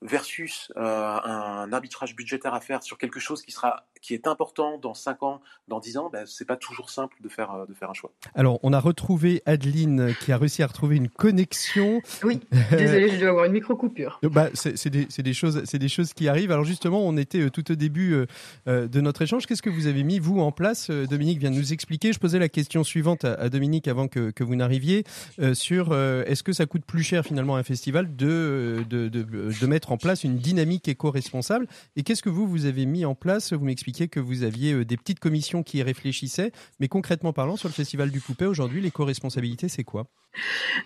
versus 0.02 0.72
euh, 0.76 0.80
un 1.24 1.72
arbitrage 1.72 2.14
budgétaire 2.14 2.54
à 2.54 2.60
faire 2.60 2.82
sur 2.82 2.98
quelque 2.98 3.20
chose 3.20 3.42
qui 3.42 3.52
sera 3.52 3.86
qui 4.00 4.14
est 4.14 4.26
important 4.26 4.78
dans 4.78 4.94
5 4.94 5.22
ans, 5.22 5.40
dans 5.68 5.78
10 5.78 5.96
ans, 5.96 6.10
ben, 6.12 6.26
c'est 6.26 6.44
pas 6.44 6.56
toujours 6.56 6.90
simple 6.90 7.16
de 7.22 7.28
faire 7.28 7.52
euh, 7.52 7.66
de 7.66 7.74
faire 7.74 7.88
un 7.88 7.94
choix. 7.94 8.10
Alors, 8.34 8.58
on 8.64 8.72
a 8.72 8.80
retrouvé 8.80 9.42
Adeline 9.46 10.12
qui 10.20 10.32
a 10.32 10.38
réussi 10.38 10.64
à 10.64 10.66
retrouver 10.66 10.96
une 10.96 11.08
connexion. 11.08 12.02
Oui, 12.24 12.40
désolé, 12.72 13.10
je 13.10 13.20
dois 13.20 13.28
avoir 13.28 13.44
une 13.44 13.52
micro 13.52 13.76
coupure. 13.76 14.18
bah, 14.24 14.48
c'est 14.54 14.88
des, 14.88 15.06
des, 15.06 15.32
choses 15.32 15.62
c'est 15.64 15.78
des 15.78 15.88
choses 15.88 16.12
qui 16.14 16.26
arrivent. 16.26 16.50
Alors 16.50 16.64
justement, 16.64 17.00
on 17.06 17.16
était 17.16 17.42
euh, 17.42 17.50
tout 17.50 17.70
au 17.70 17.74
début 17.76 18.26
de 18.66 19.00
notre 19.00 19.22
échange. 19.22 19.46
Qu'est-ce 19.46 19.62
que 19.62 19.70
vous 19.70 19.86
avez 19.86 20.02
mis 20.02 20.18
vous 20.18 20.40
en 20.40 20.50
place? 20.50 20.90
Dominique 20.90 21.38
vient 21.38 21.50
de 21.50 21.56
nous 21.56 21.72
expliquer. 21.72 22.12
Je 22.12 22.18
posais 22.18 22.40
la 22.40 22.48
question 22.48 22.82
suivante 22.82 23.24
à, 23.24 23.48
Dominique 23.48 23.86
avant 23.86 24.08
que, 24.08 24.30
que 24.30 24.42
vous 24.42 24.56
n'arriviez 24.56 25.04
sur 25.52 25.94
est-ce 25.94 26.42
que 26.42 26.52
ça 26.52 26.66
coûte 26.66 26.84
plus 26.84 27.02
cher 27.02 27.24
finalement 27.24 27.56
à 27.56 27.60
un 27.60 27.62
festival 27.62 28.16
de, 28.16 28.84
de, 28.88 29.08
de, 29.08 29.22
de 29.22 29.66
mettre 29.66 29.91
en 29.92 29.98
place 29.98 30.24
une 30.24 30.38
dynamique 30.38 30.88
éco-responsable. 30.88 31.66
Et 31.96 32.02
qu'est-ce 32.02 32.22
que 32.22 32.30
vous, 32.30 32.46
vous 32.46 32.64
avez 32.64 32.86
mis 32.86 33.04
en 33.04 33.14
place? 33.14 33.52
Vous 33.52 33.64
m'expliquiez 33.64 34.08
que 34.08 34.20
vous 34.20 34.42
aviez 34.42 34.72
euh, 34.72 34.84
des 34.84 34.96
petites 34.96 35.20
commissions 35.20 35.62
qui 35.62 35.78
y 35.78 35.82
réfléchissaient, 35.82 36.50
mais 36.80 36.88
concrètement 36.88 37.32
parlant, 37.32 37.56
sur 37.56 37.68
le 37.68 37.74
Festival 37.74 38.10
du 38.10 38.20
Poupée, 38.20 38.46
aujourd'hui, 38.46 38.80
l'éco-responsabilité, 38.80 39.68
c'est 39.68 39.84
quoi? 39.84 40.06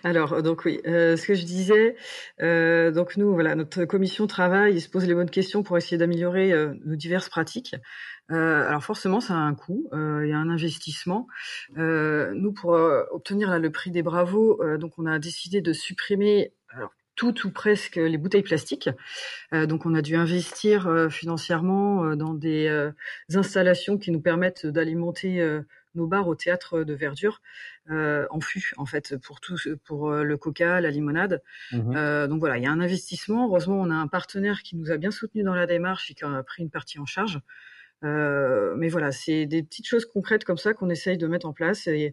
Alors 0.03 0.43
donc 0.43 0.65
oui, 0.65 0.81
euh, 0.87 1.17
ce 1.17 1.25
que 1.25 1.35
je 1.35 1.45
disais, 1.45 1.95
euh, 2.43 2.91
donc 2.91 3.17
nous 3.17 3.33
voilà 3.33 3.55
notre 3.55 3.85
commission 3.85 4.27
travaille, 4.27 4.81
se 4.81 4.89
pose 4.89 5.07
les 5.07 5.15
bonnes 5.15 5.31
questions 5.31 5.63
pour 5.63 5.79
essayer 5.79 5.97
d'améliorer 5.99 6.53
nos 6.85 6.97
diverses 6.97 7.29
pratiques. 7.29 7.77
alors 8.29 8.83
forcément, 8.83 9.21
ça 9.21 9.35
a 9.35 9.37
un 9.37 9.55
coût, 9.55 9.89
il 9.93 10.29
y 10.29 10.33
a 10.33 10.37
un 10.37 10.51
investissement. 10.51 11.29
nous, 11.77 12.53
pour 12.55 12.73
obtenir 13.13 13.57
le 13.61 13.71
prix 13.71 13.93
des 13.93 14.03
bravos, 14.03 14.61
donc 14.79 14.95
on 14.99 15.07
a 15.07 15.21
décidé 15.21 15.61
de 15.61 15.73
supprimer 15.73 16.53
alors, 16.77 16.93
toutes 17.17 17.45
ou 17.45 17.51
presque 17.51 17.97
les 17.97 18.19
bouteilles 18.19 18.43
plastiques. 18.43 18.91
Euh, 19.53 19.67
donc 19.67 19.87
on 19.87 19.95
a 19.95 20.03
dû 20.03 20.15
investir 20.15 20.87
euh, 20.87 21.09
financièrement 21.09 22.05
euh, 22.05 22.15
dans 22.15 22.35
des 22.35 22.69
installations 23.35 23.99
qui 23.99 24.11
nous 24.11 24.21
permettent 24.21 24.67
d'alimenter 24.67 25.43
nos 25.95 26.07
bars 26.07 26.29
au 26.29 26.35
théâtre 26.35 26.85
de 26.85 26.95
verdure 26.95 27.41
en 27.89 28.41
fût 28.41 28.73
en 28.77 28.85
fait 28.85 29.17
pour 29.17 29.41
tout 29.41 29.57
pour 29.85 30.11
le 30.11 30.37
coca, 30.37 30.81
la 30.81 30.91
limonade. 30.91 31.43
Mmh 31.73 32.27
donc 32.29 32.41
voilà, 32.41 32.59
il 32.59 32.65
y 32.65 32.67
a 32.67 32.71
un 32.71 32.81
investissement. 32.81 33.47
Heureusement, 33.47 33.81
on 33.81 33.91
a 33.91 33.95
un 33.95 34.09
partenaire 34.09 34.63
qui 34.63 34.77
nous 34.77 34.91
a 34.91 34.97
bien 34.97 35.11
soutenu 35.11 35.43
dans 35.43 35.55
la 35.55 35.67
démarche 35.67 36.11
et 36.11 36.15
qui 36.15 36.25
a 36.25 36.43
pris 36.43 36.63
une 36.63 36.71
partie 36.71 36.99
en 36.99 37.07
charge. 37.07 37.41
mais 38.03 38.89
voilà, 38.89 39.11
c'est 39.13 39.47
des 39.47 39.63
petites 39.63 39.87
choses 39.87 40.05
concrètes 40.05 40.45
comme 40.45 40.59
ça 40.59 40.75
qu'on 40.75 40.91
essaye 40.91 41.17
de 41.17 41.27
mettre 41.27 41.47
en 41.47 41.53
place. 41.53 41.87
Et 41.87 42.13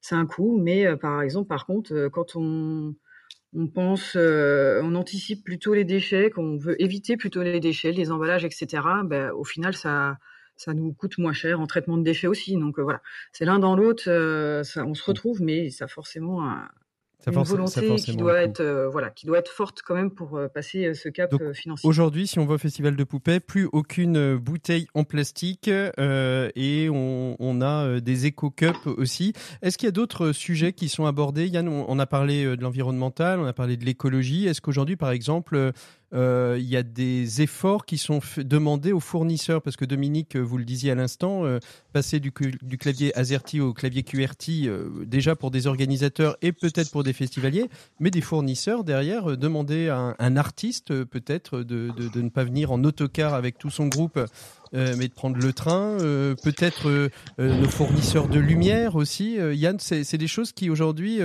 c'est 0.00 0.16
un 0.16 0.26
coût, 0.26 0.58
mais 0.58 0.96
par 0.96 1.22
exemple, 1.22 1.48
par 1.48 1.66
contre, 1.66 2.08
quand 2.08 2.36
on 2.36 2.94
on 3.54 3.66
pense, 3.66 4.16
euh, 4.16 4.80
on 4.84 4.94
anticipe 4.94 5.44
plutôt 5.44 5.74
les 5.74 5.84
déchets, 5.84 6.30
qu'on 6.30 6.56
veut 6.56 6.80
éviter 6.80 7.16
plutôt 7.16 7.42
les 7.42 7.60
déchets, 7.60 7.92
les 7.92 8.10
emballages, 8.12 8.44
etc. 8.44 8.82
Ben, 9.04 9.30
au 9.32 9.44
final, 9.44 9.74
ça, 9.74 10.18
ça 10.56 10.74
nous 10.74 10.92
coûte 10.92 11.18
moins 11.18 11.32
cher 11.32 11.60
en 11.60 11.66
traitement 11.66 11.96
de 11.98 12.04
déchets 12.04 12.26
aussi. 12.28 12.56
Donc 12.56 12.78
euh, 12.78 12.82
voilà, 12.82 13.02
c'est 13.32 13.44
l'un 13.44 13.58
dans 13.58 13.74
l'autre, 13.76 14.04
euh, 14.08 14.62
on 14.76 14.94
se 14.94 15.04
retrouve, 15.04 15.42
mais 15.42 15.70
ça 15.70 15.86
a 15.86 15.88
forcément 15.88 16.48
un, 16.48 16.68
une 17.26 17.42
volonté 17.42 17.94
qui 17.96 18.16
doit 18.16 18.40
être 18.40 18.60
euh, 18.60 18.88
voilà 18.88 19.10
qui 19.10 19.26
doit 19.26 19.38
être 19.38 19.50
forte 19.50 19.82
quand 19.82 19.94
même 19.94 20.10
pour 20.10 20.36
euh, 20.36 20.48
passer 20.48 20.86
euh, 20.86 20.94
ce 20.94 21.08
cap 21.08 21.30
financier. 21.54 21.88
Aujourd'hui, 21.88 22.26
si 22.26 22.38
on 22.38 22.46
va 22.46 22.54
au 22.54 22.58
festival 22.58 22.96
de 22.96 23.04
poupées, 23.04 23.40
plus 23.40 23.68
aucune 23.72 24.36
bouteille 24.36 24.86
en 24.94 25.04
plastique 25.04 25.68
et 25.68 26.88
on, 26.90 27.36
on 27.38 27.62
a 27.62 28.00
des 28.00 28.26
éco 28.26 28.50
cups 28.50 28.86
aussi. 28.86 29.32
Est-ce 29.62 29.78
qu'il 29.78 29.86
y 29.86 29.88
a 29.88 29.92
d'autres 29.92 30.32
sujets 30.32 30.72
qui 30.72 30.88
sont 30.88 31.06
abordés? 31.06 31.46
Yann, 31.48 31.68
on, 31.68 31.98
a 31.98 32.06
parlé 32.06 32.44
de 32.44 32.62
l'environnemental, 32.62 33.40
on 33.40 33.46
a 33.46 33.52
parlé 33.52 33.76
de 33.76 33.84
l'écologie. 33.84 34.46
Est-ce 34.46 34.60
qu'aujourd'hui, 34.60 34.96
par 34.96 35.10
exemple, 35.10 35.72
euh, 36.12 36.56
il 36.58 36.68
y 36.68 36.76
a 36.76 36.82
des 36.82 37.40
efforts 37.42 37.86
qui 37.86 37.96
sont 37.96 38.20
demandés 38.38 38.92
aux 38.92 39.00
fournisseurs, 39.00 39.62
parce 39.62 39.76
que 39.76 39.84
Dominique, 39.84 40.36
vous 40.36 40.58
le 40.58 40.64
disiez 40.64 40.90
à 40.90 40.94
l'instant, 40.94 41.44
euh, 41.44 41.58
passer 41.92 42.18
du, 42.18 42.32
clavier 42.32 43.16
AZERTY 43.16 43.60
au 43.60 43.72
clavier 43.72 44.02
QRT, 44.02 44.66
euh, 44.66 45.04
déjà 45.04 45.36
pour 45.36 45.50
des 45.50 45.66
organisateurs 45.66 46.36
et 46.42 46.52
peut-être 46.52 46.90
pour 46.90 47.04
des 47.04 47.12
festivaliers, 47.12 47.68
mais 48.00 48.10
des 48.10 48.20
fournisseurs 48.20 48.82
derrière, 48.82 49.36
demander 49.36 49.88
à 49.88 50.16
un, 50.18 50.36
artiste 50.36 51.04
peut-être 51.04 51.62
de, 51.62 51.92
ne 52.14 52.28
pas 52.28 52.44
venir 52.44 52.72
en 52.72 52.82
autocar 52.84 53.34
avec 53.34 53.58
tout 53.58 53.70
son 53.70 53.88
groupe. 53.88 54.18
mais 54.72 55.08
de 55.08 55.12
prendre 55.12 55.36
le 55.36 55.52
train, 55.52 55.96
peut-être 56.42 57.10
nos 57.38 57.68
fournisseurs 57.68 58.28
de 58.28 58.38
lumière 58.38 58.94
aussi. 58.94 59.34
Yann, 59.34 59.78
c'est 59.80 60.16
des 60.16 60.28
choses 60.28 60.52
qui 60.52 60.70
aujourd'hui 60.70 61.20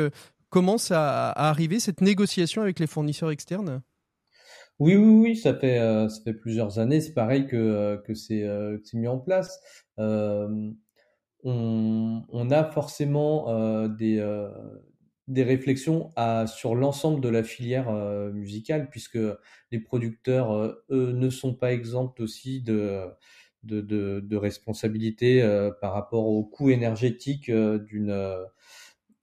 commencent 0.50 0.92
à 0.92 1.30
arriver, 1.30 1.80
cette 1.80 2.02
négociation 2.02 2.64
avec 2.64 2.80
les 2.80 2.88
fournisseurs 2.88 3.32
externes? 3.32 3.82
Oui, 4.80 4.96
oui, 4.96 5.22
oui, 5.30 5.36
ça 5.38 5.54
fait 5.56 5.80
euh, 5.80 6.10
ça 6.10 6.22
fait 6.24 6.34
plusieurs 6.34 6.80
années. 6.80 7.00
C'est 7.02 7.14
pareil 7.14 7.48
que 7.48 7.56
euh, 7.56 7.98
que 7.98 8.14
c'est 8.14 8.44
euh, 8.44 8.78
c'est 8.84 8.98
mis 8.98 9.08
en 9.08 9.20
place. 9.20 9.60
Euh, 10.00 10.72
on, 11.44 12.24
on 12.30 12.52
a 12.52 12.64
forcément 12.66 13.88
des 13.90 14.22
des 15.28 15.44
réflexions 15.44 16.12
à, 16.16 16.46
sur 16.48 16.76
l'ensemble 16.76 17.22
de 17.22 17.30
la 17.30 17.44
filière 17.44 17.92
musicale, 18.34 18.90
puisque 18.92 19.20
les 19.72 19.80
producteurs, 19.80 20.54
eux, 20.92 21.14
ne 21.14 21.30
sont 21.30 21.56
pas 21.56 21.74
exempts 21.74 22.16
aussi 22.20 22.62
de 22.62 23.02
de, 23.64 23.82
de, 23.82 24.20
de 24.22 24.38
responsabilité 24.38 25.42
par 25.82 25.94
rapport 25.94 26.28
au 26.28 26.44
coût 26.46 26.70
énergétique 26.70 27.52
d'une 27.52 28.12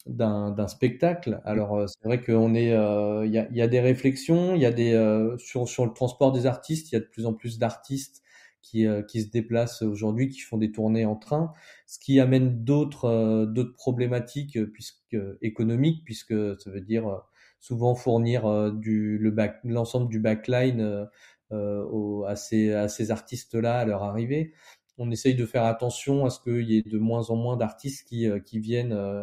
d'un 0.06 0.68
spectacle. 0.68 1.40
Alors 1.44 1.76
euh, 1.76 1.86
c'est 1.86 2.06
vrai 2.06 2.20
qu'on 2.20 2.54
est, 2.54 2.70
il 2.70 3.32
y, 3.32 3.38
a, 3.38 3.48
y, 3.50 3.62
a, 3.62 3.68
des 3.68 3.80
réflexions, 3.80 4.54
il 4.54 4.60
y 4.60 4.66
a 4.66 4.72
des 4.72 4.92
sur 5.38 5.68
sur 5.68 5.86
le 5.86 5.92
transport 5.92 6.32
des 6.32 6.46
artistes, 6.46 6.92
il 6.92 6.94
y 6.94 6.98
a 6.98 7.00
de 7.00 7.06
plus 7.06 7.26
en 7.26 7.34
plus 7.34 7.58
d'artistes 7.58 8.22
qui 8.62 8.86
qui 9.08 9.22
se 9.22 9.30
déplacent 9.30 9.82
aujourd'hui, 9.82 10.28
qui 10.28 10.40
font 10.40 10.58
des 10.58 10.72
tournées 10.72 11.04
en 11.04 11.16
train, 11.16 11.52
ce 11.86 11.98
qui 11.98 12.20
amène 12.20 12.64
d'autres 12.64 13.46
d'autres 13.46 13.74
problématiques 13.74 14.58
puisque 14.72 15.16
économiques, 15.40 16.04
puisque 16.04 16.34
ça 16.60 16.70
veut 16.70 16.80
dire 16.80 17.22
souvent 17.60 17.94
fournir 17.94 18.72
du 18.72 19.18
le 19.18 19.30
back 19.30 19.60
l'ensemble 19.64 20.08
du 20.08 20.18
backline 20.18 21.08
euh, 21.52 22.22
à 22.24 22.34
ces, 22.34 22.72
à 22.72 22.88
ces 22.88 23.10
artistes-là 23.10 23.80
à 23.80 23.84
leur 23.84 24.02
arrivée. 24.02 24.54
On 24.96 25.10
essaye 25.10 25.34
de 25.34 25.44
faire 25.44 25.64
attention 25.64 26.24
à 26.24 26.30
ce 26.30 26.40
qu'il 26.40 26.70
y 26.70 26.78
ait 26.78 26.82
de 26.82 26.98
moins 26.98 27.28
en 27.30 27.36
moins 27.36 27.58
d'artistes 27.58 28.08
qui, 28.08 28.26
euh, 28.26 28.38
qui 28.38 28.58
viennent 28.58 28.92
euh, 28.92 29.22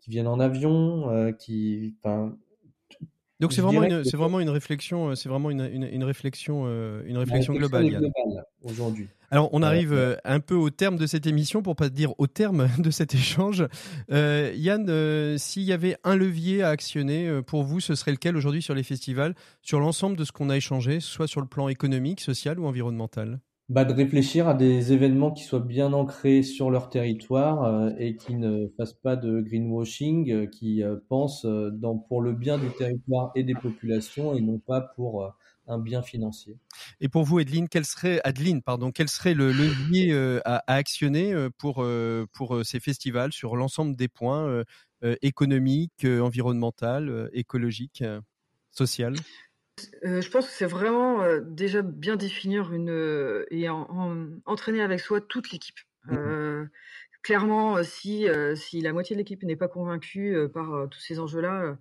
qui 0.00 0.10
viennent 0.10 0.26
en 0.26 0.40
avion, 0.40 1.32
qui, 1.38 1.94
enfin, 2.02 2.36
donc 3.38 3.52
c'est 3.52 3.62
vraiment, 3.62 3.84
une, 3.84 4.04
c'est 4.04 4.16
vraiment 4.16 4.40
une 4.40 4.50
réflexion, 4.50 5.14
c'est 5.14 5.28
vraiment 5.28 5.50
une, 5.50 5.68
une, 5.72 5.84
une 5.84 6.04
réflexion, 6.04 6.66
une 7.04 7.16
réflexion 7.16 7.54
globale, 7.54 7.88
globale 7.88 8.44
aujourd'hui. 8.62 9.08
Alors, 9.32 9.48
on 9.52 9.62
arrive 9.62 9.92
euh, 9.92 10.16
un 10.24 10.40
peu 10.40 10.56
au 10.56 10.70
terme 10.70 10.96
de 10.96 11.06
cette 11.06 11.26
émission, 11.26 11.62
pour 11.62 11.76
pas 11.76 11.88
dire 11.88 12.12
au 12.18 12.26
terme 12.26 12.68
de 12.78 12.90
cet 12.90 13.14
échange. 13.14 13.64
Euh, 14.10 14.52
Yann, 14.56 14.86
euh, 14.88 15.38
s'il 15.38 15.62
y 15.62 15.72
avait 15.72 15.96
un 16.02 16.16
levier 16.16 16.62
à 16.62 16.70
actionner 16.70 17.40
pour 17.46 17.62
vous, 17.62 17.80
ce 17.80 17.94
serait 17.94 18.10
lequel 18.10 18.36
aujourd'hui 18.36 18.62
sur 18.62 18.74
les 18.74 18.82
festivals, 18.82 19.34
sur 19.62 19.78
l'ensemble 19.78 20.16
de 20.16 20.24
ce 20.24 20.32
qu'on 20.32 20.50
a 20.50 20.56
échangé, 20.56 20.98
soit 20.98 21.28
sur 21.28 21.40
le 21.40 21.46
plan 21.46 21.68
économique, 21.68 22.20
social 22.20 22.58
ou 22.58 22.66
environnemental? 22.66 23.40
Bah, 23.70 23.86
de 23.86 23.94
réfléchir 23.94 24.46
à 24.48 24.54
des 24.54 24.92
événements 24.92 25.30
qui 25.30 25.44
soient 25.44 25.60
bien 25.60 25.94
ancrés 25.94 26.42
sur 26.42 26.70
leur 26.70 26.90
territoire 26.90 27.90
et 27.98 28.16
qui 28.16 28.34
ne 28.34 28.68
fassent 28.76 28.92
pas 28.92 29.16
de 29.16 29.40
greenwashing, 29.40 30.50
qui 30.50 30.82
pensent 31.08 31.46
dans, 31.46 31.96
pour 31.96 32.20
le 32.20 32.34
bien 32.34 32.58
du 32.58 32.68
territoire 32.76 33.32
et 33.34 33.42
des 33.42 33.54
populations 33.54 34.34
et 34.34 34.42
non 34.42 34.58
pas 34.58 34.82
pour 34.82 35.32
un 35.70 35.78
bien 35.78 36.02
financier. 36.02 36.58
Et 37.00 37.08
pour 37.08 37.24
vous, 37.24 37.38
Adeline, 37.38 37.68
quel 37.68 37.84
serait, 37.84 38.20
le 38.24 39.52
levier 39.52 40.12
euh, 40.12 40.40
à, 40.44 40.62
actionner 40.66 41.32
euh, 41.32 41.48
pour, 41.56 41.82
euh, 41.82 42.26
pour 42.32 42.64
ces 42.64 42.80
festivals 42.80 43.32
sur 43.32 43.56
l'ensemble 43.56 43.96
des 43.96 44.08
points 44.08 44.64
économiques, 45.22 46.04
environnementaux, 46.04 47.28
écologiques, 47.32 48.04
sociaux 48.70 49.14
je 50.02 50.28
pense 50.30 50.46
que 50.46 50.52
c'est 50.52 50.66
vraiment 50.66 51.24
déjà 51.40 51.82
bien 51.82 52.16
définir 52.16 52.72
une 52.72 53.44
et 53.50 53.68
entraîner 53.68 54.82
avec 54.82 55.00
soi 55.00 55.20
toute 55.20 55.50
l'équipe. 55.52 55.78
Mmh 56.06 56.66
clairement, 57.22 57.76
euh, 57.76 57.82
si, 57.82 58.28
euh, 58.28 58.54
si 58.54 58.80
la 58.80 58.92
moitié 58.92 59.14
de 59.14 59.20
l'équipe 59.20 59.42
n'est 59.42 59.56
pas 59.56 59.68
convaincue 59.68 60.34
euh, 60.34 60.48
par 60.48 60.88
tous 60.90 61.00
ces 61.00 61.18
enjeux-là, 61.18 61.76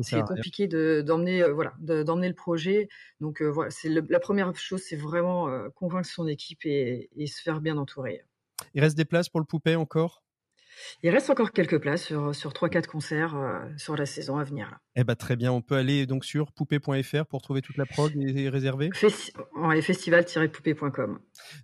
c'est 0.00 0.22
compliqué 0.22 0.66
de, 0.66 1.02
d'emmener, 1.06 1.48
voilà, 1.50 1.74
d'emmener 1.80 2.28
le 2.28 2.34
projet. 2.34 2.88
Donc 3.20 3.42
voilà, 3.42 3.70
c'est 3.70 3.88
la 3.88 4.20
première 4.20 4.54
chose, 4.56 4.82
c'est 4.82 4.96
vraiment 4.96 5.48
convaincre 5.70 6.08
son 6.08 6.26
équipe 6.26 6.64
et, 6.64 7.10
et 7.16 7.26
se 7.26 7.40
faire 7.42 7.60
bien 7.60 7.76
entourer. 7.76 8.22
Il 8.74 8.80
reste 8.80 8.96
des 8.96 9.04
places 9.04 9.28
pour 9.28 9.40
le 9.40 9.46
poupée 9.46 9.76
encore? 9.76 10.22
Il 11.02 11.10
reste 11.10 11.28
encore 11.30 11.52
quelques 11.52 11.78
places 11.78 12.04
sur, 12.04 12.34
sur 12.34 12.52
3-4 12.52 12.86
concerts 12.86 13.36
euh, 13.36 13.58
sur 13.76 13.96
la 13.96 14.06
saison 14.06 14.38
à 14.38 14.44
venir. 14.44 14.78
Eh 14.96 15.04
ben, 15.04 15.14
très 15.14 15.36
bien, 15.36 15.52
on 15.52 15.60
peut 15.62 15.76
aller 15.76 16.06
donc 16.06 16.24
sur 16.24 16.52
poupée.fr 16.52 17.26
pour 17.26 17.42
trouver 17.42 17.62
toute 17.62 17.76
la 17.76 17.86
prog 17.86 18.12
et, 18.16 18.48
réserver? 18.48 18.90
Festival-poupée.com. 18.92 21.20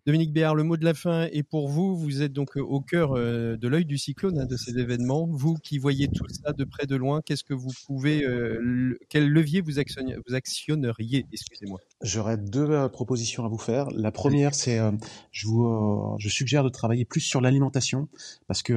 Dominique 0.06 0.32
Béard, 0.32 0.54
le 0.54 0.62
mot 0.62 0.76
de 0.76 0.84
la 0.84 0.94
fin 0.94 1.24
est 1.32 1.42
pour 1.42 1.68
vous. 1.68 1.96
Vous 1.96 2.22
êtes 2.22 2.32
donc 2.32 2.56
euh, 2.56 2.60
au 2.60 2.80
cœur 2.80 3.12
euh, 3.12 3.56
de 3.56 3.68
l'œil 3.68 3.84
du 3.84 3.98
cyclone 3.98 4.38
hein, 4.38 4.46
de 4.46 4.56
ces 4.56 4.78
événements. 4.78 5.26
Vous 5.30 5.54
qui 5.54 5.78
voyez 5.78 6.08
tout 6.08 6.28
ça 6.28 6.52
de 6.52 6.64
près 6.64 6.86
de 6.86 6.96
loin, 6.96 7.22
qu'est-ce 7.22 7.44
que 7.44 7.54
vous 7.54 7.72
pouvez, 7.86 8.26
quel 9.08 9.28
levier 9.28 9.60
vous, 9.60 9.72
vous 9.72 10.34
actionneriez? 10.34 11.26
Excusez-moi. 11.32 11.80
J'aurais 12.02 12.36
deux 12.36 12.88
propositions 12.90 13.44
à 13.44 13.48
vous 13.48 13.58
faire. 13.58 13.88
La 13.90 14.12
première, 14.12 14.54
c'est 14.54 14.78
je 15.32 15.46
vous 15.46 16.14
je 16.18 16.28
suggère 16.28 16.62
de 16.62 16.68
travailler 16.68 17.04
plus 17.06 17.20
sur 17.20 17.40
l'alimentation 17.40 18.08
parce 18.46 18.62
que 18.62 18.74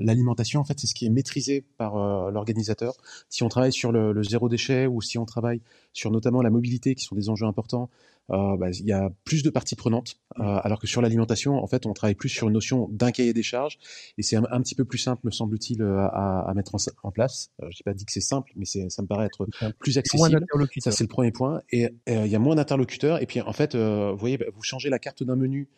l'alimentation, 0.00 0.60
en 0.60 0.64
fait, 0.64 0.78
c'est 0.78 0.86
ce 0.86 0.94
qui 0.94 1.06
est 1.06 1.10
maîtrisé 1.10 1.64
par 1.76 1.96
euh, 1.96 2.30
l'organisateur. 2.30 2.94
Si 3.28 3.42
on 3.42 3.48
travaille 3.48 3.72
sur 3.72 3.92
le, 3.92 4.22
zéro 4.22 4.48
déchet 4.48 4.86
ou 4.86 5.00
si 5.00 5.18
on 5.18 5.24
travaille 5.24 5.60
sur 5.92 6.10
notamment 6.10 6.42
la 6.42 6.50
mobilité, 6.50 6.94
qui 6.94 7.04
sont 7.04 7.14
des 7.14 7.28
enjeux 7.28 7.46
importants, 7.46 7.90
euh, 8.30 8.56
bah, 8.56 8.70
il 8.70 8.86
y 8.86 8.92
a 8.92 9.10
plus 9.24 9.42
de 9.42 9.50
parties 9.50 9.76
prenantes, 9.76 10.16
euh, 10.38 10.60
alors 10.62 10.78
que 10.78 10.86
sur 10.86 11.02
l'alimentation, 11.02 11.54
en 11.54 11.66
fait, 11.66 11.86
on 11.86 11.92
travaille 11.92 12.14
plus 12.14 12.28
sur 12.28 12.46
une 12.48 12.54
notion 12.54 12.88
d'un 12.92 13.10
cahier 13.10 13.32
des 13.32 13.42
charges, 13.42 13.78
et 14.18 14.22
c'est 14.22 14.36
un, 14.36 14.62
petit 14.62 14.74
peu 14.74 14.84
plus 14.84 14.98
simple, 14.98 15.22
me 15.24 15.30
semble-t-il, 15.30 15.82
à, 15.82 16.52
mettre 16.54 16.74
en, 17.02 17.10
place. 17.10 17.50
Je 17.60 17.66
n'ai 17.66 17.72
pas 17.84 17.94
dit 17.94 18.04
que 18.04 18.12
c'est 18.12 18.20
simple, 18.20 18.52
mais 18.56 18.64
ça 18.64 19.02
me 19.02 19.06
paraît 19.06 19.26
être 19.26 19.48
plus 19.78 19.98
accessible. 19.98 20.46
Ça, 20.78 20.92
c'est 20.92 21.04
le 21.04 21.08
premier 21.08 21.32
point. 21.32 21.60
Et 21.70 21.88
il 22.06 22.26
y 22.26 22.36
a 22.36 22.38
moins 22.38 22.54
d'interlocuteurs, 22.54 23.20
et 23.20 23.26
puis 23.26 23.40
en 23.40 23.52
fait, 23.52 23.74
vous 23.74 24.16
voyez, 24.16 24.38
bah, 24.38 24.46
vous 24.54 24.62
changez 24.62 24.90
la 24.90 24.98
carte 24.98 25.24
d'un 25.24 25.36
menu. 25.36 25.68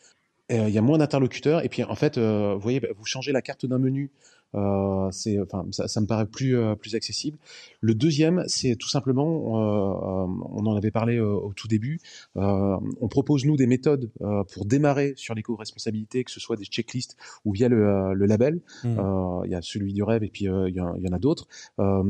Il 0.51 0.69
y 0.69 0.79
a 0.79 0.83
moins 0.83 0.99
d'interlocuteurs. 0.99 1.65
Et 1.65 1.69
puis 1.69 1.83
en 1.83 1.95
fait, 1.95 2.19
euh, 2.19 2.55
vous 2.55 2.61
voyez, 2.61 2.81
bah, 2.81 2.89
vous 2.97 3.05
changez 3.05 3.33
la 3.33 3.43
carte 3.43 3.67
d'un 3.67 3.79
menu 3.79 4.11
euh, 4.55 5.09
c'est, 5.11 5.41
enfin, 5.41 5.67
ça, 5.71 5.89
ça, 5.89 6.01
me 6.01 6.07
paraît 6.07 6.27
plus 6.27 6.57
euh, 6.57 6.75
plus 6.75 6.95
accessible. 6.95 7.39
Le 7.81 7.95
deuxième, 7.95 8.45
c'est 8.47 8.77
tout 8.77 8.89
simplement, 8.89 9.27
euh, 9.27 10.27
on 10.51 10.67
en 10.67 10.77
avait 10.77 10.91
parlé 10.91 11.19
au 11.21 11.53
tout 11.55 11.69
début. 11.69 12.01
on 12.37 13.09
propose 13.09 13.45
nous 13.45 13.57
des 13.57 13.67
méthodes 13.67 14.11
pour 14.53 14.67
démarrer 14.67 15.15
sur 15.17 15.35
l'éco-responsabilité, 15.35 16.25
que 16.25 16.31
ce 16.31 16.41
soit 16.41 16.57
des 16.57 16.65
checklists 16.65 17.17
ou 17.45 17.53
via 17.53 17.69
le, 17.69 18.15
le 18.15 18.27
label. 18.27 18.61
Mmh. 18.85 19.43
Il 19.45 19.51
y 19.51 19.55
a 19.55 19.63
celui 19.63 19.93
du 19.93 20.03
rêve 20.03 20.23
et 20.23 20.29
puis 20.29 20.45
il 20.45 20.75
y, 20.75 20.77
y, 20.77 20.81
en 20.81 21.13
a 21.13 21.19
d'autres. 21.19 21.47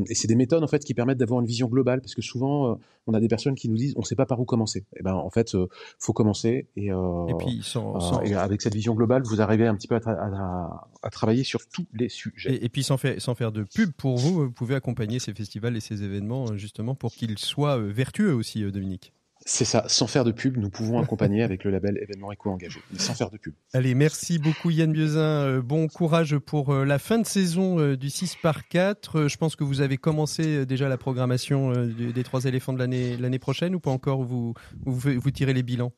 et 0.09 0.15
c'est 0.15 0.27
des 0.27 0.35
méthodes 0.35 0.63
en 0.63 0.67
fait 0.67 0.83
qui 0.83 0.93
permettent 0.93 1.17
d'avoir 1.17 1.39
une 1.39 1.47
vision 1.47 1.67
globale, 1.67 2.01
parce 2.01 2.15
que 2.15 2.21
souvent 2.21 2.77
on 3.07 3.13
a 3.13 3.19
des 3.19 3.27
personnes 3.27 3.55
qui 3.55 3.69
nous 3.69 3.75
disent 3.75 3.93
on 3.97 4.01
ne 4.01 4.05
sait 4.05 4.15
pas 4.15 4.25
par 4.25 4.39
où 4.39 4.45
commencer. 4.45 4.79
Et 4.93 4.99
eh 4.99 5.03
ben 5.03 5.13
en 5.13 5.29
fait, 5.29 5.55
faut 5.99 6.13
commencer 6.13 6.67
et, 6.75 6.87
et 6.87 7.33
puis 7.39 7.61
sans, 7.63 7.99
sans... 7.99 8.21
Et 8.21 8.35
avec 8.35 8.61
cette 8.61 8.75
vision 8.75 8.93
globale, 8.93 9.23
vous 9.23 9.41
arrivez 9.41 9.67
un 9.67 9.75
petit 9.75 9.87
peu 9.87 9.95
à, 9.95 10.01
à, 10.05 10.87
à 11.01 11.09
travailler 11.09 11.43
sur 11.43 11.67
tous 11.67 11.85
les 11.93 12.09
et, 12.45 12.69
puis 12.69 12.83
sans 12.83 12.97
faire, 12.97 13.21
sans 13.21 13.35
faire 13.35 13.51
de 13.51 13.63
pub 13.63 13.91
pour 13.91 14.17
vous, 14.17 14.45
vous 14.45 14.51
pouvez 14.51 14.75
accompagner 14.75 15.19
ces 15.19 15.33
festivals 15.33 15.75
et 15.75 15.79
ces 15.79 16.03
événements 16.03 16.51
euh, 16.51 16.57
justement 16.57 16.95
pour 16.95 17.13
qu'ils 17.13 17.37
soient 17.37 17.77
euh, 17.77 17.91
vertueux 17.91 18.33
aussi, 18.33 18.63
euh, 18.63 18.71
Dominique. 18.71 19.13
C'est 19.45 19.65
ça, 19.65 19.83
sans 19.89 20.07
faire 20.07 20.23
de 20.23 20.31
pub, 20.31 20.55
nous 20.55 20.69
pouvons 20.69 20.99
accompagner 20.99 21.43
avec 21.43 21.65
le 21.65 21.71
label 21.71 21.99
événement 22.01 22.31
éco-engagé, 22.31 22.79
sans 22.97 23.13
faire 23.13 23.29
de 23.29 23.37
pub. 23.37 23.53
Allez, 23.73 23.93
merci 23.93 24.39
beaucoup 24.39 24.69
Yann 24.69 24.93
Biozin, 24.93 25.59
bon 25.59 25.89
courage 25.89 26.37
pour 26.37 26.73
la 26.73 26.97
fin 26.97 27.19
de 27.19 27.25
saison 27.25 27.93
du 27.95 28.09
6 28.09 28.37
par 28.41 28.69
4. 28.69 29.27
Je 29.27 29.35
pense 29.35 29.57
que 29.57 29.65
vous 29.65 29.81
avez 29.81 29.97
commencé 29.97 30.65
déjà 30.65 30.87
la 30.87 30.97
programmation 30.97 31.73
des 31.73 32.23
trois 32.23 32.45
éléphants 32.45 32.71
de 32.71 32.79
l'année 32.79 33.39
prochaine 33.39 33.75
ou 33.75 33.81
pas 33.81 33.91
encore? 33.91 34.23
Vous, 34.23 34.53
vous, 34.85 35.19
vous 35.19 35.31
tirez 35.31 35.53
les 35.53 35.63
bilans? 35.63 35.91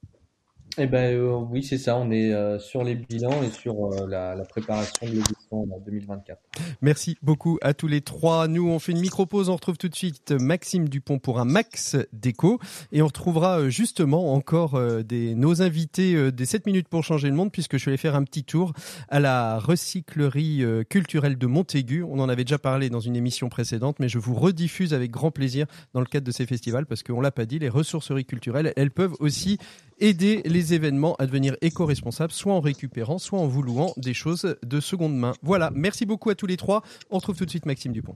Eh 0.78 0.88
ben 0.88 1.16
euh, 1.16 1.38
oui, 1.50 1.64
c'est 1.64 1.78
ça. 1.78 1.96
On 1.98 2.12
est 2.12 2.34
euh, 2.34 2.60
sur 2.60 2.84
les 2.84 2.96
bilans 2.96 3.42
et 3.44 3.50
sur 3.50 3.94
euh, 3.94 4.08
la, 4.08 4.36
préparation 4.50 5.08
de 5.08 5.12
l'édition 5.12 5.68
2024. 5.86 6.40
Merci 6.82 7.18
beaucoup 7.22 7.58
à 7.62 7.74
tous 7.74 7.88
les 7.88 8.02
trois. 8.02 8.48
Nous, 8.48 8.68
on 8.68 8.80
fait 8.80 8.92
une 8.92 9.00
micro 9.00 9.26
pause. 9.26 9.50
On 9.50 9.56
retrouve 9.56 9.78
tout 9.78 9.88
de 9.88 9.96
suite 9.96 10.32
Maxime 10.32 10.90
Dupont 10.90 11.20
pour 11.20 11.40
un 11.40 11.46
max 11.46 11.96
déco 12.12 12.60
et 12.92 13.02
on 13.02 13.08
retrouvera 13.08 13.70
justement 13.70 14.34
encore 14.34 14.80
des 15.04 15.36
nos 15.36 15.62
invités 15.62 16.32
des 16.32 16.46
7 16.46 16.66
minutes 16.66 16.88
pour 16.88 17.04
changer 17.04 17.30
le 17.30 17.36
monde 17.36 17.52
puisque 17.52 17.78
je 17.78 17.90
vais 17.90 17.98
faire 17.98 18.16
un 18.16 18.24
petit 18.24 18.44
tour 18.44 18.74
à 19.10 19.20
la 19.20 19.60
recyclerie 19.60 20.64
culturelle 20.90 21.38
de 21.38 21.48
Montaigu. 21.48 22.04
On 22.04 22.20
en 22.20 22.30
avait 22.30 22.44
déjà 22.44 22.60
parlé 22.60 22.90
dans 22.90 23.00
une 23.00 23.16
émission 23.16 23.50
précédente, 23.50 23.98
mais 24.00 24.10
je 24.10 24.20
vous 24.20 24.36
rediffuse 24.36 24.94
avec 24.94 25.12
grand 25.12 25.32
plaisir 25.32 25.66
dans 25.94 26.02
le 26.02 26.06
cadre 26.06 26.26
de 26.26 26.32
ces 26.32 26.46
festivals 26.46 26.86
parce 26.86 27.04
qu'on 27.04 27.22
l'a 27.22 27.32
pas 27.32 27.46
dit, 27.46 27.60
les 27.60 27.70
ressourceries 27.70 28.26
culturelles, 28.26 28.74
elles 28.76 28.92
peuvent 28.92 29.16
aussi 29.20 29.58
aider 30.00 30.42
les 30.46 30.65
événements 30.74 31.16
à 31.16 31.26
devenir 31.26 31.56
éco-responsables, 31.62 32.32
soit 32.32 32.54
en 32.54 32.62
récupérant, 32.62 33.18
soit 33.18 33.40
en 33.40 33.48
vous 33.48 33.62
louant 33.62 33.94
des 33.98 34.14
choses 34.14 34.56
de 34.64 34.80
seconde 34.80 35.18
main. 35.18 35.34
Voilà, 35.42 35.72
merci 35.74 36.06
beaucoup 36.06 36.30
à 36.30 36.36
tous 36.36 36.48
les 36.48 36.58
trois. 36.58 36.84
On 37.10 37.18
retrouve 37.18 37.38
tout 37.38 37.46
de 37.46 37.50
suite 37.50 37.66
Maxime 37.66 37.92
Dupont. 37.92 38.16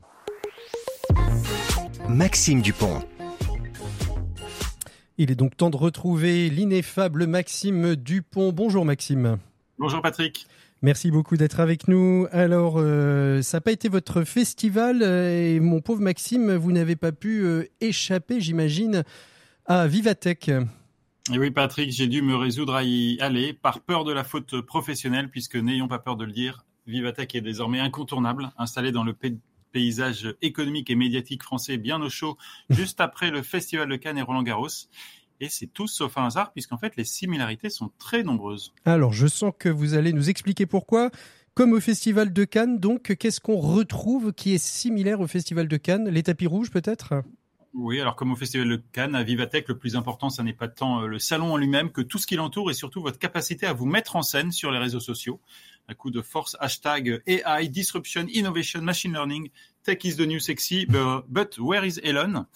Maxime 2.07 2.61
Dupont. 2.61 3.01
Il 5.17 5.31
est 5.31 5.35
donc 5.35 5.57
temps 5.57 5.69
de 5.69 5.77
retrouver 5.77 6.49
l'ineffable 6.49 7.27
Maxime 7.27 7.95
Dupont. 7.95 8.51
Bonjour 8.53 8.85
Maxime. 8.85 9.37
Bonjour 9.77 10.01
Patrick. 10.01 10.47
Merci 10.81 11.11
beaucoup 11.11 11.35
d'être 11.35 11.59
avec 11.59 11.89
nous. 11.89 12.25
Alors, 12.31 12.75
euh, 12.77 13.41
ça 13.41 13.57
n'a 13.57 13.61
pas 13.61 13.73
été 13.73 13.89
votre 13.89 14.23
festival 14.23 15.01
euh, 15.03 15.55
et 15.55 15.59
mon 15.59 15.81
pauvre 15.81 16.01
Maxime, 16.01 16.55
vous 16.55 16.71
n'avez 16.71 16.95
pas 16.95 17.11
pu 17.11 17.41
euh, 17.43 17.65
échapper, 17.81 18.39
j'imagine, 18.39 19.03
à 19.65 19.87
Vivatech. 19.87 20.49
Et 21.31 21.37
oui, 21.37 21.51
Patrick, 21.51 21.91
j'ai 21.91 22.07
dû 22.07 22.23
me 22.23 22.35
résoudre 22.35 22.73
à 22.73 22.83
y 22.83 23.19
aller 23.19 23.53
par 23.53 23.81
peur 23.81 24.03
de 24.03 24.11
la 24.11 24.23
faute 24.23 24.61
professionnelle, 24.61 25.29
puisque 25.29 25.57
n'ayons 25.57 25.87
pas 25.87 25.99
peur 25.99 26.15
de 26.15 26.25
le 26.25 26.31
dire, 26.31 26.65
Vivatech 26.87 27.35
est 27.35 27.41
désormais 27.41 27.79
incontournable, 27.79 28.49
installé 28.57 28.91
dans 28.91 29.03
le 29.03 29.15
paysage 29.71 30.33
économique 30.41 30.89
et 30.89 30.95
médiatique 30.95 31.43
français 31.43 31.77
bien 31.77 32.01
au 32.01 32.09
chaud, 32.09 32.35
juste 32.71 32.99
après 32.99 33.29
le 33.29 33.43
Festival 33.43 33.87
de 33.87 33.95
Cannes 33.95 34.17
et 34.17 34.23
Roland 34.23 34.41
Garros. 34.41 34.69
Et 35.39 35.49
c'est 35.49 35.67
tout 35.67 35.87
sauf 35.87 36.17
un 36.17 36.25
hasard, 36.25 36.51
puisqu'en 36.51 36.79
fait, 36.79 36.95
les 36.97 37.05
similarités 37.05 37.69
sont 37.69 37.91
très 37.99 38.23
nombreuses. 38.23 38.73
Alors, 38.85 39.13
je 39.13 39.27
sens 39.27 39.53
que 39.57 39.69
vous 39.69 39.93
allez 39.93 40.13
nous 40.13 40.29
expliquer 40.31 40.65
pourquoi, 40.65 41.11
Comme 41.53 41.73
au 41.73 41.79
Festival 41.79 42.33
de 42.33 42.43
Cannes, 42.43 42.79
donc, 42.79 43.15
qu'est-ce 43.15 43.39
qu'on 43.39 43.57
retrouve 43.57 44.33
qui 44.33 44.55
est 44.55 44.63
similaire 44.63 45.21
au 45.21 45.27
Festival 45.27 45.67
de 45.67 45.77
Cannes? 45.77 46.09
Les 46.09 46.23
tapis 46.23 46.47
rouges, 46.47 46.71
peut-être? 46.71 47.13
Oui, 47.73 48.01
alors 48.01 48.15
comme 48.15 48.31
au 48.31 48.35
Festival 48.35 48.67
de 48.67 48.81
Cannes, 48.91 49.15
à 49.15 49.23
Vivatech, 49.23 49.67
le 49.67 49.77
plus 49.77 49.95
important, 49.95 50.29
ça 50.29 50.41
n'est 50.41 50.53
pas 50.53 50.67
tant 50.67 51.01
euh, 51.01 51.07
le 51.07 51.19
salon 51.19 51.53
en 51.53 51.57
lui-même 51.57 51.91
que 51.91 52.01
tout 52.01 52.17
ce 52.17 52.25
qui 52.25 52.35
l'entoure 52.35 52.71
et 52.71 52.73
surtout 52.73 53.01
votre 53.01 53.19
capacité 53.19 53.67
à 53.67 53.73
vous 53.73 53.85
mettre 53.85 54.15
en 54.15 54.23
scène 54.23 54.51
sur 54.51 54.71
les 54.71 54.79
réseaux 54.79 54.99
sociaux. 54.99 55.39
Un 55.87 55.93
coup 55.93 56.09
de 56.09 56.21
force, 56.21 56.57
hashtag 56.59 57.21
AI, 57.27 57.67
Disruption, 57.69 58.25
Innovation, 58.31 58.81
Machine 58.81 59.13
Learning, 59.13 59.49
Tech 59.83 60.03
is 60.03 60.15
the 60.15 60.21
new 60.21 60.39
sexy, 60.39 60.85
but 60.85 61.57
where 61.59 61.85
is 61.85 61.99
Elon? 62.03 62.45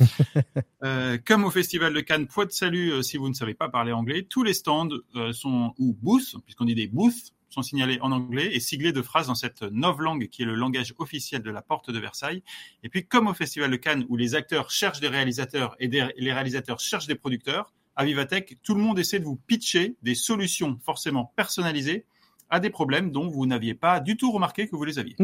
Euh, 0.83 1.17
Comme 1.25 1.45
au 1.45 1.49
Festival 1.49 1.93
de 1.93 2.01
Cannes, 2.01 2.27
point 2.27 2.45
de 2.45 2.51
salut 2.51 2.91
euh, 2.91 3.01
si 3.01 3.15
vous 3.15 3.29
ne 3.29 3.33
savez 3.33 3.53
pas 3.53 3.69
parler 3.69 3.93
anglais. 3.93 4.27
Tous 4.29 4.43
les 4.43 4.53
stands 4.53 4.89
sont, 5.31 5.73
ou 5.77 5.93
booths, 5.93 6.35
puisqu'on 6.43 6.65
dit 6.65 6.75
des 6.75 6.87
booths, 6.87 7.31
sont 7.53 7.61
signalés 7.61 7.99
en 8.01 8.11
anglais 8.11 8.49
et 8.53 8.59
siglés 8.59 8.91
de 8.91 9.01
phrases 9.01 9.27
dans 9.27 9.35
cette 9.35 9.61
langue 9.61 10.27
qui 10.27 10.41
est 10.41 10.45
le 10.45 10.55
langage 10.55 10.93
officiel 10.97 11.41
de 11.41 11.51
la 11.51 11.61
porte 11.61 11.91
de 11.91 11.99
Versailles. 11.99 12.43
Et 12.83 12.89
puis, 12.89 13.05
comme 13.05 13.27
au 13.27 13.33
Festival 13.33 13.71
de 13.71 13.75
Cannes, 13.75 14.05
où 14.09 14.17
les 14.17 14.35
acteurs 14.35 14.71
cherchent 14.71 14.99
des 14.99 15.07
réalisateurs 15.07 15.75
et 15.79 15.87
les 15.87 16.33
réalisateurs 16.33 16.79
cherchent 16.79 17.07
des 17.07 17.15
producteurs, 17.15 17.71
à 17.95 18.05
Vivatech, 18.05 18.57
tout 18.63 18.73
le 18.73 18.81
monde 18.81 18.97
essaie 18.97 19.19
de 19.19 19.25
vous 19.25 19.35
pitcher 19.35 19.95
des 20.01 20.15
solutions 20.15 20.79
forcément 20.83 21.31
personnalisées 21.35 22.05
à 22.53 22.59
des 22.59 22.69
problèmes 22.69 23.09
dont 23.09 23.27
vous 23.27 23.47
n'aviez 23.47 23.73
pas 23.73 23.99
du 23.99 24.15
tout 24.15 24.31
remarqué 24.31 24.67
que 24.67 24.75
vous 24.75 24.83
les 24.83 24.99
aviez. 24.99 25.15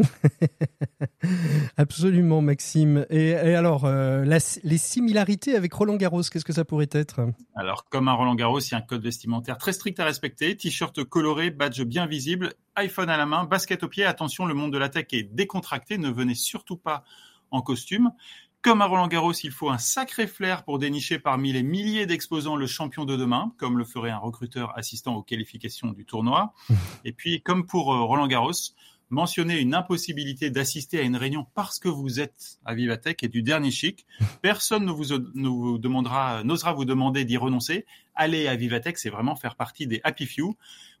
Absolument, 1.76 2.42
Maxime. 2.42 3.06
Et, 3.08 3.34
alors, 3.34 3.84
euh, 3.84 4.24
les 4.24 4.78
similarités 4.78 5.54
avec 5.54 5.72
Roland 5.72 5.94
Garros, 5.94 6.22
qu'est-ce 6.22 6.44
que 6.44 6.52
ça 6.52 6.64
pourrait 6.64 6.88
être? 6.90 7.20
Alors, 7.54 7.84
comme 7.88 8.08
à 8.08 8.14
Roland 8.14 8.34
Garros, 8.34 8.58
il 8.58 8.72
y 8.72 8.74
a 8.74 8.78
un 8.78 8.80
code 8.80 9.04
vestimentaire 9.04 9.58
très 9.58 9.72
strict 9.72 10.00
à 10.00 10.04
respecter. 10.04 10.56
T-shirt 10.56 11.04
coloré, 11.04 11.50
badge 11.50 11.82
bien 11.82 12.06
visible, 12.06 12.54
iPhone 12.74 13.08
à 13.08 13.16
la 13.16 13.26
main, 13.26 13.44
basket 13.44 13.84
au 13.84 13.88
pied. 13.88 14.04
Attention, 14.04 14.44
le 14.44 14.54
monde 14.54 14.72
de 14.72 14.78
la 14.78 14.88
tech 14.88 15.06
est 15.12 15.22
décontracté. 15.22 15.98
Ne 15.98 16.10
venez 16.10 16.34
surtout 16.34 16.78
pas 16.78 17.04
en 17.52 17.62
costume. 17.62 18.10
Comme 18.62 18.82
à 18.82 18.86
Roland 18.86 19.08
Garros, 19.08 19.32
il 19.32 19.52
faut 19.52 19.70
un 19.70 19.78
sacré 19.78 20.26
flair 20.26 20.64
pour 20.64 20.78
dénicher 20.78 21.18
parmi 21.18 21.50
les 21.50 21.62
milliers 21.62 22.04
d'exposants 22.04 22.56
le 22.56 22.66
champion 22.66 23.06
de 23.06 23.16
demain, 23.16 23.54
comme 23.56 23.78
le 23.78 23.84
ferait 23.84 24.10
un 24.10 24.18
recruteur 24.18 24.76
assistant 24.76 25.14
aux 25.14 25.22
qualifications 25.22 25.92
du 25.92 26.04
tournoi. 26.04 26.52
Et 27.06 27.12
puis, 27.12 27.40
comme 27.40 27.66
pour 27.66 27.94
euh, 27.94 28.02
Roland 28.02 28.26
Garros, 28.26 28.52
mentionner 29.08 29.58
une 29.58 29.74
impossibilité 29.74 30.50
d'assister 30.50 30.98
à 30.98 31.02
une 31.02 31.16
réunion 31.16 31.46
parce 31.54 31.78
que 31.78 31.88
vous 31.88 32.20
êtes 32.20 32.58
à 32.66 32.74
Vivatech 32.74 33.22
et 33.22 33.28
du 33.28 33.42
dernier 33.42 33.70
chic. 33.70 34.04
Personne 34.42 34.84
ne 34.84 34.92
vous, 34.92 35.06
ne 35.34 35.48
vous 35.48 35.78
demandera, 35.78 36.44
n'osera 36.44 36.74
vous 36.74 36.84
demander 36.84 37.24
d'y 37.24 37.38
renoncer. 37.38 37.86
Aller 38.14 38.46
à 38.46 38.56
Vivatech, 38.56 38.98
c'est 38.98 39.08
vraiment 39.08 39.36
faire 39.36 39.56
partie 39.56 39.86
des 39.86 40.02
happy 40.04 40.26
few 40.26 40.54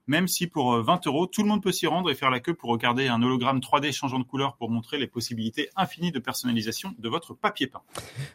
même 0.06 0.28
si 0.28 0.46
pour 0.46 0.76
20 0.82 1.06
euh, 1.06 1.10
euros, 1.10 1.26
tout 1.26 1.42
le 1.42 1.48
monde 1.48 1.62
peut 1.62 1.72
s'y 1.72 1.86
rendre 1.86 2.10
et 2.10 2.14
faire 2.14 2.30
la 2.30 2.40
queue 2.40 2.54
pour 2.54 2.70
regarder 2.70 3.08
un 3.08 3.22
hologramme 3.22 3.58
3D 3.58 3.92
changeant 3.92 4.18
de 4.18 4.24
couleur 4.24 4.56
pour 4.56 4.70
montrer 4.70 4.98
les 4.98 5.06
possibilités 5.06 5.70
infinies 5.76 6.12
de 6.12 6.18
personnalisation 6.18 6.94
de 6.98 7.08
votre 7.08 7.34
papier 7.34 7.66
peint. 7.66 7.82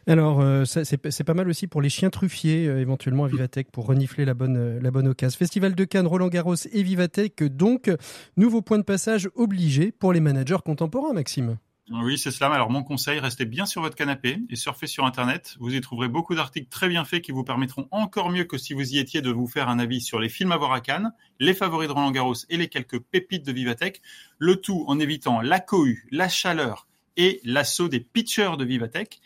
Alors, 0.06 0.40
euh, 0.40 0.64
c'est 0.64 1.24
pas 1.24 1.34
mal 1.34 1.48
aussi 1.48 1.66
pour 1.66 1.82
les 1.82 1.88
chiens 1.88 2.10
truffiers, 2.10 2.66
euh, 2.66 2.80
éventuellement 2.80 3.24
à 3.24 3.28
Vivatech, 3.28 3.70
pour 3.70 3.86
renifler 3.86 4.24
la 4.24 4.34
bonne, 4.34 4.78
la 4.78 4.90
bonne 4.90 5.08
occasion. 5.08 5.38
Festival 5.38 5.74
de 5.74 5.84
Cannes, 5.84 6.06
Roland 6.06 6.28
Garros 6.28 6.54
et 6.54 6.82
Vivatech, 6.82 7.42
donc, 7.42 7.90
nouveau 8.36 8.62
point 8.62 8.78
de 8.78 8.84
passage 8.84 9.28
obligé 9.34 9.92
pour 9.92 10.12
les 10.12 10.20
managers 10.20 10.58
contemporains, 10.64 11.12
Maxime. 11.12 11.58
Oui, 11.88 12.18
c'est 12.18 12.32
cela. 12.32 12.52
Alors, 12.52 12.68
mon 12.68 12.82
conseil, 12.82 13.20
restez 13.20 13.44
bien 13.44 13.64
sur 13.64 13.80
votre 13.80 13.94
canapé 13.94 14.38
et 14.50 14.56
surfez 14.56 14.88
sur 14.88 15.04
Internet. 15.04 15.54
Vous 15.60 15.72
y 15.72 15.80
trouverez 15.80 16.08
beaucoup 16.08 16.34
d'articles 16.34 16.68
très 16.68 16.88
bien 16.88 17.04
faits 17.04 17.22
qui 17.22 17.30
vous 17.30 17.44
permettront 17.44 17.86
encore 17.92 18.30
mieux 18.30 18.42
que 18.42 18.58
si 18.58 18.74
vous 18.74 18.94
y 18.94 18.98
étiez 18.98 19.22
de 19.22 19.30
vous 19.30 19.46
faire 19.46 19.68
un 19.68 19.78
avis 19.78 20.00
sur 20.00 20.18
les 20.18 20.28
films 20.28 20.50
à 20.50 20.56
voir 20.56 20.72
à 20.72 20.80
Cannes, 20.80 21.12
les 21.38 21.54
favoris 21.54 21.86
de 21.86 21.92
Roland 21.92 22.10
Garros 22.10 22.34
et 22.48 22.56
les 22.56 22.68
quelques 22.68 22.98
pépites 22.98 23.46
de 23.46 23.52
Vivatech. 23.52 24.02
Le 24.38 24.56
tout 24.56 24.84
en 24.88 24.98
évitant 24.98 25.40
la 25.40 25.60
cohue, 25.60 26.08
la 26.10 26.28
chaleur 26.28 26.88
et 27.16 27.40
l'assaut 27.44 27.88
des 27.88 28.00
pitchers 28.00 28.56
de 28.58 28.64
Vivatech. 28.64 29.20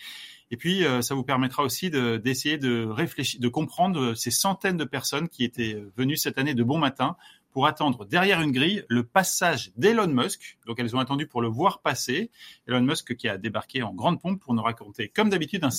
Et 0.50 0.56
puis, 0.58 0.84
euh, 0.84 1.00
ça 1.00 1.14
vous 1.14 1.22
permettra 1.22 1.62
aussi 1.62 1.90
d'essayer 1.90 2.58
de, 2.58 2.84
réfléchir, 2.84 3.40
de 3.40 3.48
comprendre 3.48 4.14
ces 4.14 4.30
centaines 4.30 4.76
de 4.76 4.84
personnes 4.84 5.28
qui 5.28 5.44
étaient 5.44 5.82
venues 5.96 6.16
cette 6.16 6.36
année 6.36 6.54
de 6.54 6.62
bon 6.62 6.76
matin 6.76 7.16
pour 7.53 7.66
attendre 7.66 8.05
derrière 8.05 8.40
une 8.40 8.53
grille 8.53 8.84
le 8.88 9.05
passage 9.05 9.72
d'Elon 9.76 10.09
Musk. 10.09 10.59
Donc 10.66 10.78
elles 10.78 10.94
ont 10.94 11.01
attendu 11.01 11.26
pour 11.26 11.42
le 11.42 11.48
voir 11.48 11.80
passer. 11.80 12.30
Elon 12.66 12.82
Musk 12.82 13.16
qui 13.16 13.28
a 13.28 13.38
débarqué 13.38 13.82
en 13.82 13.92
grande 13.92 14.20
pompe 14.20 14.40
pour 14.40 14.55
nous 14.55 14.62
raconter, 14.62 15.09
comme 15.09 15.30
d'habitude, 15.30 15.64
un 15.64 15.70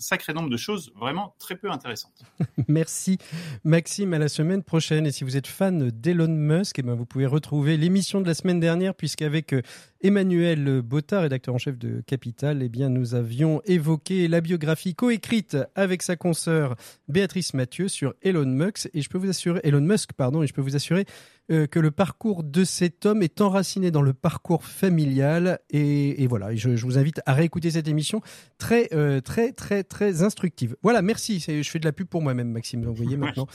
sacré 0.00 0.32
nombre 0.32 0.50
de 0.50 0.56
choses 0.56 0.92
vraiment 0.96 1.34
très 1.38 1.56
peu 1.56 1.70
intéressantes. 1.70 2.24
Merci 2.68 3.18
Maxime, 3.64 4.12
à 4.14 4.18
la 4.18 4.28
semaine 4.28 4.62
prochaine. 4.62 5.06
Et 5.06 5.12
si 5.12 5.24
vous 5.24 5.36
êtes 5.36 5.46
fan 5.46 5.90
d'Elon 5.90 6.28
Musk, 6.28 6.78
eh 6.78 6.82
ben 6.82 6.94
vous 6.94 7.06
pouvez 7.06 7.26
retrouver 7.26 7.76
l'émission 7.76 8.20
de 8.20 8.26
la 8.26 8.34
semaine 8.34 8.60
dernière, 8.60 8.94
puisqu'avec 8.94 9.52
euh, 9.52 9.62
Emmanuel 10.02 10.82
Botta, 10.82 11.20
rédacteur 11.20 11.54
en 11.54 11.58
chef 11.58 11.78
de 11.78 12.02
Capital, 12.06 12.62
eh 12.62 12.68
bien 12.68 12.88
nous 12.88 13.14
avions 13.14 13.62
évoqué 13.64 14.28
la 14.28 14.40
biographie 14.40 14.94
coécrite 14.94 15.56
avec 15.74 16.02
sa 16.02 16.16
consoeur 16.16 16.76
Béatrice 17.08 17.54
Mathieu 17.54 17.88
sur 17.88 18.14
Elon 18.22 18.46
Musk. 18.46 18.90
Et 18.92 19.02
je 19.02 19.08
peux 19.08 19.18
vous 19.18 19.30
assurer, 19.30 19.60
Elon 19.64 19.80
Musk, 19.80 20.12
pardon, 20.12 20.42
et 20.42 20.46
je 20.46 20.52
peux 20.52 20.60
vous 20.60 20.76
assurer 20.76 21.06
euh, 21.50 21.66
que 21.66 21.78
le 21.78 21.90
parcours 21.90 22.42
de 22.42 22.64
cet 22.64 23.04
homme 23.04 23.22
est 23.22 23.42
enraciné 23.42 23.90
dans 23.90 24.00
le 24.00 24.14
parcours 24.14 24.64
familial. 24.64 25.58
Et, 25.68 26.26
voilà, 26.26 26.54
je, 26.54 26.70
vous 26.70 26.96
invite 26.96 27.20
à 27.26 27.34
réécouter 27.34 27.70
cette 27.70 27.86
émission 27.86 28.22
très, 28.56 28.88
euh, 28.94 29.20
très, 29.20 29.52
très, 29.52 29.84
très 29.84 30.22
instructive. 30.22 30.74
Voilà, 30.82 31.02
merci. 31.02 31.40
Je 31.40 31.68
fais 31.68 31.78
de 31.78 31.84
la 31.84 31.92
pub 31.92 32.06
pour 32.06 32.22
moi-même, 32.22 32.50
Maxime. 32.50 32.82
vous 32.86 32.94
voyez 32.94 33.18
maintenant. 33.18 33.46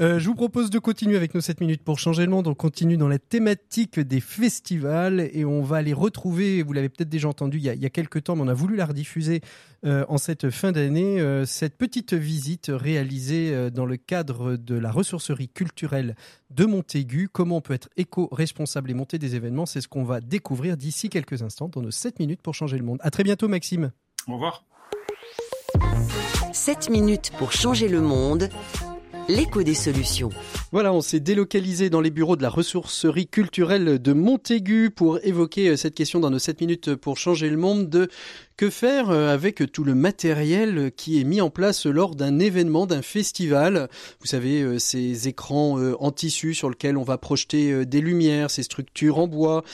Euh, 0.00 0.18
je 0.18 0.26
vous 0.26 0.34
propose 0.34 0.70
de 0.70 0.78
continuer 0.78 1.16
avec 1.16 1.34
nos 1.34 1.42
7 1.42 1.60
minutes 1.60 1.84
pour 1.84 1.98
changer 1.98 2.24
le 2.24 2.30
monde. 2.30 2.48
On 2.48 2.54
continue 2.54 2.96
dans 2.96 3.08
la 3.08 3.18
thématique 3.18 4.00
des 4.00 4.20
festivals 4.20 5.28
et 5.32 5.44
on 5.44 5.62
va 5.62 5.82
les 5.82 5.92
retrouver. 5.92 6.62
Vous 6.62 6.72
l'avez 6.72 6.88
peut-être 6.88 7.10
déjà 7.10 7.28
entendu 7.28 7.58
il 7.58 7.64
y, 7.64 7.68
a, 7.68 7.74
il 7.74 7.82
y 7.82 7.86
a 7.86 7.90
quelques 7.90 8.24
temps, 8.24 8.36
mais 8.36 8.42
on 8.42 8.48
a 8.48 8.54
voulu 8.54 8.74
la 8.74 8.86
rediffuser 8.86 9.42
en 9.84 10.18
cette 10.18 10.50
fin 10.50 10.72
d'année. 10.72 11.22
cette 11.46 11.76
petite 11.76 12.14
visite 12.14 12.70
réalisée 12.72 13.70
dans 13.70 13.86
le 13.86 13.96
cadre 13.96 14.56
de 14.56 14.76
la 14.76 14.90
ressourcerie 14.90 15.48
culturelle 15.48 16.16
de 16.50 16.64
Montaigu. 16.64 17.28
Comment 17.30 17.58
on 17.58 17.60
peut 17.60 17.74
être 17.74 17.88
éco-responsable 17.96 18.90
et 18.90 18.94
monter 18.94 19.18
des 19.18 19.34
événements, 19.34 19.66
c'est 19.66 19.80
ce 19.80 19.88
qu'on 19.88 20.04
va 20.04 20.20
découvrir 20.20 20.76
d'ici 20.76 21.10
quelques 21.10 21.42
instants 21.42 21.68
dans 21.68 21.82
nos 21.82 21.90
7 21.90 22.18
minutes 22.18 22.42
pour 22.42 22.54
changer 22.54 22.78
le 22.78 22.84
monde. 22.84 22.98
À 23.02 23.10
très 23.10 23.24
bientôt 23.24 23.48
Maxime. 23.48 23.92
Au 24.26 24.34
revoir. 24.34 24.64
7 26.52 26.88
minutes 26.90 27.32
pour 27.38 27.52
changer 27.52 27.88
le 27.88 28.00
monde. 28.00 28.48
L'écho 29.26 29.62
des 29.62 29.74
solutions. 29.74 30.28
Voilà, 30.70 30.92
on 30.92 31.00
s'est 31.00 31.18
délocalisé 31.18 31.88
dans 31.88 32.02
les 32.02 32.10
bureaux 32.10 32.36
de 32.36 32.42
la 32.42 32.50
ressourcerie 32.50 33.26
culturelle 33.26 33.98
de 34.00 34.12
Montaigu 34.12 34.90
pour 34.90 35.18
évoquer 35.24 35.68
euh, 35.68 35.76
cette 35.76 35.94
question 35.94 36.20
dans 36.20 36.28
nos 36.28 36.38
7 36.38 36.60
minutes 36.60 36.94
pour 36.94 37.16
changer 37.16 37.48
le 37.48 37.56
monde 37.56 37.88
de 37.88 38.10
que 38.56 38.70
faire 38.70 39.10
euh, 39.10 39.32
avec 39.32 39.70
tout 39.72 39.84
le 39.84 39.94
matériel 39.94 40.92
qui 40.96 41.20
est 41.20 41.24
mis 41.24 41.40
en 41.40 41.50
place 41.50 41.86
lors 41.86 42.14
d'un 42.14 42.38
événement, 42.38 42.86
d'un 42.86 43.02
festival? 43.02 43.88
Vous 44.20 44.26
savez, 44.26 44.62
euh, 44.62 44.78
ces 44.78 45.28
écrans 45.28 45.78
en 45.98 46.10
tissu 46.12 46.54
sur 46.54 46.70
lesquels 46.70 46.96
on 46.96 47.02
va 47.02 47.18
projeter 47.18 47.84
des 47.86 48.00
lumières, 48.00 48.50
ces 48.50 48.62
structures 48.62 49.18
en 49.18 49.26
bois, 49.26 49.64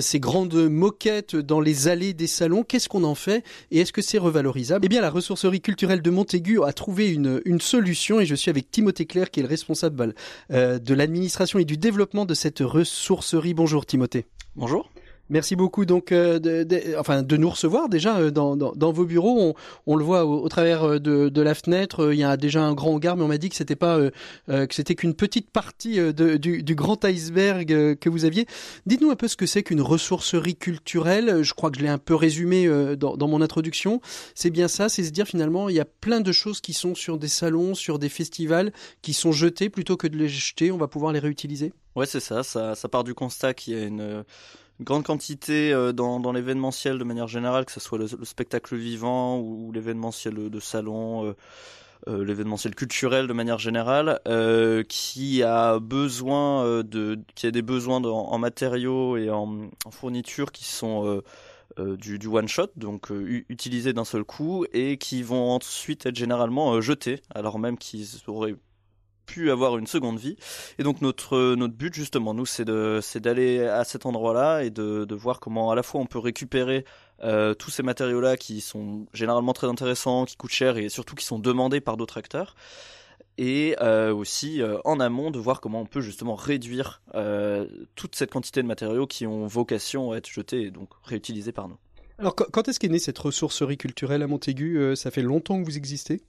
ces 0.00 0.20
grandes 0.20 0.68
moquettes 0.68 1.36
dans 1.36 1.60
les 1.60 1.88
allées 1.88 2.14
des 2.14 2.26
salons. 2.26 2.62
Qu'est-ce 2.62 2.88
qu'on 2.88 3.04
en 3.04 3.14
fait 3.14 3.44
et 3.70 3.80
est-ce 3.80 3.92
que 3.92 4.02
c'est 4.02 4.18
revalorisable? 4.18 4.84
Eh 4.84 4.88
bien, 4.88 5.00
la 5.00 5.10
ressourcerie 5.10 5.60
culturelle 5.60 6.02
de 6.02 6.10
Montaigu 6.10 6.62
a 6.62 6.72
trouvé 6.72 7.10
une, 7.10 7.60
solution 7.60 8.20
et 8.20 8.26
je 8.26 8.34
suis 8.34 8.50
avec 8.50 8.70
Timothée 8.70 9.06
Claire 9.06 9.30
qui 9.30 9.40
est 9.40 9.42
le 9.42 9.48
responsable 9.48 10.14
euh, 10.50 10.78
de 10.78 10.94
l'administration 10.94 11.58
et 11.58 11.64
du 11.64 11.76
développement 11.76 12.24
de 12.24 12.34
cette 12.34 12.60
ressourcerie. 12.60 13.54
Bonjour 13.54 13.86
Timothée. 13.86 14.26
Bonjour. 14.56 14.90
Merci 15.30 15.56
beaucoup 15.56 15.86
donc 15.86 16.12
euh, 16.12 16.38
de, 16.38 16.98
enfin 16.98 17.22
de 17.22 17.36
nous 17.38 17.48
recevoir 17.48 17.88
déjà 17.88 18.18
euh, 18.18 18.30
dans, 18.30 18.56
dans, 18.56 18.92
vos 18.92 19.06
bureaux. 19.06 19.54
On, 19.86 19.96
le 19.96 20.04
voit 20.04 20.26
au, 20.26 20.46
travers 20.48 21.00
de, 21.00 21.30
de, 21.30 21.42
la 21.42 21.54
fenêtre. 21.54 22.12
Il 22.12 22.18
y 22.18 22.24
a 22.24 22.36
déjà 22.36 22.62
un 22.62 22.74
grand 22.74 22.94
hangar, 22.94 23.16
mais 23.16 23.24
on 23.24 23.28
m'a 23.28 23.38
dit 23.38 23.48
que 23.48 23.56
c'était 23.56 23.76
pas 23.76 23.98
que 24.46 24.74
c'était 24.74 24.94
qu'une 24.94 25.14
petite 25.14 25.50
partie 25.50 25.96
de, 25.96 26.36
du, 26.36 26.62
du, 26.62 26.74
grand 26.74 27.02
iceberg 27.04 27.66
que 27.98 28.08
vous 28.08 28.24
aviez. 28.24 28.46
Dites-nous 28.86 29.10
un 29.10 29.16
peu 29.16 29.28
ce 29.28 29.36
que 29.36 29.46
c'est 29.46 29.62
qu'une 29.62 29.80
ressourcerie 29.80 30.56
culturelle. 30.56 31.42
Je 31.42 31.54
crois 31.54 31.70
que 31.70 31.78
je 31.78 31.82
l'ai 31.82 31.88
un 31.88 31.98
peu 31.98 32.14
résumé 32.14 32.68
dans, 32.96 33.16
dans 33.16 33.28
mon 33.28 33.40
introduction. 33.40 34.00
C'est 34.34 34.50
bien 34.50 34.68
ça, 34.68 34.88
c'est 34.88 35.04
se 35.04 35.10
dire 35.10 35.26
finalement 35.26 35.68
il 35.68 35.76
y 35.76 35.80
a 35.80 35.86
plein 35.86 36.20
de 36.20 36.32
choses 36.32 36.60
qui 36.60 36.74
sont 36.74 36.94
sur 36.94 37.18
des 37.18 37.28
salons, 37.28 37.74
sur 37.74 37.98
des 37.98 38.08
festivals, 38.10 38.72
qui 39.00 39.14
sont 39.14 39.32
jetées 39.32 39.70
plutôt 39.70 39.96
que 39.96 40.06
de 40.06 40.16
les 40.16 40.28
jeter. 40.28 40.70
On 40.70 40.78
va 40.78 40.88
pouvoir 40.88 41.12
les 41.12 41.20
réutiliser. 41.20 41.72
Ouais, 41.96 42.06
c'est 42.06 42.20
ça, 42.20 42.42
ça. 42.42 42.74
Ça 42.74 42.88
part 42.88 43.04
du 43.04 43.14
constat 43.14 43.54
qu'il 43.54 43.74
y 43.74 43.80
a 43.80 43.84
une 43.84 44.24
une 44.80 44.84
grande 44.84 45.04
quantité 45.04 45.72
euh, 45.72 45.92
dans, 45.92 46.20
dans 46.20 46.32
l'événementiel 46.32 46.98
de 46.98 47.04
manière 47.04 47.28
générale, 47.28 47.64
que 47.64 47.72
ce 47.72 47.80
soit 47.80 47.98
le, 47.98 48.06
spectacle 48.24 48.76
vivant 48.76 49.38
ou, 49.38 49.70
l'événementiel 49.72 50.50
de 50.50 50.60
salon, 50.60 51.26
euh, 51.26 51.36
euh, 52.08 52.24
l'événementiel 52.24 52.74
culturel 52.74 53.26
de 53.26 53.32
manière 53.32 53.58
générale, 53.58 54.20
qui 54.88 55.42
a 55.42 55.78
besoin 55.78 56.82
de, 56.82 57.18
qui 57.34 57.46
a 57.46 57.50
des 57.50 57.62
besoins 57.62 58.02
en 58.02 58.38
matériaux 58.38 59.16
et 59.16 59.30
en, 59.30 59.70
en 59.84 59.90
fournitures 59.90 60.52
qui 60.52 60.64
sont 60.64 61.22
du, 61.78 62.18
du, 62.18 62.26
one 62.26 62.48
shot, 62.48 62.68
donc 62.76 63.10
utilisés 63.48 63.92
d'un 63.92 64.04
seul 64.04 64.24
coup, 64.24 64.66
et 64.72 64.98
qui 64.98 65.22
vont 65.22 65.52
ensuite 65.52 66.04
être 66.06 66.16
généralement 66.16 66.80
jetés, 66.80 67.22
alors 67.34 67.58
même 67.58 67.78
qu'ils 67.78 68.06
auraient 68.26 68.56
pu 69.26 69.50
avoir 69.50 69.78
une 69.78 69.86
seconde 69.86 70.18
vie. 70.18 70.36
Et 70.78 70.82
donc 70.82 71.00
notre 71.00 71.54
notre 71.54 71.74
but 71.74 71.94
justement, 71.94 72.34
nous, 72.34 72.46
c'est 72.46 72.64
d'aller 72.64 73.66
à 73.66 73.84
cet 73.84 74.06
endroit-là 74.06 74.62
et 74.64 74.70
de 74.70 75.04
de 75.04 75.14
voir 75.14 75.40
comment 75.40 75.70
à 75.70 75.74
la 75.74 75.82
fois 75.82 76.00
on 76.00 76.06
peut 76.06 76.18
récupérer 76.18 76.84
euh, 77.22 77.54
tous 77.54 77.70
ces 77.70 77.82
matériaux-là 77.82 78.36
qui 78.36 78.60
sont 78.60 79.06
généralement 79.12 79.52
très 79.52 79.66
intéressants, 79.66 80.24
qui 80.24 80.36
coûtent 80.36 80.50
cher 80.50 80.76
et 80.76 80.88
surtout 80.88 81.14
qui 81.14 81.24
sont 81.24 81.38
demandés 81.38 81.80
par 81.80 81.96
d'autres 81.96 82.18
acteurs. 82.18 82.54
Et 83.36 83.76
euh, 83.80 84.14
aussi 84.14 84.62
euh, 84.62 84.78
en 84.84 85.00
amont 85.00 85.30
de 85.30 85.38
voir 85.38 85.60
comment 85.60 85.80
on 85.80 85.86
peut 85.86 86.00
justement 86.00 86.34
réduire 86.34 87.02
toute 87.94 88.14
cette 88.14 88.30
quantité 88.30 88.62
de 88.62 88.66
matériaux 88.66 89.06
qui 89.06 89.26
ont 89.26 89.46
vocation 89.46 90.12
à 90.12 90.16
être 90.16 90.28
jetés 90.28 90.62
et 90.62 90.70
donc 90.70 90.90
réutilisés 91.02 91.52
par 91.52 91.68
nous. 91.68 91.78
Alors, 92.18 92.36
quand 92.36 92.68
est-ce 92.68 92.78
qu'est 92.78 92.88
née 92.88 93.00
cette 93.00 93.18
ressourcerie 93.18 93.76
culturelle 93.76 94.22
à 94.22 94.28
Montaigu? 94.28 94.94
Ça 94.94 95.10
fait 95.10 95.22
longtemps 95.22 95.60
que 95.60 95.64
vous 95.64 95.76
existez? 95.76 96.22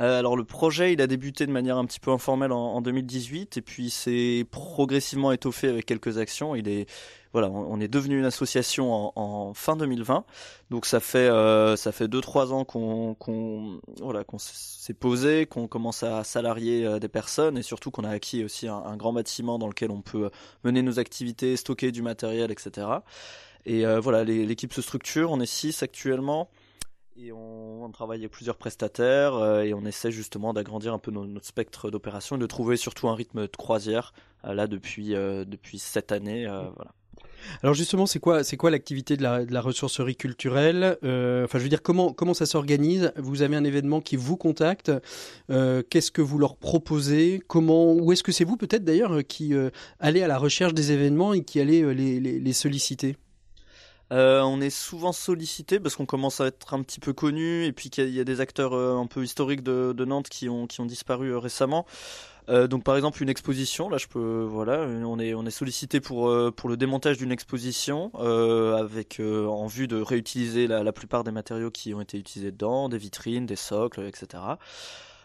Euh, 0.00 0.18
alors 0.18 0.36
le 0.36 0.44
projet, 0.44 0.92
il 0.92 1.00
a 1.00 1.06
débuté 1.06 1.46
de 1.46 1.52
manière 1.52 1.76
un 1.76 1.84
petit 1.84 2.00
peu 2.00 2.10
informelle 2.10 2.52
en, 2.52 2.74
en 2.74 2.80
2018 2.80 3.56
et 3.56 3.62
puis 3.62 3.90
s'est 3.90 4.46
progressivement 4.50 5.32
étoffé 5.32 5.68
avec 5.68 5.86
quelques 5.86 6.18
actions. 6.18 6.54
Il 6.54 6.68
est 6.68 6.86
voilà, 7.32 7.50
on, 7.50 7.78
est 7.78 7.88
devenu 7.88 8.18
une 8.18 8.24
association 8.24 8.92
en, 8.92 9.12
en 9.14 9.54
fin 9.54 9.76
2020. 9.76 10.24
Donc 10.70 10.86
ça 10.86 10.98
fait 10.98 11.28
euh, 11.28 11.76
ça 11.76 11.92
fait 11.92 12.08
deux 12.08 12.20
trois 12.20 12.52
ans 12.52 12.64
qu'on 12.64 13.16
voilà 14.00 14.24
qu'on 14.24 14.38
s'est 14.38 14.94
posé, 14.94 15.46
qu'on 15.46 15.68
commence 15.68 16.02
à 16.02 16.24
salarier 16.24 16.86
euh, 16.86 16.98
des 16.98 17.08
personnes 17.08 17.58
et 17.58 17.62
surtout 17.62 17.90
qu'on 17.90 18.04
a 18.04 18.10
acquis 18.10 18.44
aussi 18.44 18.66
un, 18.66 18.76
un 18.76 18.96
grand 18.96 19.12
bâtiment 19.12 19.58
dans 19.58 19.68
lequel 19.68 19.90
on 19.90 20.00
peut 20.00 20.30
mener 20.64 20.82
nos 20.82 20.98
activités, 20.98 21.56
stocker 21.56 21.92
du 21.92 22.02
matériel, 22.02 22.50
etc. 22.50 22.86
Et 23.66 23.84
euh, 23.84 24.00
voilà, 24.00 24.24
l'équipe 24.24 24.72
se 24.72 24.80
structure. 24.80 25.30
On 25.30 25.40
est 25.40 25.46
six 25.46 25.82
actuellement. 25.82 26.48
On, 27.32 27.90
travaille 27.92 28.20
avec 28.20 28.30
plusieurs 28.30 28.56
prestataires 28.56 29.34
euh, 29.34 29.62
et 29.62 29.74
on 29.74 29.84
essaie 29.84 30.10
justement 30.10 30.52
d'agrandir 30.52 30.92
un 30.92 30.98
peu 30.98 31.10
no- 31.10 31.26
notre 31.26 31.46
spectre 31.46 31.90
d'opération 31.90 32.36
et 32.36 32.38
de 32.38 32.46
trouver 32.46 32.76
surtout 32.76 33.08
un 33.08 33.14
rythme 33.14 33.42
de 33.42 33.56
croisière 33.56 34.12
euh, 34.44 34.54
là 34.54 34.66
depuis 34.66 35.14
euh, 35.14 35.44
depuis 35.44 35.78
cette 35.78 36.12
année. 36.12 36.44
voilà. 36.46 36.92
Alors 37.62 37.74
justement, 37.74 38.06
c'est 38.06 38.18
quoi, 38.18 38.44
c'est 38.44 38.56
quoi 38.56 38.70
l'activité 38.70 39.16
de 39.16 39.22
la, 39.22 39.44
de 39.44 39.52
la 39.52 39.60
ressourcerie 39.60 40.16
culturelle 40.16 40.98
Enfin, 41.02 41.58
je 41.58 41.62
veux 41.62 41.68
dire, 41.68 41.82
comment 41.82 42.12
comment 42.12 42.34
ça 42.34 42.46
s'organise? 42.46 43.12
Vous 43.16 43.42
avez 43.42 43.56
un 43.56 43.64
événement 43.64 44.00
qui 44.00 44.16
vous 44.16 44.36
contacte. 44.36 44.92
Qu'est-ce 45.48 46.10
que 46.10 46.22
vous 46.22 46.38
leur 46.38 46.56
proposez? 46.56 47.40
Comment 47.46 47.94
Ou 47.94 48.12
est-ce 48.12 48.22
que 48.22 48.32
c'est 48.32 48.44
vous 48.44 48.56
peut-être 48.56 48.84
d'ailleurs 48.84 49.24
qui 49.26 49.54
allez 49.98 50.22
à 50.22 50.28
la 50.28 50.38
recherche 50.38 50.74
des 50.74 50.92
événements 50.92 51.32
et 51.32 51.42
qui 51.42 51.60
allez 51.60 51.94
les, 51.94 52.20
les 52.20 52.52
solliciter? 52.52 53.16
Euh, 54.10 54.40
on 54.40 54.60
est 54.60 54.70
souvent 54.70 55.12
sollicité 55.12 55.78
parce 55.80 55.96
qu'on 55.96 56.06
commence 56.06 56.40
à 56.40 56.46
être 56.46 56.72
un 56.72 56.82
petit 56.82 57.00
peu 57.00 57.12
connu 57.12 57.64
et 57.64 57.72
puis 57.72 57.90
qu'il 57.90 58.08
y 58.08 58.20
a- 58.20 58.24
des 58.24 58.40
acteurs 58.40 58.72
euh, 58.72 58.96
un 58.96 59.06
peu 59.06 59.22
historiques 59.22 59.62
de, 59.62 60.04
Nantes 60.04 60.28
qui 60.28 60.48
ont 60.48 60.66
disparu 60.86 61.28
euh, 61.30 61.38
récemment. 61.38 61.86
Donc 62.70 62.82
par 62.82 62.96
exemple 62.96 63.22
une 63.22 63.28
exposition, 63.28 63.90
là 63.90 63.98
je 63.98 64.06
peux 64.06 64.42
voilà, 64.48 64.86
on 65.04 65.18
est 65.18 65.34
on 65.34 65.44
est 65.44 65.50
sollicité 65.50 66.00
pour 66.00 66.30
le 66.30 66.76
démontage 66.78 67.18
d'une 67.18 67.30
exposition 67.30 68.10
avec 68.14 69.20
en 69.20 69.66
vue 69.66 69.86
de 69.86 70.00
réutiliser 70.00 70.66
la, 70.66 70.82
la 70.82 70.92
plupart 70.94 71.24
des 71.24 71.30
matériaux 71.30 71.70
qui 71.70 71.92
ont 71.92 72.00
été 72.00 72.16
utilisés 72.16 72.50
dedans, 72.50 72.88
des 72.88 72.96
vitrines, 72.96 73.44
des 73.44 73.54
socles, 73.54 74.00
etc. 74.00 74.42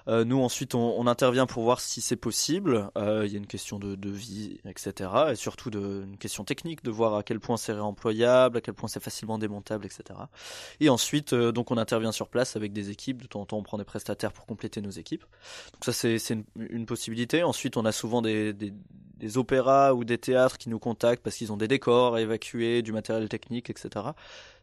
Euh, 0.08 0.26
nous 0.26 0.39
ensuite 0.41 0.76
on, 0.76 1.08
intervient 1.08 1.45
pour 1.45 1.64
voir 1.64 1.80
si 1.80 2.01
c'est 2.01 2.16
possible. 2.16 2.89
Euh, 2.97 3.24
Il 3.26 3.32
y 3.32 3.36
a 3.36 3.38
une 3.38 3.47
question 3.47 3.80
de, 3.80 4.10
vie, 4.10 4.60
etc. 4.66 5.10
Et 5.32 5.36
surtout 5.36 5.70
une 5.72 6.18
question 6.18 6.43
technique 6.43 6.84
de 6.84 6.91
voir 6.91 7.16
à 7.16 7.24
quel 7.24 7.39
point 7.39 7.58
c'est 7.58 7.74
réemployable, 7.74 8.58
à 8.58 8.62
quel 8.62 8.74
point 8.74 8.89
c'est 8.89 9.01
facilement 9.01 9.38
démontable, 9.38 9.86
etc. 9.86 10.20
Et 10.80 10.89
ensuite 10.89 11.34
euh, 11.34 11.51
donc 11.51 11.72
on 11.72 11.78
intervient 11.78 12.12
sur 12.12 12.28
place 12.28 12.56
avec 12.56 12.74
des 12.74 12.89
équipes. 12.89 13.22
De 13.22 13.28
temps 13.28 13.41
en 13.41 13.45
temps 13.45 13.58
on 13.58 13.64
prend 13.64 13.78
des 13.78 13.84
prestataires 13.84 14.34
pour 14.34 14.45
compléter 14.45 14.82
nos 14.82 14.91
équipes. 14.91 15.26
Donc 15.74 15.86
ça 15.86 15.93
c'est 15.93 16.18
une, 16.30 16.86
possibilité. 16.86 17.43
Ensuite 17.43 17.78
on 17.78 17.86
a 17.86 17.91
souvent 17.91 18.22
des, 18.22 18.54
des, 18.54 18.74
des 19.18 19.38
opéras 19.38 19.93
ou 19.93 20.04
des 20.04 20.18
théâtres 20.18 20.58
qui 20.58 20.70
nous 20.70 20.80
contactent 20.80 21.24
parce 21.24 21.38
qu'ils 21.38 21.51
ont 21.51 21.58
des 21.58 21.68
décors 21.68 22.16
à 22.16 22.22
évacuer, 22.22 22.82
du 22.82 22.91
matériel 22.91 23.30
technique, 23.30 23.70
etc. 23.70 24.12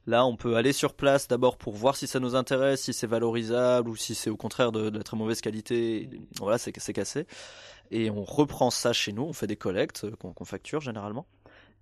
Là, 0.07 0.25
on 0.25 0.37
peut 0.37 0.57
aller 0.57 0.73
sur 0.73 0.95
place 0.95 1.29
d'abord 1.29 1.57
pour 1.57 1.75
voir 1.75 1.95
si 1.95 2.07
ça 2.07 2.21
nous 2.21 2.35
intéresse, 2.35 2.83
si 2.83 2.93
c'est 2.93 3.07
valorisable 3.07 3.89
ou 3.89 3.97
si 3.97 4.15
c'est 4.15 4.31
au 4.31 4.37
contraire 4.37 4.73
de, 4.73 4.91
de 4.91 4.99
la 4.99 5.05
très 5.05 5.17
mauvaise 5.17 5.30
qualité. 5.35 6.09
Voilà, 6.39 6.59
c'est 6.59 6.73
cassé. 6.73 7.27
Et 7.91 8.11
on 8.11 8.25
reprend 8.25 8.71
ça 8.71 8.93
chez 8.93 9.13
nous, 9.13 9.23
on 9.23 9.33
fait 9.33 9.47
des 9.47 9.57
collectes 9.57 10.05
euh, 10.05 10.15
qu'on 10.17 10.45
facture 10.45 10.81
généralement. 10.81 11.27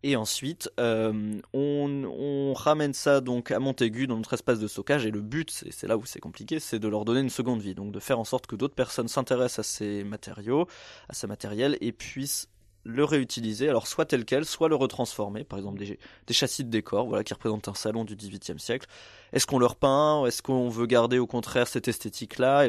Et 0.05 0.14
ensuite, 0.14 0.70
euh, 0.78 1.40
on, 1.53 2.05
on 2.05 2.55
ramène 2.55 2.94
ça 2.94 3.20
donc 3.20 3.51
à 3.51 3.59
Montaigu 3.59 4.07
dans 4.07 4.16
notre 4.16 4.34
espace 4.34 4.61
de 4.61 4.68
stockage. 4.68 5.05
Et 5.07 5.11
le 5.11 5.20
but, 5.20 5.51
c'est 5.51 5.88
là 5.88 5.96
où 5.96 6.05
c'est 6.05 6.20
compliqué, 6.20 6.61
c'est 6.61 6.78
de 6.78 6.86
leur 6.86 7.05
donner 7.05 7.20
une 7.20 7.30
seconde 7.30 7.61
vie. 7.61 7.74
Donc 7.74 7.90
de 7.90 7.99
faire 7.99 8.18
en 8.20 8.24
sorte 8.24 8.46
que 8.46 8.55
d'autres 8.55 8.76
personnes 8.76 9.09
s'intéressent 9.09 9.59
à 9.59 9.68
ces 9.68 10.05
matériaux, 10.05 10.68
à 11.09 11.14
ce 11.14 11.26
matériel, 11.26 11.76
et 11.80 11.90
puissent 11.90 12.49
le 12.89 13.05
réutiliser, 13.05 13.68
alors 13.68 13.86
soit 13.86 14.07
tel 14.07 14.24
quel, 14.24 14.47
soit 14.47 14.68
le 14.68 14.74
retransformer, 14.74 15.45
par 15.45 15.59
exemple 15.59 15.78
des, 15.78 15.99
des 16.26 16.34
châssis 16.34 16.64
de 16.64 16.70
décor, 16.70 17.07
voilà, 17.07 17.22
qui 17.22 17.34
représentent 17.34 17.68
un 17.68 17.74
salon 17.74 18.05
du 18.05 18.16
XVIIIe 18.16 18.59
siècle. 18.59 18.86
Est-ce 19.34 19.47
qu'on 19.47 19.59
le 19.59 19.66
repeint 19.66 20.24
Est-ce 20.24 20.41
qu'on 20.43 20.70
veut 20.70 20.86
garder 20.86 21.18
au 21.18 21.26
contraire 21.26 21.68
cette 21.68 21.86
esthétique-là 21.86 22.64
et 22.64 22.68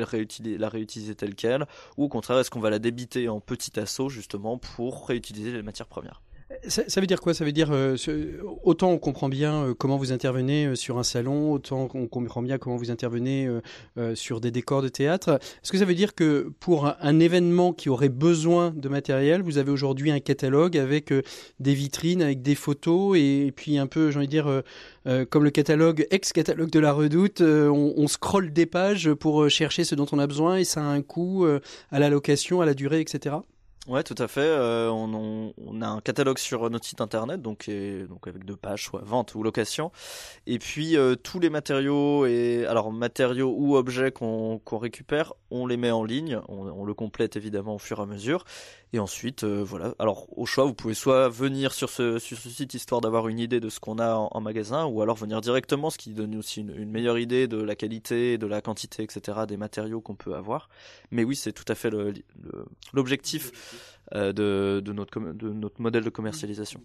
la 0.57 0.69
réutiliser 0.69 1.15
telle 1.15 1.35
quelle? 1.35 1.65
Ou 1.97 2.03
au 2.03 2.09
contraire, 2.09 2.37
est-ce 2.39 2.51
qu'on 2.51 2.59
va 2.59 2.69
la 2.69 2.79
débiter 2.79 3.29
en 3.29 3.39
petit 3.39 3.79
assaut 3.79 4.09
justement 4.09 4.57
pour 4.57 5.07
réutiliser 5.07 5.53
les 5.53 5.61
matières 5.61 5.87
premières? 5.87 6.21
Ça, 6.67 6.83
ça 6.87 6.99
veut 6.99 7.07
dire 7.07 7.21
quoi? 7.21 7.33
Ça 7.33 7.45
veut 7.45 7.51
dire 7.51 7.69
euh, 7.71 7.95
autant 8.63 8.89
on 8.89 8.97
comprend 8.97 9.29
bien 9.29 9.63
euh, 9.63 9.73
comment 9.73 9.97
vous 9.97 10.11
intervenez 10.11 10.65
euh, 10.65 10.75
sur 10.75 10.97
un 10.97 11.03
salon, 11.03 11.53
autant 11.53 11.87
on 11.93 12.07
comprend 12.07 12.41
bien 12.41 12.57
comment 12.57 12.75
vous 12.75 12.89
intervenez 12.89 13.47
euh, 13.97 14.15
sur 14.15 14.41
des 14.41 14.49
décors 14.49 14.81
de 14.81 14.89
théâtre. 14.89 15.39
Est-ce 15.63 15.71
que 15.71 15.77
ça 15.77 15.85
veut 15.85 15.93
dire 15.93 16.15
que 16.15 16.51
pour 16.59 16.87
un, 16.87 17.19
événement 17.19 17.73
qui 17.73 17.89
aurait 17.89 18.09
besoin 18.09 18.71
de 18.71 18.87
matériel, 18.87 19.41
vous 19.41 19.57
avez 19.57 19.71
aujourd'hui 19.71 20.09
un 20.09 20.21
catalogue 20.21 20.77
avec 20.77 21.13
des 21.59 21.73
vitrines, 21.73 22.21
avec 22.21 22.41
des 22.41 22.55
photos 22.55 23.17
et, 23.17 23.51
puis 23.53 23.77
un 23.77 23.87
peu, 23.87 24.09
j'ai 24.09 24.17
envie 24.17 24.27
de 24.27 24.31
dire, 24.31 24.63
comme 25.29 25.43
le 25.43 25.49
catalogue 25.49 26.07
ex-catalogue 26.11 26.69
de 26.69 26.79
la 26.79 26.93
Redoute, 26.93 27.41
on, 27.41 27.93
on 27.97 28.07
scrolle 28.07 28.53
des 28.53 28.65
pages 28.65 29.13
pour 29.15 29.49
chercher 29.49 29.83
ce 29.83 29.95
dont 29.95 30.07
on 30.13 30.19
a 30.19 30.27
besoin 30.27 30.57
et 30.57 30.63
ça 30.63 30.79
a 30.79 30.85
un 30.85 31.01
coût 31.01 31.45
à 31.91 31.99
la 31.99 32.09
location, 32.09 32.61
à 32.61 32.65
la 32.65 32.73
durée, 32.73 33.01
etc. 33.01 33.35
Ouais, 33.89 34.03
tout 34.03 34.15
à 34.19 34.27
fait. 34.27 34.41
Euh, 34.41 34.87
on, 34.91 35.81
a 35.81 35.87
un 35.87 35.99
catalogue 35.99 36.37
sur 36.37 36.69
notre 36.69 36.85
site 36.85 37.01
internet, 37.01 37.41
donc, 37.41 37.67
avec 37.67 38.45
deux 38.45 38.55
pages, 38.55 38.83
soit 38.83 39.01
vente 39.03 39.33
ou 39.33 39.41
location. 39.41 39.91
Et 40.45 40.59
puis 40.59 40.95
euh, 40.95 41.15
tous 41.15 41.39
les 41.39 41.49
matériaux 41.49 42.27
et 42.27 42.67
alors 42.67 42.91
matériaux 42.91 43.51
ou 43.57 43.77
objets 43.77 44.11
qu'on 44.11 44.61
récupère, 44.71 45.33
on 45.49 45.65
les 45.65 45.75
met 45.75 45.89
en 45.89 46.03
ligne. 46.03 46.39
On, 46.49 46.85
le 46.85 46.93
complète 46.93 47.35
évidemment 47.35 47.75
au 47.75 47.79
fur 47.79 47.97
et 47.97 48.03
à 48.03 48.05
mesure. 48.05 48.45
Et 48.93 48.99
ensuite, 48.99 49.43
euh, 49.43 49.63
voilà. 49.63 49.95
Alors 49.97 50.27
au 50.37 50.45
choix, 50.45 50.65
vous 50.65 50.75
pouvez 50.75 50.93
soit 50.93 51.27
venir 51.27 51.73
sur 51.73 51.89
ce 51.89 52.19
site 52.19 52.75
histoire 52.75 53.01
d'avoir 53.01 53.27
une 53.27 53.39
idée 53.39 53.59
de 53.59 53.69
ce 53.69 53.79
qu'on 53.79 53.97
a 53.97 54.13
en, 54.13 54.39
magasin, 54.41 54.85
ou 54.85 55.01
alors 55.01 55.15
venir 55.15 55.41
directement, 55.41 55.89
ce 55.89 55.97
qui 55.97 56.11
donne 56.11 56.35
aussi 56.35 56.61
une, 56.61 56.75
une 56.75 56.91
meilleure 56.91 57.17
idée 57.17 57.47
de 57.47 57.57
la 57.57 57.75
qualité, 57.75 58.37
de 58.37 58.45
la 58.45 58.61
quantité, 58.61 59.01
etc. 59.01 59.39
des 59.47 59.57
matériaux 59.57 59.99
qu'on 59.99 60.15
peut 60.15 60.35
avoir. 60.35 60.69
Mais 61.09 61.23
oui, 61.23 61.35
c'est 61.35 61.53
tout 61.53 61.65
à 61.67 61.73
fait 61.73 61.91
l'objectif 62.93 63.51
de, 64.13 64.81
de, 64.83 64.93
notre, 64.93 65.19
modèle 65.79 66.03
de 66.03 66.09
commercialisation. 66.09 66.81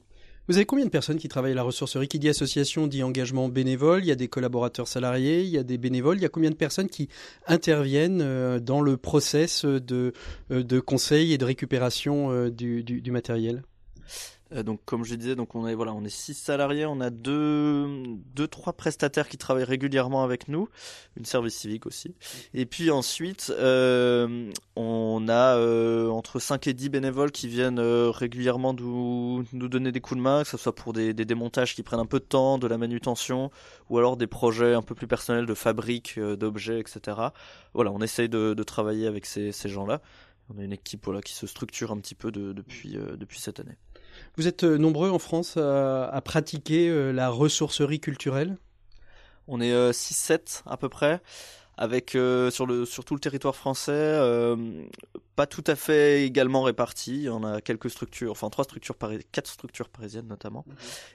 Vous 0.47 0.57
avez 0.57 0.67
combien 0.67 0.85
de 0.85 0.91
personnes 0.91 1.17
qui 1.17 1.29
travaillent 1.29 1.53
à 1.53 1.57
la 1.57 1.63
ressourcerie 1.63 2.07
Qui 2.07 2.19
dit 2.19 2.29
association 2.29 2.87
dit 2.87 3.03
engagement 3.03 3.49
bénévole? 3.49 4.05
Il 4.05 4.09
y 4.09 4.13
a 4.13 4.15
des 4.15 4.29
collaborateurs 4.29 4.89
salariés, 4.89 5.43
il 5.43 5.49
y 5.49 5.57
a 5.57 5.63
des 5.63 5.79
bénévoles. 5.79 6.19
Il 6.19 6.23
y 6.23 6.27
a 6.27 6.29
combien 6.29 6.51
de 6.51 6.55
personnes 6.55 6.91
qui 6.91 7.09
interviennent 7.47 8.21
euh, 8.21 8.61
dans 8.61 8.83
le 8.83 8.99
process 8.99 9.65
de, 9.65 10.13
euh, 10.51 10.63
de 10.63 10.81
conseil 10.81 11.33
et 11.33 11.39
de 11.39 11.47
récupération 11.47 12.31
euh, 12.31 12.51
du, 12.51 13.11
matériel? 13.11 13.63
Euh, 13.63 14.44
donc, 14.63 14.81
comme 14.85 15.05
je 15.05 15.15
disais, 15.15 15.35
donc 15.35 15.55
on 15.55 15.67
est 15.67 15.75
voilà, 15.75 15.93
on 15.93 16.05
est 16.05 16.09
six 16.09 16.35
salariés, 16.35 16.87
on 16.87 17.01
a 17.01 17.11
deux, 17.11 17.87
deux, 18.35 18.47
trois 18.47 18.73
prestataires 18.73 19.29
qui 19.29 19.39
travaillent 19.39 19.65
régulièrement 19.65 20.23
avec 20.23 20.49
nous, 20.49 20.69
une 21.17 21.25
service 21.25 21.57
civique 21.57 21.87
aussi. 21.87 22.15
Et 22.53 22.67
puis 22.67 22.91
ensuite, 22.91 23.53
euh, 23.59 24.51
on 24.77 25.27
a 25.29 25.57
euh, 25.57 26.09
entre 26.09 26.39
5 26.39 26.67
et 26.67 26.75
10 26.75 26.89
bénévoles 26.89 27.33
qui 27.33 27.49
viennent 27.49 27.79
euh, 27.79 28.11
régulièrement 28.11 28.75
nous, 28.75 29.45
donner 29.53 29.93
des 29.93 30.01
coups 30.01 30.19
de 30.19 30.23
main, 30.23 30.43
que 30.43 30.49
ce 30.49 30.57
soit 30.57 30.75
pour 30.75 30.93
des, 30.93 31.15
démontages 31.15 31.75
qui 31.75 31.83
prennent 31.83 32.01
un 32.01 32.07
peu 32.07 32.19
de 32.19 32.25
temps, 32.25 32.59
de 32.59 32.67
la 32.67 32.79
manutention, 32.79 33.51
ou 33.89 33.99
alors 33.99 34.17
des 34.17 34.27
projets 34.27 34.75
un 34.75 34.83
peu 34.83 34.95
plus 34.95 35.07
personnels 35.07 35.47
de 35.47 35.55
fabrique 35.55 36.19
euh, 36.19 36.37
d'objets, 36.37 36.81
etc. 36.81 37.19
Voilà, 37.73 37.93
on 37.93 38.01
essaye 38.01 38.29
de, 38.29 38.55
travailler 38.65 39.07
avec 39.07 39.27
ces, 39.27 39.53
gens-là. 39.65 40.01
On 40.49 40.59
a 40.59 40.65
une 40.65 40.73
équipe 40.73 41.05
voilà, 41.05 41.21
qui 41.21 41.35
se 41.35 41.47
structure 41.47 41.93
un 41.93 41.99
petit 41.99 42.15
peu 42.15 42.31
de- 42.33 42.53
depuis, 42.53 42.97
euh, 42.97 43.17
depuis 43.17 43.39
cette 43.41 43.61
année. 43.61 43.77
Vous 44.37 44.49
êtes 44.49 44.65
euh, 44.65 44.79
nombreux 44.79 45.11
en 45.11 45.21
France 45.21 45.57
à, 45.57 46.07
à 46.07 46.21
pratiquer 46.21 46.89
euh, 46.89 47.13
la 47.13 47.29
ressourcerie 47.29 48.01
culturelle? 48.01 48.57
On 49.47 49.61
est 49.61 49.73
euh, 49.73 49.93
6-7 49.93 50.63
à 50.67 50.77
peu 50.77 50.89
près, 50.89 51.21
avec 51.77 52.15
euh, 52.15 52.51
sur, 52.51 52.67
le, 52.67 52.85
sur 52.85 53.05
tout 53.05 53.15
le 53.15 53.21
territoire 53.21 53.55
français, 53.55 53.93
euh, 53.93 54.57
pas 55.37 55.47
tout 55.47 55.63
à 55.67 55.77
fait 55.77 56.25
également 56.25 56.63
répartis. 56.63 57.29
On 57.31 57.45
a 57.45 57.61
quelques 57.61 57.91
structures, 57.91 58.33
enfin 58.33 58.49
trois 58.51 58.65
structures, 58.65 58.97
quatre 59.33 59.51
structures 59.51 59.89
parisiennes 59.89 60.27
notamment, 60.27 60.65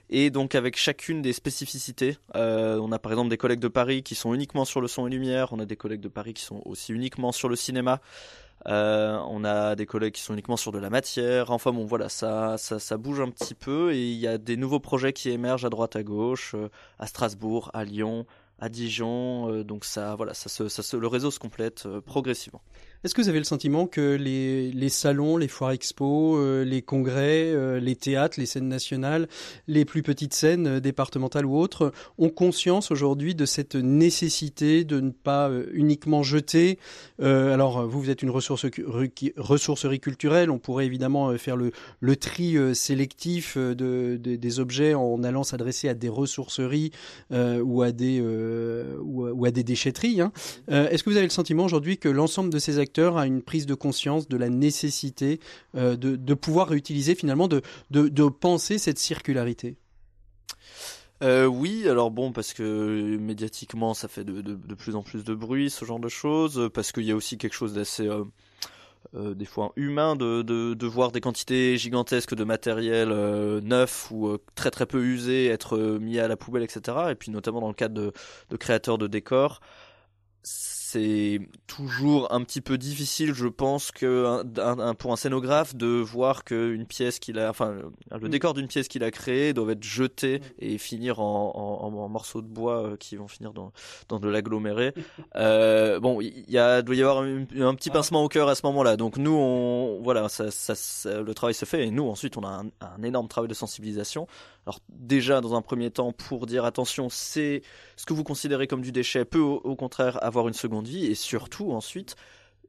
et 0.08 0.30
donc 0.30 0.54
avec 0.54 0.78
chacune 0.78 1.20
des 1.20 1.32
spécificités. 1.32 2.16
Euh, 2.36 2.78
on 2.78 2.92
a 2.92 2.98
par 2.98 3.12
exemple 3.12 3.30
des 3.30 3.38
collègues 3.38 3.60
de 3.60 3.68
Paris 3.68 4.02
qui 4.02 4.14
sont 4.14 4.32
uniquement 4.32 4.64
sur 4.64 4.80
le 4.80 4.88
son 4.88 5.06
et 5.06 5.10
lumière, 5.10 5.52
on 5.52 5.58
a 5.58 5.66
des 5.66 5.76
collègues 5.76 6.00
de 6.00 6.08
Paris 6.08 6.34
qui 6.34 6.44
sont 6.44 6.62
aussi 6.64 6.92
uniquement 6.92 7.32
sur 7.32 7.48
le 7.48 7.56
cinéma. 7.56 8.00
Euh, 8.68 9.18
on 9.28 9.44
a 9.44 9.74
des 9.74 9.86
collègues 9.86 10.14
qui 10.14 10.22
sont 10.22 10.34
uniquement 10.34 10.56
sur 10.56 10.72
de 10.72 10.78
la 10.78 10.90
matière. 10.90 11.50
Enfin 11.50 11.72
bon, 11.72 11.84
voilà, 11.84 12.08
ça, 12.08 12.56
ça, 12.58 12.78
ça 12.78 12.96
bouge 12.96 13.20
un 13.20 13.30
petit 13.30 13.54
peu 13.54 13.92
et 13.92 14.10
il 14.10 14.18
y 14.18 14.26
a 14.26 14.38
des 14.38 14.56
nouveaux 14.56 14.80
projets 14.80 15.12
qui 15.12 15.30
émergent 15.30 15.64
à 15.64 15.70
droite 15.70 15.96
à 15.96 16.02
gauche, 16.02 16.54
euh, 16.54 16.68
à 16.98 17.06
Strasbourg, 17.06 17.70
à 17.72 17.84
Lyon, 17.84 18.26
à 18.58 18.68
Dijon. 18.68 19.50
euh, 19.50 19.64
donc 19.64 19.84
ça, 19.84 20.14
voilà, 20.14 20.34
ça 20.34 20.48
se, 20.48 20.68
ça 20.68 20.82
se, 20.82 20.96
le 20.96 21.06
réseau 21.06 21.30
se 21.30 21.38
complète 21.38 21.84
euh, 21.86 22.00
progressivement. 22.00 22.62
Est-ce 23.02 23.14
que 23.14 23.22
vous 23.22 23.30
avez 23.30 23.38
le 23.38 23.44
sentiment 23.44 23.86
que 23.86 24.14
les, 24.14 24.88
salons, 24.90 25.38
les 25.38 25.48
foires 25.48 25.70
expo, 25.70 26.36
euh, 26.36 26.64
les 26.66 26.82
congrès, 26.82 27.44
euh, 27.46 27.80
les 27.80 27.96
théâtres, 27.96 28.38
les 28.38 28.44
scènes 28.44 28.68
nationales, 28.68 29.26
les 29.68 29.86
plus 29.86 30.02
petites 30.02 30.34
scènes 30.34 30.66
euh, 30.66 30.80
départementales 30.80 31.46
ou 31.46 31.56
autres 31.56 31.92
ont 32.18 32.28
conscience 32.28 32.90
aujourd'hui 32.90 33.34
de 33.34 33.46
cette 33.46 33.74
nécessité 33.74 34.84
de 34.84 35.00
ne 35.00 35.10
pas 35.12 35.50
uniquement 35.72 36.22
jeter 36.22 36.78
Alors 37.20 37.86
vous, 37.88 38.02
vous 38.02 38.10
êtes 38.10 38.22
une 38.22 38.28
ressource, 38.28 38.66
ressourcerie 39.38 40.00
culturelle, 40.00 40.50
on 40.50 40.58
pourrait 40.58 40.84
évidemment 40.84 41.36
faire 41.38 41.56
le, 41.56 41.72
tri 42.16 42.56
sélectif 42.74 43.56
de, 43.56 43.74
de- 44.20 44.36
des 44.36 44.60
objets 44.60 44.92
en 44.92 45.22
allant 45.22 45.42
s'adresser 45.42 45.88
à 45.88 45.94
des 45.94 46.08
ressourceries 46.10 46.90
ou, 47.30 47.82
à 47.82 47.92
des, 47.92 48.20
ou, 48.20 49.44
à- 49.46 49.50
des 49.50 49.64
déchetteries. 49.64 50.20
hein. 50.20 50.32
Est-ce 50.68 51.02
que 51.02 51.08
vous 51.10 51.16
avez 51.16 51.26
le 51.26 51.30
sentiment 51.30 51.64
aujourd'hui 51.64 51.96
que 51.96 52.08
l'ensemble 52.08 52.50
de 52.50 52.58
ces 52.58 52.78
a 52.98 53.26
une 53.26 53.42
prise 53.42 53.66
de 53.66 53.74
conscience 53.74 54.28
de 54.28 54.36
la 54.36 54.48
nécessité 54.48 55.40
euh, 55.76 55.96
de, 55.96 56.34
pouvoir 56.34 56.68
réutiliser 56.68 57.14
finalement, 57.14 57.48
de, 57.48 58.28
penser 58.28 58.78
cette 58.78 58.98
circularité? 58.98 59.76
Euh, 61.22 61.44
oui, 61.44 61.86
alors 61.88 62.10
bon, 62.10 62.32
parce 62.32 62.54
que 62.54 63.16
médiatiquement, 63.18 63.92
ça 63.92 64.08
fait 64.08 64.24
de, 64.24 64.74
plus 64.74 64.96
en 64.96 65.02
plus 65.02 65.24
de 65.24 65.34
bruit, 65.34 65.70
ce 65.70 65.84
genre 65.84 66.00
de 66.00 66.08
choses, 66.08 66.70
parce 66.72 66.92
qu'il 66.92 67.04
y 67.04 67.10
a 67.10 67.16
aussi 67.16 67.36
quelque 67.36 67.52
chose 67.52 67.74
d'assez, 67.74 68.08
euh, 68.08 69.34
des 69.34 69.44
fois, 69.44 69.72
humain 69.76 70.16
de, 70.16 70.42
de, 70.42 70.86
voir 70.86 71.12
des 71.12 71.20
quantités 71.20 71.76
gigantesques 71.76 72.34
de 72.34 72.44
matériel 72.44 73.10
neuf 73.62 74.10
ou 74.10 74.38
très 74.54 74.70
très 74.70 74.86
peu 74.86 75.04
usé 75.04 75.46
être 75.46 75.98
mis 75.98 76.18
à 76.18 76.26
la 76.26 76.36
poubelle, 76.36 76.62
etc. 76.62 76.96
Et 77.10 77.14
puis 77.14 77.30
notamment 77.30 77.60
dans 77.60 77.68
le 77.68 77.74
cadre 77.74 78.12
de 78.48 78.56
créateurs 78.56 78.96
de 78.96 79.06
décors, 79.06 79.60
c'est 80.92 81.40
toujours 81.66 82.32
un 82.32 82.42
petit 82.42 82.60
peu 82.60 82.76
difficile, 82.78 83.32
je 83.34 83.46
pense, 83.46 83.90
que 83.92 84.26
un- 84.26 84.62
un- 84.62 84.78
un- 84.78 84.94
pour 84.94 85.12
un 85.12 85.16
scénographe 85.16 85.74
de 85.74 85.86
voir 85.86 86.44
qu'une 86.44 86.86
pièce 86.86 87.18
qu'il 87.18 87.38
a, 87.38 87.50
enfin, 87.50 87.70
le, 87.72 88.18
le 88.18 88.28
décor 88.28 88.54
d'une 88.54 88.66
pièce 88.66 88.88
qu'il 88.88 89.04
a 89.04 89.10
créée 89.10 89.52
doit 89.52 89.70
être 89.72 89.82
jeté 89.84 90.40
et 90.58 90.78
finir 90.78 91.20
en, 91.20 91.52
en- 91.54 91.86
en- 91.86 91.98
en 92.04 92.08
morceaux 92.08 92.42
de 92.42 92.46
bois 92.48 92.82
euh, 92.84 92.96
qui 92.96 93.16
vont 93.16 93.28
finir 93.28 93.52
dans, 93.52 93.72
dans 94.08 94.18
de 94.20 94.28
l'aggloméré. 94.28 94.92
Euh, 95.36 96.00
bon, 96.00 96.20
il 96.20 96.44
y 96.50 96.58
a, 96.58 96.82
doit 96.82 96.94
y 96.96 97.02
avoir 97.02 97.22
un, 97.22 97.42
un 97.60 97.74
petit 97.74 97.90
pincement 97.90 98.24
au 98.24 98.28
cœur 98.28 98.48
à 98.48 98.54
ce 98.56 98.66
moment-là. 98.66 98.96
Donc 98.96 99.16
nous, 99.16 99.32
on, 99.32 100.00
voilà, 100.02 100.28
ça, 100.28 100.50
ça- 100.50 100.74
ça- 100.74 101.20
le 101.22 101.34
travail 101.34 101.54
se 101.54 101.64
fait 101.64 101.86
et 101.86 101.90
nous, 101.90 102.08
ensuite, 102.08 102.36
on 102.36 102.42
a 102.42 102.48
un, 102.48 102.66
un 102.80 103.02
énorme 103.04 103.28
travail 103.28 103.48
de 103.48 103.54
sensibilisation. 103.54 104.26
Alors 104.66 104.80
déjà, 104.88 105.40
dans 105.40 105.54
un 105.54 105.62
premier 105.62 105.90
temps, 105.90 106.12
pour 106.12 106.46
dire 106.46 106.64
attention, 106.64 107.08
c'est 107.08 107.62
ce 107.96 108.06
que 108.06 108.12
vous 108.12 108.24
considérez 108.24 108.66
comme 108.66 108.82
du 108.82 108.92
déchet 108.92 109.24
peut 109.24 109.40
au, 109.40 109.76
contraire 109.76 110.22
avoir 110.22 110.48
une 110.48 110.54
seconde 110.54 110.86
vie 110.86 111.06
et 111.06 111.14
surtout 111.14 111.72
ensuite, 111.72 112.16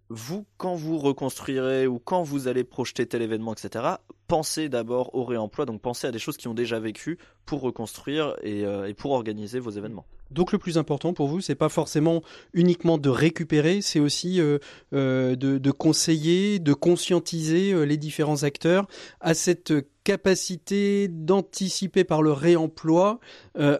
vous, 0.09 0.45
quand 0.57 0.75
vous 0.75 0.97
reconstruirez 0.97 1.87
ou 1.87 1.99
quand 1.99 2.23
vous 2.23 2.47
allez 2.47 2.63
projeter 2.63 3.05
tel 3.05 3.21
événement, 3.21 3.53
etc., 3.53 3.95
pensez 4.27 4.69
d'abord 4.69 5.15
au 5.15 5.23
réemploi, 5.23 5.65
donc 5.65 5.81
pensez 5.81 6.07
à 6.07 6.11
des 6.11 6.19
choses 6.19 6.37
qui 6.37 6.47
ont 6.47 6.53
déjà 6.53 6.79
vécu 6.79 7.17
pour 7.45 7.61
reconstruire 7.61 8.35
et, 8.41 8.65
euh, 8.65 8.87
et 8.87 8.93
pour 8.93 9.11
organiser 9.11 9.59
vos 9.59 9.71
événements. 9.71 10.05
Donc 10.32 10.51
le 10.53 10.57
plus 10.57 10.77
important 10.77 11.13
pour 11.13 11.27
vous, 11.27 11.41
c'est 11.41 11.55
pas 11.55 11.69
forcément 11.69 12.21
uniquement 12.53 12.97
de 12.97 13.09
récupérer, 13.09 13.82
c'est 13.82 13.99
aussi 13.99 14.39
euh, 14.39 14.59
euh, 14.93 15.36
de, 15.36 15.71
conseiller, 15.71 16.59
de 16.59 16.73
conscientiser 16.73 17.73
euh, 17.73 17.84
les 17.84 17.97
différents 17.97 18.43
acteurs 18.43 18.88
à 19.19 19.34
cette 19.34 19.73
capacité 20.03 21.07
d'anticiper 21.09 22.03
par 22.03 22.23
le 22.23 22.32
réemploi 22.32 23.19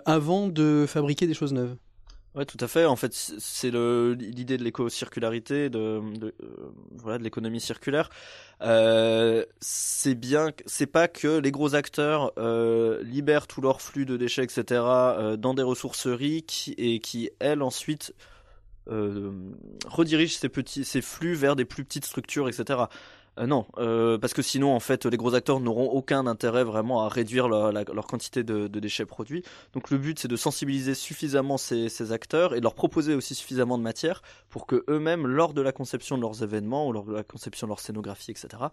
avant 0.06 0.48
de 0.48 0.86
fabriquer 0.88 1.26
des 1.26 1.34
choses 1.34 1.54
neuves. 1.54 1.76
Ouais, 2.34 2.46
tout 2.46 2.58
à 2.62 2.68
fait. 2.70 2.86
En 2.86 2.96
fait, 2.96 3.14
c'est 3.14 3.72
l'idée 3.72 4.58
de 4.58 4.64
l'éco-circularité, 4.64 5.70
de, 5.70 5.80
euh, 5.80 6.32
voilà, 6.96 7.18
de 7.18 7.24
l'économie 7.24 7.60
circulaire. 7.60 8.10
Euh, 8.62 9.46
c'est 9.60 10.16
bien, 10.16 10.52
c'est 10.66 10.88
pas 10.88 11.10
que 11.10 11.40
les 11.40 11.52
gros 11.52 11.76
acteurs 11.76 12.32
euh, 12.38 13.04
libèrent 13.04 13.48
tout 13.48 13.60
leur 13.60 13.82
flux 13.82 14.06
de 14.06 14.16
déchets, 14.16 14.46
etc., 14.46 14.64
dans 15.38 15.54
des 15.54 15.64
ressourceries 15.64 16.44
qui, 16.44 16.74
et 16.78 17.00
qui, 17.00 17.30
elles, 17.40 17.62
ensuite 17.62 18.14
redirigent 18.88 20.38
ces 20.38 20.50
petits, 20.50 20.84
ces 20.84 21.02
flux 21.02 21.34
vers 21.34 21.56
des 21.56 21.66
plus 21.66 21.84
petites 21.86 22.06
structures, 22.06 22.50
etc. 22.50 22.84
Euh, 23.40 23.48
non, 23.48 23.66
euh, 23.78 24.18
parce 24.18 24.34
que 24.34 24.42
sinon, 24.42 24.76
en 24.76 24.80
fait, 24.80 25.06
les 25.06 25.16
gros 25.16 25.36
acteurs 25.36 25.60
n'auront 25.60 25.90
aucun 25.90 26.28
intérêt 26.28 26.64
vraiment 26.64 27.06
à 27.06 27.10
réduire 27.10 27.48
leur, 27.48 28.08
quantité 28.08 28.44
de, 28.44 28.68
déchets 28.68 29.06
produits. 29.06 29.44
Donc 29.74 29.90
le 29.90 29.98
but, 29.98 30.20
c'est 30.20 30.28
de 30.28 30.36
sensibiliser 30.36 30.96
suffisamment 30.96 31.58
ces, 31.58 31.88
ces 31.88 32.12
acteurs 32.12 32.54
et 32.54 32.58
de 32.58 32.64
leur 32.64 32.76
proposer 32.76 33.16
aussi 33.16 33.36
suffisamment 33.36 33.78
de 33.78 33.84
matière 33.84 34.22
pour 34.50 34.68
que 34.68 34.84
eux-mêmes, 34.90 35.28
lors 35.28 35.54
de 35.54 35.62
la 35.62 35.72
conception 35.72 36.18
de 36.18 36.22
leurs 36.22 36.44
événements 36.44 36.88
ou 36.88 36.92
lors 36.92 37.06
de 37.06 37.14
la 37.14 37.24
conception 37.24 37.68
de 37.68 37.72
leur 37.72 37.80
scénographie, 37.80 38.32
etc., 38.32 38.64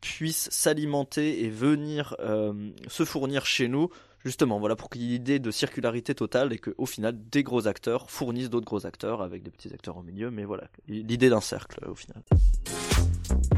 puissent 0.00 0.48
s'alimenter 0.50 1.44
et 1.44 1.50
venir 1.50 2.16
euh, 2.20 2.70
se 2.86 3.04
fournir 3.04 3.44
chez 3.44 3.68
nous. 3.68 3.90
Justement, 4.24 4.58
voilà, 4.58 4.74
pour 4.74 4.90
qu'il 4.90 5.02
y 5.02 5.06
ait 5.06 5.12
l'idée 5.12 5.38
de 5.38 5.50
circularité 5.50 6.14
totale 6.14 6.52
et 6.52 6.58
qu'au 6.58 6.86
final, 6.86 7.16
des 7.30 7.42
gros 7.42 7.68
acteurs 7.68 8.10
fournissent 8.10 8.50
d'autres 8.50 8.66
gros 8.66 8.84
acteurs 8.84 9.22
avec 9.22 9.42
des 9.42 9.50
petits 9.50 9.72
acteurs 9.72 9.96
au 9.96 10.02
milieu. 10.02 10.30
Mais 10.30 10.44
voilà, 10.44 10.64
l'idée 10.88 11.28
d'un 11.28 11.40
cercle 11.40 11.84
au 11.88 11.94
final. 11.94 12.22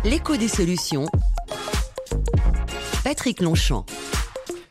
L'écho 0.02 0.34
des 0.34 0.48
solutions. 0.48 1.04
Patrick 3.04 3.42
Longchamp. 3.42 3.84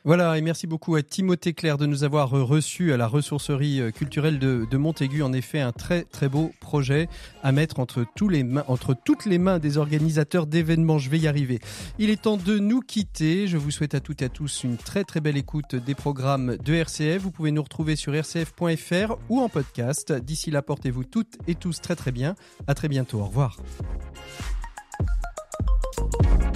Voilà, 0.03 0.35
et 0.39 0.41
merci 0.41 0.65
beaucoup 0.65 0.95
à 0.95 1.03
Timothée 1.03 1.53
Claire 1.53 1.77
de 1.77 1.85
nous 1.85 2.03
avoir 2.03 2.31
reçus 2.31 2.93
à 2.93 2.97
la 2.97 3.05
ressourcerie 3.05 3.79
euh, 3.79 3.91
culturelle 3.91 4.39
de, 4.39 4.77
Montaigu. 4.77 5.21
En 5.21 5.31
effet, 5.31 5.59
un 5.59 5.71
très 5.71 6.01
très 6.01 6.29
beau 6.29 6.51
projet 6.59 7.09
à 7.43 7.51
mettre 7.51 7.79
entre, 7.79 8.05
entre 8.67 8.95
toutes 9.05 9.25
les 9.27 9.37
mains 9.37 9.59
des 9.59 9.77
organisateurs 9.77 10.47
d'événements. 10.47 10.97
Je 10.97 11.11
vais 11.11 11.19
y 11.19 11.27
arriver. 11.27 11.59
Il 11.99 12.09
est 12.09 12.23
temps 12.23 12.37
de 12.37 12.57
nous 12.57 12.79
quitter. 12.79 13.47
Je 13.47 13.57
vous 13.57 13.69
souhaite 13.69 13.93
à 13.93 13.99
toutes 13.99 14.23
et 14.23 14.25
à 14.25 14.29
tous 14.29 14.63
une 14.63 14.77
très 14.77 15.03
très 15.03 15.21
belle 15.21 15.37
écoute 15.37 15.75
des 15.75 15.93
programmes 15.93 16.57
de 16.57 16.73
RCF. 16.73 17.21
Vous 17.21 17.31
pouvez 17.31 17.51
nous 17.51 17.61
retrouver 17.61 17.95
sur 17.95 18.13
rcf.fr 18.13 19.15
ou 19.29 19.41
en 19.41 19.49
podcast. 19.49 20.11
D'ici 20.11 20.49
là, 20.49 20.63
portez-vous 20.63 21.03
toutes 21.03 21.37
et 21.47 21.53
tous 21.53 21.81
très 21.81 21.95
très 21.95 22.11
bien. 22.11 22.33
À 22.65 22.73
très 22.73 22.87
bientôt. 22.87 23.19
Au 23.19 23.25
revoir. 23.25 23.57
Thank 25.95 26.43
you. 26.43 26.48